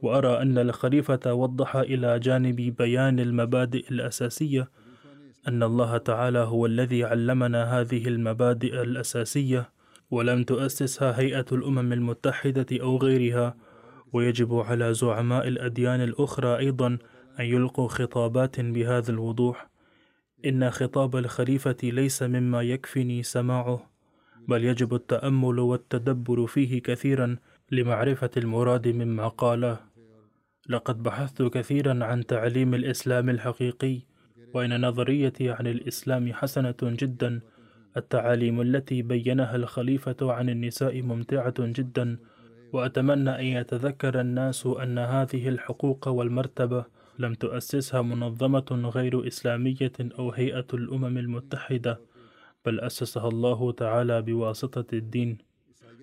وأرى 0.01 0.41
أن 0.41 0.57
الخليفة 0.57 1.33
وضح 1.33 1.75
إلى 1.75 2.19
جانب 2.19 2.55
بيان 2.55 3.19
المبادئ 3.19 3.89
الأساسية 3.89 4.69
أن 5.47 5.63
الله 5.63 5.97
تعالى 5.97 6.39
هو 6.39 6.65
الذي 6.65 7.03
علمنا 7.03 7.79
هذه 7.79 8.07
المبادئ 8.07 8.81
الأساسية 8.81 9.69
ولم 10.11 10.43
تؤسسها 10.43 11.19
هيئة 11.19 11.45
الأمم 11.51 11.93
المتحدة 11.93 12.65
أو 12.71 12.97
غيرها 12.97 13.55
ويجب 14.13 14.53
على 14.53 14.93
زعماء 14.93 15.47
الأديان 15.47 16.01
الأخرى 16.01 16.57
أيضا 16.57 16.87
أن 17.39 17.45
يلقوا 17.45 17.87
خطابات 17.87 18.59
بهذا 18.59 19.11
الوضوح. 19.11 19.69
إن 20.45 20.71
خطاب 20.71 21.15
الخليفة 21.15 21.77
ليس 21.83 22.23
مما 22.23 22.61
يكفني 22.61 23.23
سماعه. 23.23 23.89
بل 24.47 24.63
يجب 24.65 24.93
التأمل 24.93 25.59
والتدبر 25.59 26.47
فيه 26.47 26.81
كثيرا 26.81 27.37
لمعرفة 27.71 28.29
المراد 28.37 28.87
مما 28.87 29.27
قاله. 29.27 29.79
لقد 30.69 31.03
بحثت 31.03 31.41
كثيرا 31.41 32.05
عن 32.05 32.25
تعليم 32.25 32.73
الإسلام 32.73 33.29
الحقيقي 33.29 33.99
وإن 34.53 34.81
نظريتي 34.85 35.51
عن 35.51 35.67
الإسلام 35.67 36.33
حسنة 36.33 36.75
جدا. 36.83 37.41
التعاليم 37.97 38.61
التي 38.61 39.01
بينها 39.01 39.55
الخليفة 39.55 40.15
عن 40.21 40.49
النساء 40.49 41.01
ممتعة 41.01 41.53
جدا 41.59 42.17
وأتمنى 42.73 43.29
أن 43.29 43.45
يتذكر 43.45 44.21
الناس 44.21 44.65
أن 44.65 44.97
هذه 44.97 45.49
الحقوق 45.49 46.07
والمرتبة 46.07 46.85
لم 47.19 47.33
تؤسسها 47.33 48.01
منظمة 48.01 48.91
غير 48.95 49.27
إسلامية 49.27 49.91
أو 50.19 50.31
هيئة 50.31 50.67
الأمم 50.73 51.17
المتحدة. 51.17 51.99
بل 52.65 52.79
أسسها 52.79 53.27
الله 53.27 53.71
تعالى 53.71 54.21
بواسطة 54.21 54.85
الدين. 54.93 55.37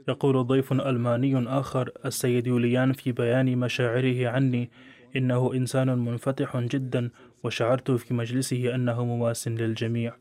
يقول 0.09 0.47
ضيف 0.47 0.73
ألماني 0.73 1.49
آخر 1.49 1.91
السيد 2.05 2.47
يوليان 2.47 2.93
في 2.93 3.13
بيان 3.13 3.59
مشاعره 3.59 4.29
عني 4.29 4.71
إنه 5.17 5.55
إنسان 5.55 5.99
منفتح 5.99 6.57
جدا 6.57 7.11
وشعرت 7.45 7.91
في 7.91 8.15
مجلسه 8.15 8.75
أنه 8.75 9.05
مواس 9.05 9.49
للجميع. 9.49 10.15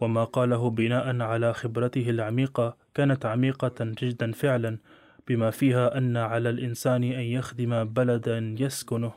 وما 0.00 0.24
قاله 0.24 0.70
بناء 0.70 1.20
على 1.20 1.54
خبرته 1.54 2.10
العميقة 2.10 2.76
كانت 2.94 3.26
عميقة 3.26 3.74
جدا 3.80 4.32
فعلا 4.32 4.78
بما 5.28 5.50
فيها 5.50 5.98
أن 5.98 6.16
على 6.16 6.50
الإنسان 6.50 7.04
أن 7.04 7.20
يخدم 7.20 7.84
بلدا 7.84 8.54
يسكنه. 8.58 9.12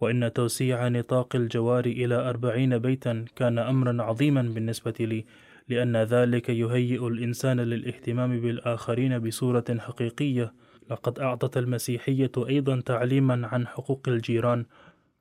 وإن 0.00 0.32
توسيع 0.32 0.88
نطاق 0.88 1.36
الجوار 1.36 1.86
إلى 1.86 2.14
أربعين 2.14 2.78
بيتا 2.78 3.24
كان 3.36 3.58
أمرا 3.58 4.02
عظيما 4.02 4.42
بالنسبة 4.42 4.94
لي. 5.00 5.24
لأن 5.68 5.96
ذلك 5.96 6.48
يهيئ 6.48 7.06
الإنسان 7.06 7.60
للاهتمام 7.60 8.40
بالآخرين 8.40 9.18
بصورة 9.18 9.64
حقيقية. 9.78 10.52
لقد 10.90 11.18
أعطت 11.18 11.56
المسيحية 11.56 12.32
أيضا 12.48 12.80
تعليما 12.80 13.48
عن 13.52 13.66
حقوق 13.66 14.08
الجيران 14.08 14.64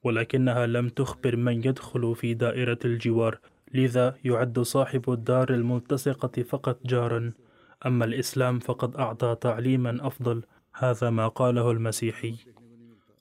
ولكنها 0.03 0.65
لم 0.65 0.89
تخبر 0.89 1.35
من 1.35 1.63
يدخل 1.63 2.15
في 2.15 2.33
دائرة 2.33 2.79
الجوار 2.85 3.39
لذا 3.73 4.15
يعد 4.23 4.59
صاحب 4.59 5.09
الدار 5.11 5.53
الملتصقة 5.53 6.43
فقط 6.43 6.79
جارا. 6.85 7.33
أما 7.85 8.05
الإسلام 8.05 8.59
فقد 8.59 8.95
أعطى 8.95 9.37
تعليما 9.41 10.07
أفضل 10.07 10.43
هذا 10.73 11.09
ما 11.09 11.27
قاله 11.27 11.71
المسيحي. 11.71 12.35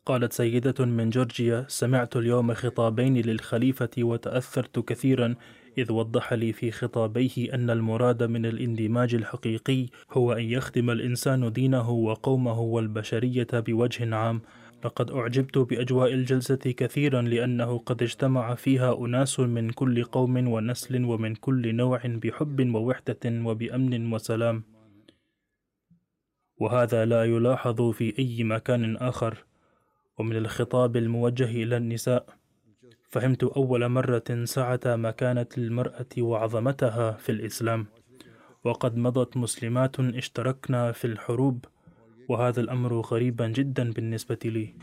قالت 0.06 0.32
سيدة 0.32 0.84
من 0.84 1.10
جورجيا 1.10 1.64
سمعت 1.68 2.16
اليوم 2.16 2.54
خطابين 2.54 3.16
للخليفة 3.16 3.90
وتأثرت 3.98 4.78
كثيرا 4.78 5.34
إذ 5.78 5.92
وضح 5.92 6.32
لي 6.32 6.52
في 6.52 6.70
خطابيه 6.70 7.54
أن 7.54 7.70
المراد 7.70 8.22
من 8.22 8.46
الاندماج 8.46 9.14
الحقيقي 9.14 9.86
هو 10.12 10.32
أن 10.32 10.44
يخدم 10.44 10.90
الإنسان 10.90 11.52
دينه 11.52 11.90
وقومه 11.90 12.60
والبشرية 12.60 13.46
بوجه 13.52 14.14
عام. 14.16 14.40
لقد 14.84 15.10
أعجبت 15.10 15.58
بأجواء 15.58 16.14
الجلسة 16.14 16.56
كثيرا 16.56 17.22
لأنه 17.22 17.78
قد 17.78 18.02
اجتمع 18.02 18.54
فيها 18.54 18.98
أناس 19.06 19.40
من 19.40 19.70
كل 19.70 20.04
قوم 20.04 20.48
ونسل 20.48 21.04
ومن 21.04 21.34
كل 21.34 21.74
نوع 21.74 22.00
بحب 22.04 22.74
ووحدة 22.74 23.20
وبأمن 23.24 24.12
وسلام. 24.12 24.62
وهذا 26.58 27.04
لا 27.04 27.24
يلاحظ 27.24 27.90
في 27.90 28.18
أي 28.18 28.44
مكان 28.44 28.96
آخر. 28.96 29.44
ومن 30.18 30.36
الخطاب 30.36 30.96
الموجه 30.96 31.50
إلى 31.62 31.76
النساء 31.76 32.39
فهمت 33.10 33.44
أول 33.44 33.88
مرة 33.88 34.44
سعة 34.44 34.80
مكانة 34.86 35.46
المرأة 35.58 36.06
وعظمتها 36.18 37.12
في 37.12 37.32
الإسلام. 37.32 37.86
وقد 38.64 38.96
مضت 38.96 39.36
مسلمات 39.36 40.00
اشتركنا 40.00 40.92
في 40.92 41.04
الحروب 41.06 41.64
وهذا 42.28 42.60
الأمر 42.60 43.00
غريبا 43.00 43.46
جدا 43.48 43.92
بالنسبة 43.92 44.38
لي. 44.44 44.74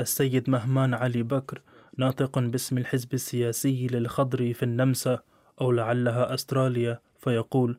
السيد 0.00 0.50
مهمان 0.50 0.94
علي 0.94 1.22
بكر 1.22 1.62
ناطق 1.98 2.38
باسم 2.38 2.78
الحزب 2.78 3.14
السياسي 3.14 3.86
للخضر 3.86 4.52
في 4.52 4.62
النمسا 4.62 5.18
أو 5.60 5.72
لعلها 5.72 6.34
أستراليا 6.34 7.00
فيقول 7.18 7.78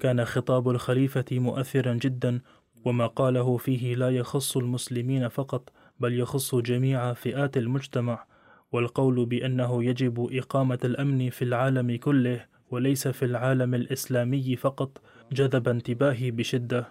كان 0.00 0.24
خطاب 0.24 0.68
الخليفة 0.68 1.24
مؤثرا 1.32 1.94
جدا 1.94 2.40
وما 2.84 3.06
قاله 3.06 3.56
فيه 3.56 3.94
لا 3.94 4.10
يخص 4.10 4.56
المسلمين 4.56 5.28
فقط 5.28 5.72
بل 6.00 6.18
يخص 6.20 6.54
جميع 6.54 7.12
فئات 7.12 7.56
المجتمع 7.56 8.24
والقول 8.72 9.26
بأنه 9.26 9.84
يجب 9.84 10.28
إقامة 10.32 10.78
الأمن 10.84 11.30
في 11.30 11.42
العالم 11.42 11.96
كله 11.96 12.46
وليس 12.70 13.08
في 13.08 13.24
العالم 13.24 13.74
الإسلامي 13.74 14.56
فقط 14.56 15.02
جذب 15.32 15.68
انتباهي 15.68 16.30
بشدة. 16.30 16.88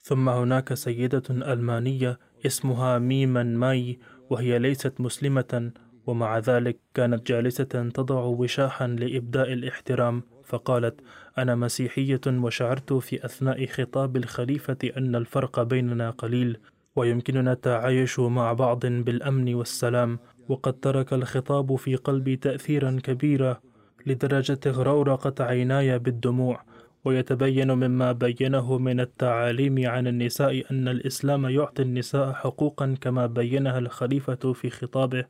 ثم 0.00 0.28
هناك 0.28 0.74
سيدة 0.74 1.22
ألمانية 1.30 2.18
اسمها 2.46 2.98
ميما 2.98 3.42
ماي 3.42 3.98
وهي 4.30 4.58
ليست 4.58 5.00
مسلمة 5.00 5.72
ومع 6.06 6.38
ذلك 6.38 6.78
كانت 6.94 7.26
جالسة 7.26 7.64
تضع 7.94 8.20
وشاحا 8.20 8.86
لإبداء 8.86 9.52
الاحترام. 9.52 10.22
فقالت 10.44 11.00
أنا 11.38 11.54
مسيحية 11.54 12.20
وشعرت 12.26 12.92
في 12.92 13.24
أثناء 13.24 13.66
خطاب 13.66 14.16
الخليفة 14.16 14.78
أن 14.96 15.14
الفرق 15.14 15.62
بيننا 15.62 16.10
قليل 16.10 16.58
ويمكننا 16.96 17.52
التعايش 17.52 18.18
مع 18.20 18.52
بعض 18.52 18.86
بالأمن 18.86 19.54
والسلام. 19.54 20.18
وقد 20.48 20.72
ترك 20.72 21.12
الخطاب 21.12 21.76
في 21.76 21.96
قلبي 21.96 22.36
تأثيرا 22.36 23.00
كبيرا 23.02 23.60
لدرجة 24.06 24.60
غرورقت 24.66 25.40
عيناي 25.40 25.98
بالدموع 25.98 26.62
ويتبين 27.04 27.72
مما 27.72 28.12
بينه 28.12 28.78
من 28.78 29.00
التعاليم 29.00 29.88
عن 29.88 30.06
النساء 30.06 30.70
أن 30.70 30.88
الإسلام 30.88 31.46
يعطي 31.46 31.82
النساء 31.82 32.32
حقوقا 32.32 32.94
كما 33.00 33.26
بينها 33.26 33.78
الخليفة 33.78 34.52
في 34.52 34.70
خطابه. 34.70 35.24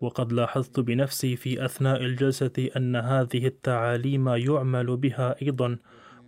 وقد 0.00 0.32
لاحظت 0.32 0.80
بنفسي 0.80 1.36
في 1.36 1.64
أثناء 1.64 2.04
الجلسة 2.04 2.70
أن 2.76 2.96
هذه 2.96 3.46
التعاليم 3.46 4.28
يعمل 4.28 4.96
بها 4.96 5.42
أيضا 5.42 5.78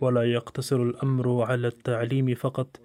ولا 0.01 0.23
يقتصر 0.23 0.83
الأمر 0.83 1.41
على 1.41 1.67
التعليم 1.67 2.35
فقط 2.35 2.79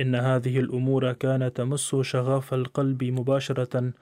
إن 0.00 0.14
هذه 0.14 0.60
الأمور 0.60 1.12
كانت 1.12 1.56
تمس 1.56 1.96
شغاف 1.96 2.54
القلب 2.54 3.04
مباشرة 3.04 3.92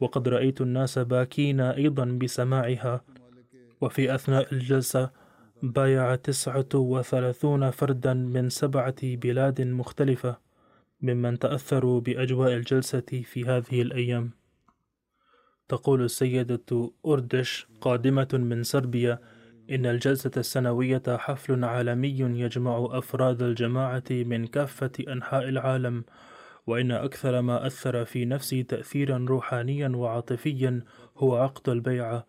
وقد 0.00 0.28
رأيت 0.28 0.60
الناس 0.60 0.98
باكين 0.98 1.60
أيضا 1.60 2.04
بسماعها. 2.04 3.04
وفي 3.80 4.14
أثناء 4.14 4.54
الجلسة 4.54 5.10
بايع 5.62 6.14
تسعة 6.14 6.74
وثلاثون 6.74 7.70
فردا 7.70 8.14
من 8.14 8.48
سبعة 8.48 8.96
بلاد 9.02 9.62
مختلفة 9.62 10.38
ممن 11.00 11.38
تأثروا 11.38 12.00
بأجواء 12.00 12.52
الجلسة 12.52 13.22
في 13.24 13.44
هذه 13.44 13.82
الأيام. 13.82 14.30
تقول 15.68 16.02
السيدة 16.02 16.92
أردش 17.06 17.66
قادمة 17.80 18.28
من 18.32 18.62
صربيا 18.62 19.18
إن 19.70 19.86
الجلسة 19.86 20.30
السنوية 20.36 21.02
حفل 21.08 21.64
عالمي 21.64 22.18
يجمع 22.18 22.88
أفراد 22.90 23.42
الجماعة 23.42 24.04
من 24.10 24.46
كافة 24.46 24.92
أنحاء 25.08 25.48
العالم 25.48 26.04
وإن 26.66 26.90
أكثر 26.90 27.40
ما 27.40 27.66
أثر 27.66 28.04
في 28.04 28.24
نفسي 28.24 28.62
تأثيرا 28.62 29.26
روحانيا 29.28 29.88
وعاطفيا 29.88 30.82
هو 31.16 31.36
عقد 31.36 31.68
البيعة. 31.68 32.26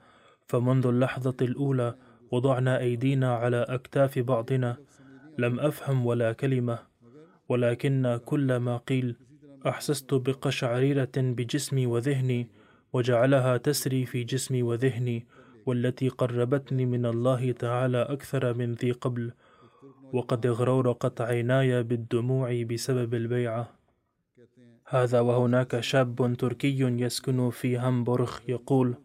فمنذ 0.48 0.88
اللحظة 0.88 1.36
الأولى 1.42 1.96
وضعنا 2.32 2.80
أيدينا 2.80 3.36
على 3.36 3.66
أكتاف 3.70 4.20
بعضنا 4.20 4.78
لم 5.38 5.60
أفهم 5.60 6.06
ولا 6.06 6.34
كلمة 6.34 6.80
ولكن 7.50 8.20
كل 8.26 8.56
ما 8.56 8.78
قيل 8.78 9.16
أحسست 9.68 10.14
بقشعريرة 10.14 11.12
بجسمي 11.18 11.86
وذهني 11.86 12.48
وجعلها 12.94 13.58
تسري 13.58 14.06
في 14.06 14.24
جسمي 14.24 14.64
وذهني 14.64 15.28
والتي 15.68 16.10
قربتني 16.10 16.86
من 16.86 17.06
الله 17.06 17.52
تعالى 17.52 18.02
أكثر 18.02 18.54
من 18.54 18.74
ذي 18.74 18.92
قبل 18.92 19.32
وقد 20.14 20.46
اغرورقت 20.46 21.22
عيناي 21.22 21.84
بالدموع 21.84 22.64
بسبب 22.64 23.14
البيعة. 23.14 23.74
هذا 24.86 25.20
وهناك 25.20 25.80
شاب 25.80 26.36
تركي 26.40 26.80
يسكن 26.80 27.50
في 27.50 27.78
هامبورغ 27.78 28.38
يقول 28.48 28.96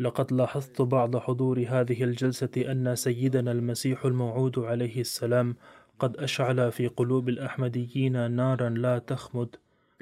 لقد 0.00 0.32
لاحظت 0.32 0.82
بعد 0.82 1.16
حضور 1.16 1.64
هذه 1.68 2.04
الجلسة 2.04 2.50
أن 2.56 2.96
سيدنا 2.96 3.52
المسيح 3.52 4.04
الموعود 4.04 4.58
عليه 4.58 5.00
السلام 5.00 5.56
قد 5.98 6.16
أشعل 6.16 6.72
في 6.72 6.86
قلوب 6.86 7.28
الأحمديين 7.28 8.30
نارا 8.30 8.68
لا 8.68 8.98
تخمد 8.98 9.56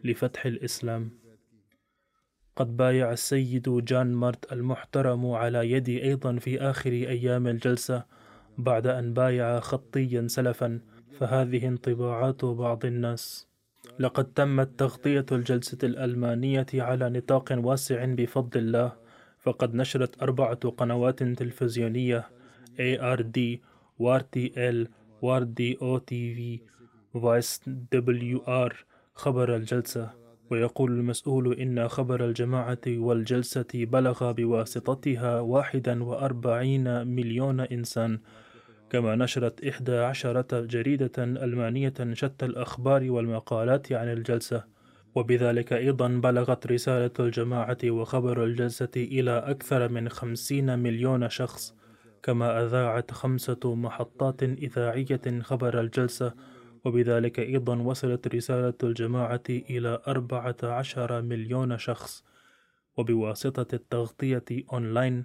لفتح 0.04 0.46
الإسلام. 0.46 1.21
قد 2.56 2.76
بايع 2.76 3.12
السيد 3.12 3.84
جان 3.84 4.12
مارت 4.12 4.52
المحترم 4.52 5.30
على 5.30 5.70
يدي 5.70 6.02
أيضا 6.02 6.36
في 6.38 6.60
آخر 6.60 6.90
أيام 6.90 7.46
الجلسة 7.46 8.04
بعد 8.58 8.86
أن 8.86 9.14
بايع 9.14 9.60
خطيا 9.60 10.26
سلفا 10.28 10.80
فهذه 11.18 11.68
انطباعات 11.68 12.44
بعض 12.44 12.84
الناس. 12.84 13.48
لقد 13.98 14.24
تمت 14.24 14.70
تغطية 14.78 15.26
الجلسة 15.32 15.78
الألمانية 15.82 16.66
على 16.74 17.10
نطاق 17.10 17.52
واسع 17.52 18.04
بفضل 18.04 18.60
الله 18.60 18.92
فقد 19.38 19.74
نشرت 19.74 20.22
أربعة 20.22 20.54
قنوات 20.54 21.22
تلفزيونية 21.22 22.28
ARD 22.78 23.58
WRTL 24.00 24.88
WRD 25.22 25.76
OTV 25.80 26.40
Vice 27.14 27.60
WR 27.94 28.72
خبر 29.14 29.56
الجلسة. 29.56 30.21
ويقول 30.52 30.92
المسؤول 30.92 31.52
إن 31.52 31.88
خبر 31.88 32.24
الجماعة 32.24 32.78
والجلسة 32.86 33.66
بلغ 33.74 34.32
بواسطتها 34.32 35.40
واحدا 35.40 36.04
وأربعين 36.04 37.06
مليون 37.06 37.60
إنسان. 37.60 38.18
كما 38.90 39.16
نشرت 39.16 39.64
إحدى 39.64 39.96
عشرة 39.96 40.60
جريدة 40.60 41.12
ألمانية 41.18 41.94
شتى 42.12 42.46
الأخبار 42.46 43.10
والمقالات 43.10 43.92
عن 43.92 44.08
الجلسة. 44.12 44.64
وبذلك 45.14 45.72
أيضا 45.72 46.08
بلغت 46.08 46.66
رسالة 46.66 47.10
الجماعة 47.20 47.78
وخبر 47.84 48.44
الجلسة 48.44 48.90
إلى 48.96 49.38
أكثر 49.38 49.88
من 49.88 50.08
خمسين 50.08 50.78
مليون 50.78 51.28
شخص 51.28 51.74
كما 52.22 52.64
أذاعت 52.64 53.10
خمسة 53.10 53.74
محطات 53.74 54.42
إذاعية 54.42 55.40
خبر 55.40 55.80
الجلسة 55.80 56.32
وبذلك 56.84 57.38
أيضا 57.38 57.76
وصلت 57.76 58.34
رسالة 58.34 58.74
الجماعة 58.82 59.42
إلى 59.48 60.02
أربعة 60.06 60.56
عشر 60.62 61.22
مليون 61.22 61.78
شخص. 61.78 62.24
وبواسطة 62.96 63.74
التغطية 63.74 64.44
أونلاين 64.72 65.24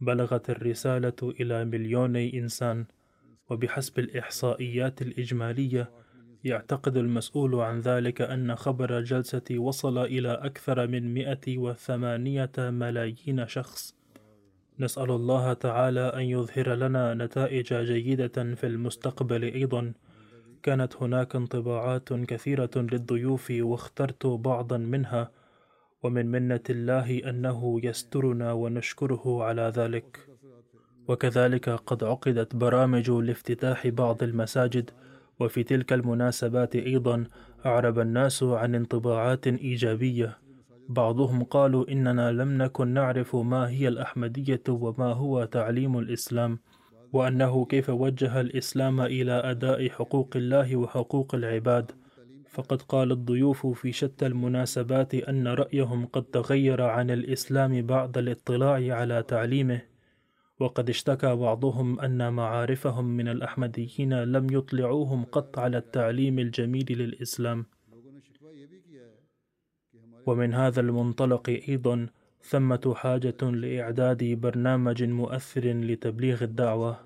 بلغت 0.00 0.50
الرسالة 0.50 1.14
إلى 1.22 1.64
مليوني 1.64 2.38
إنسان. 2.38 2.86
وبحسب 3.50 3.98
الإحصائيات 3.98 5.02
الإجمالية 5.02 5.90
يعتقد 6.44 6.96
المسؤول 6.96 7.54
عن 7.54 7.80
ذلك 7.80 8.20
أن 8.20 8.56
خبر 8.56 8.98
الجلسة 8.98 9.42
وصل 9.50 9.98
إلى 9.98 10.32
أكثر 10.32 10.86
من 10.86 11.14
108 11.14 12.70
ملايين 12.70 13.46
شخص. 13.46 13.94
نسأل 14.78 15.10
الله 15.10 15.52
تعالى 15.52 16.00
أن 16.00 16.22
يظهر 16.22 16.74
لنا 16.74 17.14
نتائج 17.14 17.74
جيدة 17.74 18.54
في 18.54 18.66
المستقبل 18.66 19.44
أيضا. 19.44 19.92
كانت 20.62 20.96
هناك 20.96 21.36
انطباعات 21.36 22.12
كثيرة 22.12 22.70
للضيوف 22.76 23.52
واخترت 23.60 24.26
بعضا 24.26 24.76
منها 24.76 25.30
ومن 26.02 26.26
منة 26.26 26.60
الله 26.70 27.18
أنه 27.30 27.80
يسترنا 27.82 28.52
ونشكره 28.52 29.44
على 29.44 29.72
ذلك. 29.76 30.28
وكذلك 31.08 31.68
قد 31.68 32.04
عقدت 32.04 32.56
برامج 32.56 33.10
لافتتاح 33.10 33.88
بعض 33.88 34.22
المساجد 34.22 34.90
وفي 35.40 35.62
تلك 35.62 35.92
المناسبات 35.92 36.76
أيضا 36.76 37.24
أعرب 37.66 37.98
الناس 37.98 38.42
عن 38.42 38.74
انطباعات 38.74 39.46
إيجابية. 39.46 40.38
بعضهم 40.88 41.44
قالوا 41.44 41.90
إننا 41.92 42.32
لم 42.32 42.62
نكن 42.62 42.88
نعرف 42.88 43.36
ما 43.36 43.68
هي 43.68 43.88
الأحمدية 43.88 44.62
وما 44.68 45.12
هو 45.12 45.44
تعليم 45.44 45.98
الإسلام. 45.98 46.58
وأنه 47.12 47.64
كيف 47.64 47.90
وجه 47.90 48.40
الإسلام 48.40 49.00
إلى 49.00 49.32
أداء 49.32 49.88
حقوق 49.88 50.36
الله 50.36 50.76
وحقوق 50.76 51.34
العباد. 51.34 51.92
فقد 52.48 52.82
قال 52.82 53.12
الضيوف 53.12 53.66
في 53.66 53.92
شتى 53.92 54.26
المناسبات 54.26 55.14
أن 55.14 55.48
رأيهم 55.48 56.06
قد 56.06 56.22
تغير 56.22 56.82
عن 56.82 57.10
الإسلام 57.10 57.82
بعد 57.82 58.18
الاطلاع 58.18 58.96
على 58.96 59.22
تعليمه. 59.22 59.80
وقد 60.60 60.88
اشتكى 60.88 61.34
بعضهم 61.34 62.00
أن 62.00 62.32
معارفهم 62.32 63.04
من 63.04 63.28
الأحمديين 63.28 64.22
لم 64.22 64.50
يطلعوهم 64.50 65.24
قط 65.24 65.58
على 65.58 65.78
التعليم 65.78 66.38
الجميل 66.38 66.86
للإسلام. 66.90 67.66
ومن 70.26 70.54
هذا 70.54 70.80
المنطلق 70.80 71.48
أيضا 71.48 72.06
ثمة 72.48 72.94
حاجة 72.96 73.42
لإعداد 73.42 74.24
برنامج 74.24 75.02
مؤثر 75.04 75.64
لتبليغ 75.64 76.44
الدعوة. 76.44 77.00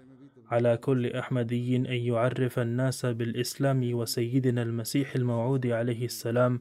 على 0.51 0.77
كل 0.77 1.07
أحمدي 1.13 1.77
أن 1.77 1.85
يعرف 1.85 2.59
الناس 2.59 3.07
بالإسلام 3.07 3.95
وسيدنا 3.95 4.63
المسيح 4.63 5.15
الموعود 5.15 5.67
عليه 5.67 6.05
السلام 6.05 6.61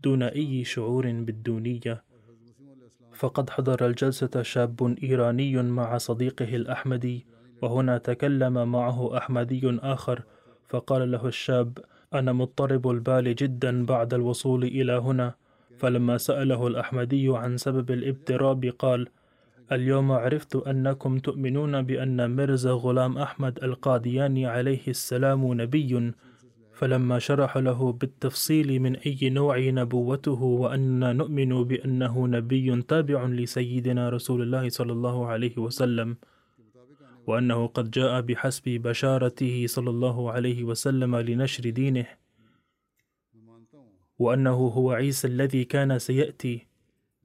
دون 0.00 0.22
أي 0.22 0.64
شعور 0.64 1.12
بالدونية. 1.12 2.04
فقد 3.12 3.50
حضر 3.50 3.86
الجلسة 3.86 4.42
شاب 4.42 4.96
إيراني 5.02 5.62
مع 5.62 5.98
صديقه 5.98 6.56
الأحمدي 6.56 7.26
وهنا 7.62 7.98
تكلم 7.98 8.72
معه 8.72 9.16
أحمدي 9.18 9.78
آخر 9.82 10.22
فقال 10.68 11.10
له 11.10 11.26
الشاب 11.26 11.78
أنا 12.14 12.32
مضطرب 12.32 12.90
البال 12.90 13.34
جدا 13.34 13.86
بعد 13.86 14.14
الوصول 14.14 14.64
إلى 14.64 14.92
هنا. 14.92 15.34
فلما 15.78 16.16
سأله 16.18 16.66
الأحمدي 16.66 17.28
عن 17.28 17.56
سبب 17.56 17.90
الاضطراب 17.90 18.64
قال 18.78 19.08
اليوم 19.72 20.12
عرفت 20.12 20.56
أنكم 20.56 21.18
تؤمنون 21.18 21.82
بأن 21.82 22.36
مرزا 22.36 22.70
غلام 22.70 23.18
أحمد 23.18 23.64
القادياني 23.64 24.46
عليه 24.46 24.88
السلام 24.88 25.60
نبي 25.60 26.12
فلما 26.72 27.18
شرح 27.18 27.56
له 27.56 27.92
بالتفصيل 27.92 28.80
من 28.80 28.96
أي 28.96 29.30
نوع 29.30 29.58
نبوته 29.58 30.42
وأننا 30.42 31.12
نؤمن 31.12 31.64
بأنه 31.64 32.26
نبي 32.26 32.82
تابع 32.82 33.24
لسيدنا 33.26 34.08
رسول 34.08 34.42
الله 34.42 34.68
صلى 34.68 34.92
الله 34.92 35.26
عليه 35.26 35.58
وسلم 35.58 36.16
وأنه 37.26 37.66
قد 37.66 37.90
جاء 37.90 38.20
بحسب 38.20 38.62
بشارته 38.68 39.64
صلى 39.66 39.90
الله 39.90 40.32
عليه 40.32 40.64
وسلم 40.64 41.16
لنشر 41.16 41.70
دينه 41.70 42.06
وأنه 44.18 44.56
هو 44.56 44.92
عيسى 44.92 45.28
الذي 45.28 45.64
كان 45.64 45.98
سيأتي. 45.98 46.66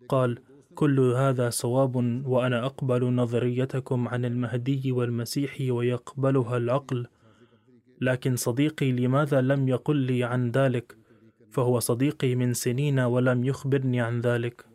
قال 0.10 0.40
كل 0.76 1.00
هذا 1.00 1.50
صواب 1.50 1.96
وأنا 2.26 2.66
أقبل 2.66 3.14
نظريتكم 3.14 4.08
عن 4.08 4.26
المهدي 4.26 4.92
والمسيح 4.92 5.58
ويقبلها 5.70 6.58
العقل. 6.58 7.08
لكن 8.02 8.36
صديقي 8.36 8.92
لماذا 8.92 9.42
لم 9.42 9.70
يقل 9.70 9.96
لي 9.96 10.24
عن 10.24 10.52
ذلك؟ 10.52 10.98
فهو 11.52 11.80
صديقي 11.80 12.36
من 12.36 12.54
سنين 12.54 13.00
ولم 13.00 13.46
يخبرني 13.46 14.02
عن 14.02 14.22
ذلك. 14.22 14.66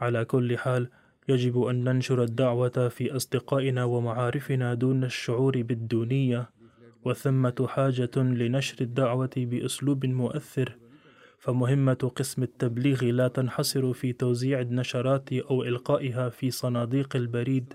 على 0.00 0.24
كل 0.24 0.58
حال 0.58 0.88
يجب 1.28 1.62
أن 1.62 1.84
ننشر 1.84 2.22
الدعوة 2.22 2.88
في 2.88 3.16
أصدقائنا 3.16 3.84
ومعارفنا 3.84 4.74
دون 4.74 5.04
الشعور 5.04 5.62
بالدونية. 5.62 6.50
وثمة 7.04 7.66
حاجة 7.68 8.10
لنشر 8.16 8.76
الدعوة 8.80 9.30
بأسلوب 9.36 10.06
مؤثر. 10.06 10.76
فمهمة 11.42 12.12
قسم 12.16 12.42
التبليغ 12.42 13.04
لا 13.04 13.28
تنحصر 13.28 13.92
في 13.92 14.12
توزيع 14.12 14.60
النشرات 14.60 15.32
أو 15.32 15.62
إلقائها 15.62 16.28
في 16.28 16.50
صناديق 16.50 17.16
البريد 17.16 17.74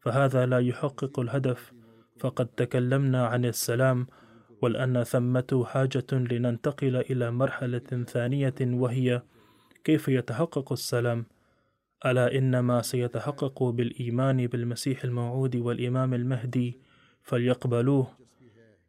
فهذا 0.00 0.46
لا 0.46 0.58
يحقق 0.58 1.20
الهدف. 1.20 1.72
فقد 2.18 2.46
تكلمنا 2.46 3.26
عن 3.26 3.44
السلام 3.44 4.06
والآن 4.62 5.04
ثمة 5.04 5.64
حاجة 5.66 6.06
لننتقل 6.12 6.96
إلى 6.96 7.30
مرحلة 7.30 8.04
ثانية 8.08 8.54
وهي 8.60 9.22
كيف 9.84 10.08
يتحقق 10.08 10.72
السلام؟ 10.72 11.26
ألا 12.06 12.38
إنما 12.38 12.82
سيتحقق 12.82 13.62
بالإيمان 13.62 14.46
بالمسيح 14.46 15.04
الموعود 15.04 15.56
والإمام 15.56 16.14
المهدي 16.14 16.78
فليقبلوه. 17.22 18.06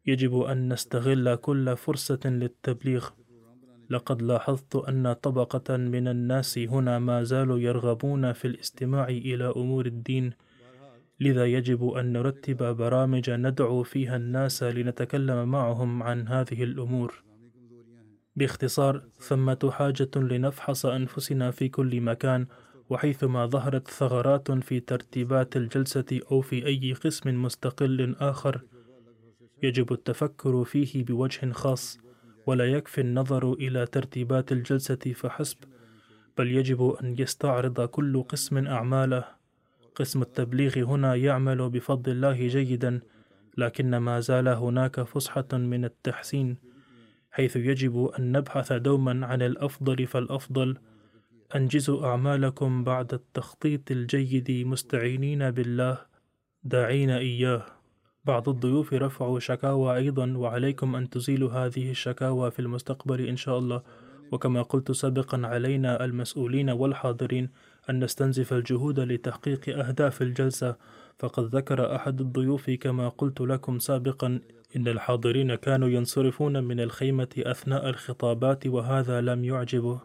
يجب 0.06 0.40
أن 0.40 0.72
نستغل 0.72 1.34
كل 1.36 1.76
فرصة 1.76 2.20
للتبليغ. 2.24 3.10
لقد 3.90 4.22
لاحظت 4.22 4.76
أن 4.76 5.12
طبقة 5.12 5.76
من 5.76 6.08
الناس 6.08 6.58
هنا 6.58 6.98
ما 6.98 7.22
زالوا 7.22 7.58
يرغبون 7.58 8.32
في 8.32 8.44
الاستماع 8.48 9.08
إلى 9.08 9.52
أمور 9.56 9.86
الدين 9.86 10.32
لذا 11.20 11.46
يجب 11.46 11.88
أن 11.88 12.12
نرتب 12.12 12.76
برامج 12.76 13.30
ندعو 13.30 13.82
فيها 13.82 14.16
الناس 14.16 14.62
لنتكلم 14.62 15.48
معهم 15.48 16.02
عن 16.02 16.28
هذه 16.28 16.64
الأمور. 16.64 17.22
باختصار 18.36 19.02
ثمة 19.18 19.70
حاجة 19.72 20.10
لنفحص 20.16 20.86
أنفسنا 20.86 21.50
في 21.50 21.68
كل 21.68 22.00
مكان 22.00 22.46
وحيثما 22.90 23.46
ظهرت 23.46 23.88
ثغرات 23.88 24.52
في 24.52 24.80
ترتيبات 24.80 25.56
الجلسة 25.56 26.20
أو 26.32 26.40
في 26.40 26.66
أي 26.66 26.92
قسم 26.92 27.42
مستقل 27.42 28.16
آخر 28.20 28.60
يجب 29.62 29.92
التفكر 29.92 30.64
فيه 30.64 31.04
بوجه 31.04 31.52
خاص. 31.52 32.09
ولا 32.46 32.64
يكفي 32.64 33.00
النظر 33.00 33.52
إلى 33.52 33.86
ترتيبات 33.86 34.52
الجلسة 34.52 34.96
فحسب 35.14 35.58
بل 36.38 36.52
يجب 36.52 36.96
أن 37.02 37.16
يستعرض 37.18 37.80
كل 37.80 38.22
قسم 38.22 38.66
أعماله. 38.66 39.24
قسم 39.94 40.22
التبليغ 40.22 40.78
هنا 40.78 41.14
يعمل 41.14 41.70
بفضل 41.70 42.12
الله 42.12 42.46
جيدا 42.46 43.00
لكن 43.58 43.96
ما 43.96 44.20
زال 44.20 44.48
هناك 44.48 45.00
فسحة 45.00 45.48
من 45.52 45.84
التحسين 45.84 46.56
حيث 47.30 47.56
يجب 47.56 48.04
أن 48.18 48.32
نبحث 48.32 48.72
دوما 48.72 49.26
عن 49.26 49.42
الأفضل 49.42 50.06
فالأفضل. 50.06 50.76
أنجزوا 51.56 52.06
أعمالكم 52.06 52.84
بعد 52.84 53.14
التخطيط 53.14 53.90
الجيد 53.90 54.50
مستعينين 54.66 55.50
بالله. 55.50 55.98
داعين 56.64 57.10
إياه. 57.10 57.79
بعض 58.24 58.48
الضيوف 58.48 58.94
رفعوا 58.94 59.38
شكاوى 59.38 59.96
أيضا 59.96 60.32
وعليكم 60.36 60.96
أن 60.96 61.10
تزيلوا 61.10 61.52
هذه 61.52 61.90
الشكاوى 61.90 62.50
في 62.50 62.58
المستقبل 62.58 63.26
إن 63.26 63.36
شاء 63.36 63.58
الله. 63.58 63.82
وكما 64.32 64.62
قلت 64.62 64.92
سابقا 64.92 65.40
علينا 65.44 66.04
المسؤولين 66.04 66.70
والحاضرين 66.70 67.50
أن 67.90 68.04
نستنزف 68.04 68.52
الجهود 68.52 69.00
لتحقيق 69.00 69.78
أهداف 69.78 70.22
الجلسة. 70.22 70.76
فقد 71.18 71.56
ذكر 71.56 71.96
أحد 71.96 72.20
الضيوف 72.20 72.70
كما 72.70 73.08
قلت 73.08 73.40
لكم 73.40 73.78
سابقا 73.78 74.40
إن 74.76 74.88
الحاضرين 74.88 75.54
كانوا 75.54 75.88
ينصرفون 75.88 76.64
من 76.64 76.80
الخيمة 76.80 77.28
أثناء 77.38 77.88
الخطابات 77.88 78.66
وهذا 78.66 79.20
لم 79.20 79.44
يعجبه. 79.44 80.00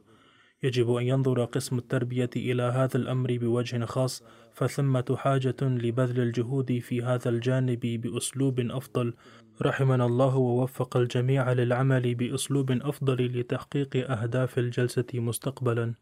يجب 0.63 0.95
أن 0.95 1.03
ينظر 1.03 1.45
قسم 1.45 1.77
التربية 1.77 2.29
إلى 2.35 2.63
هذا 2.63 2.97
الأمر 2.97 3.37
بوجه 3.37 3.85
خاص. 3.85 4.23
فثمة 4.55 5.15
حاجة 5.17 5.55
لبذل 5.61 6.19
الجهود 6.19 6.79
في 6.79 7.03
هذا 7.03 7.29
الجانب 7.29 7.79
بأسلوب 7.79 8.59
أفضل. 8.59 9.13
رحمنا 9.61 10.05
الله 10.05 10.35
ووفق 10.35 10.97
الجميع 10.97 11.53
للعمل 11.53 12.15
بأسلوب 12.15 12.71
أفضل 12.71 13.39
لتحقيق 13.39 14.11
أهداف 14.11 14.59
الجلسة 14.59 15.05
مستقبلا. 15.13 15.93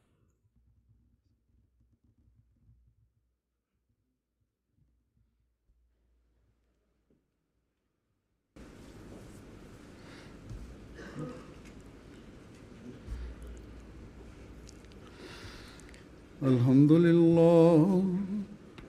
الحمد 16.43 16.91
لله 16.91 18.32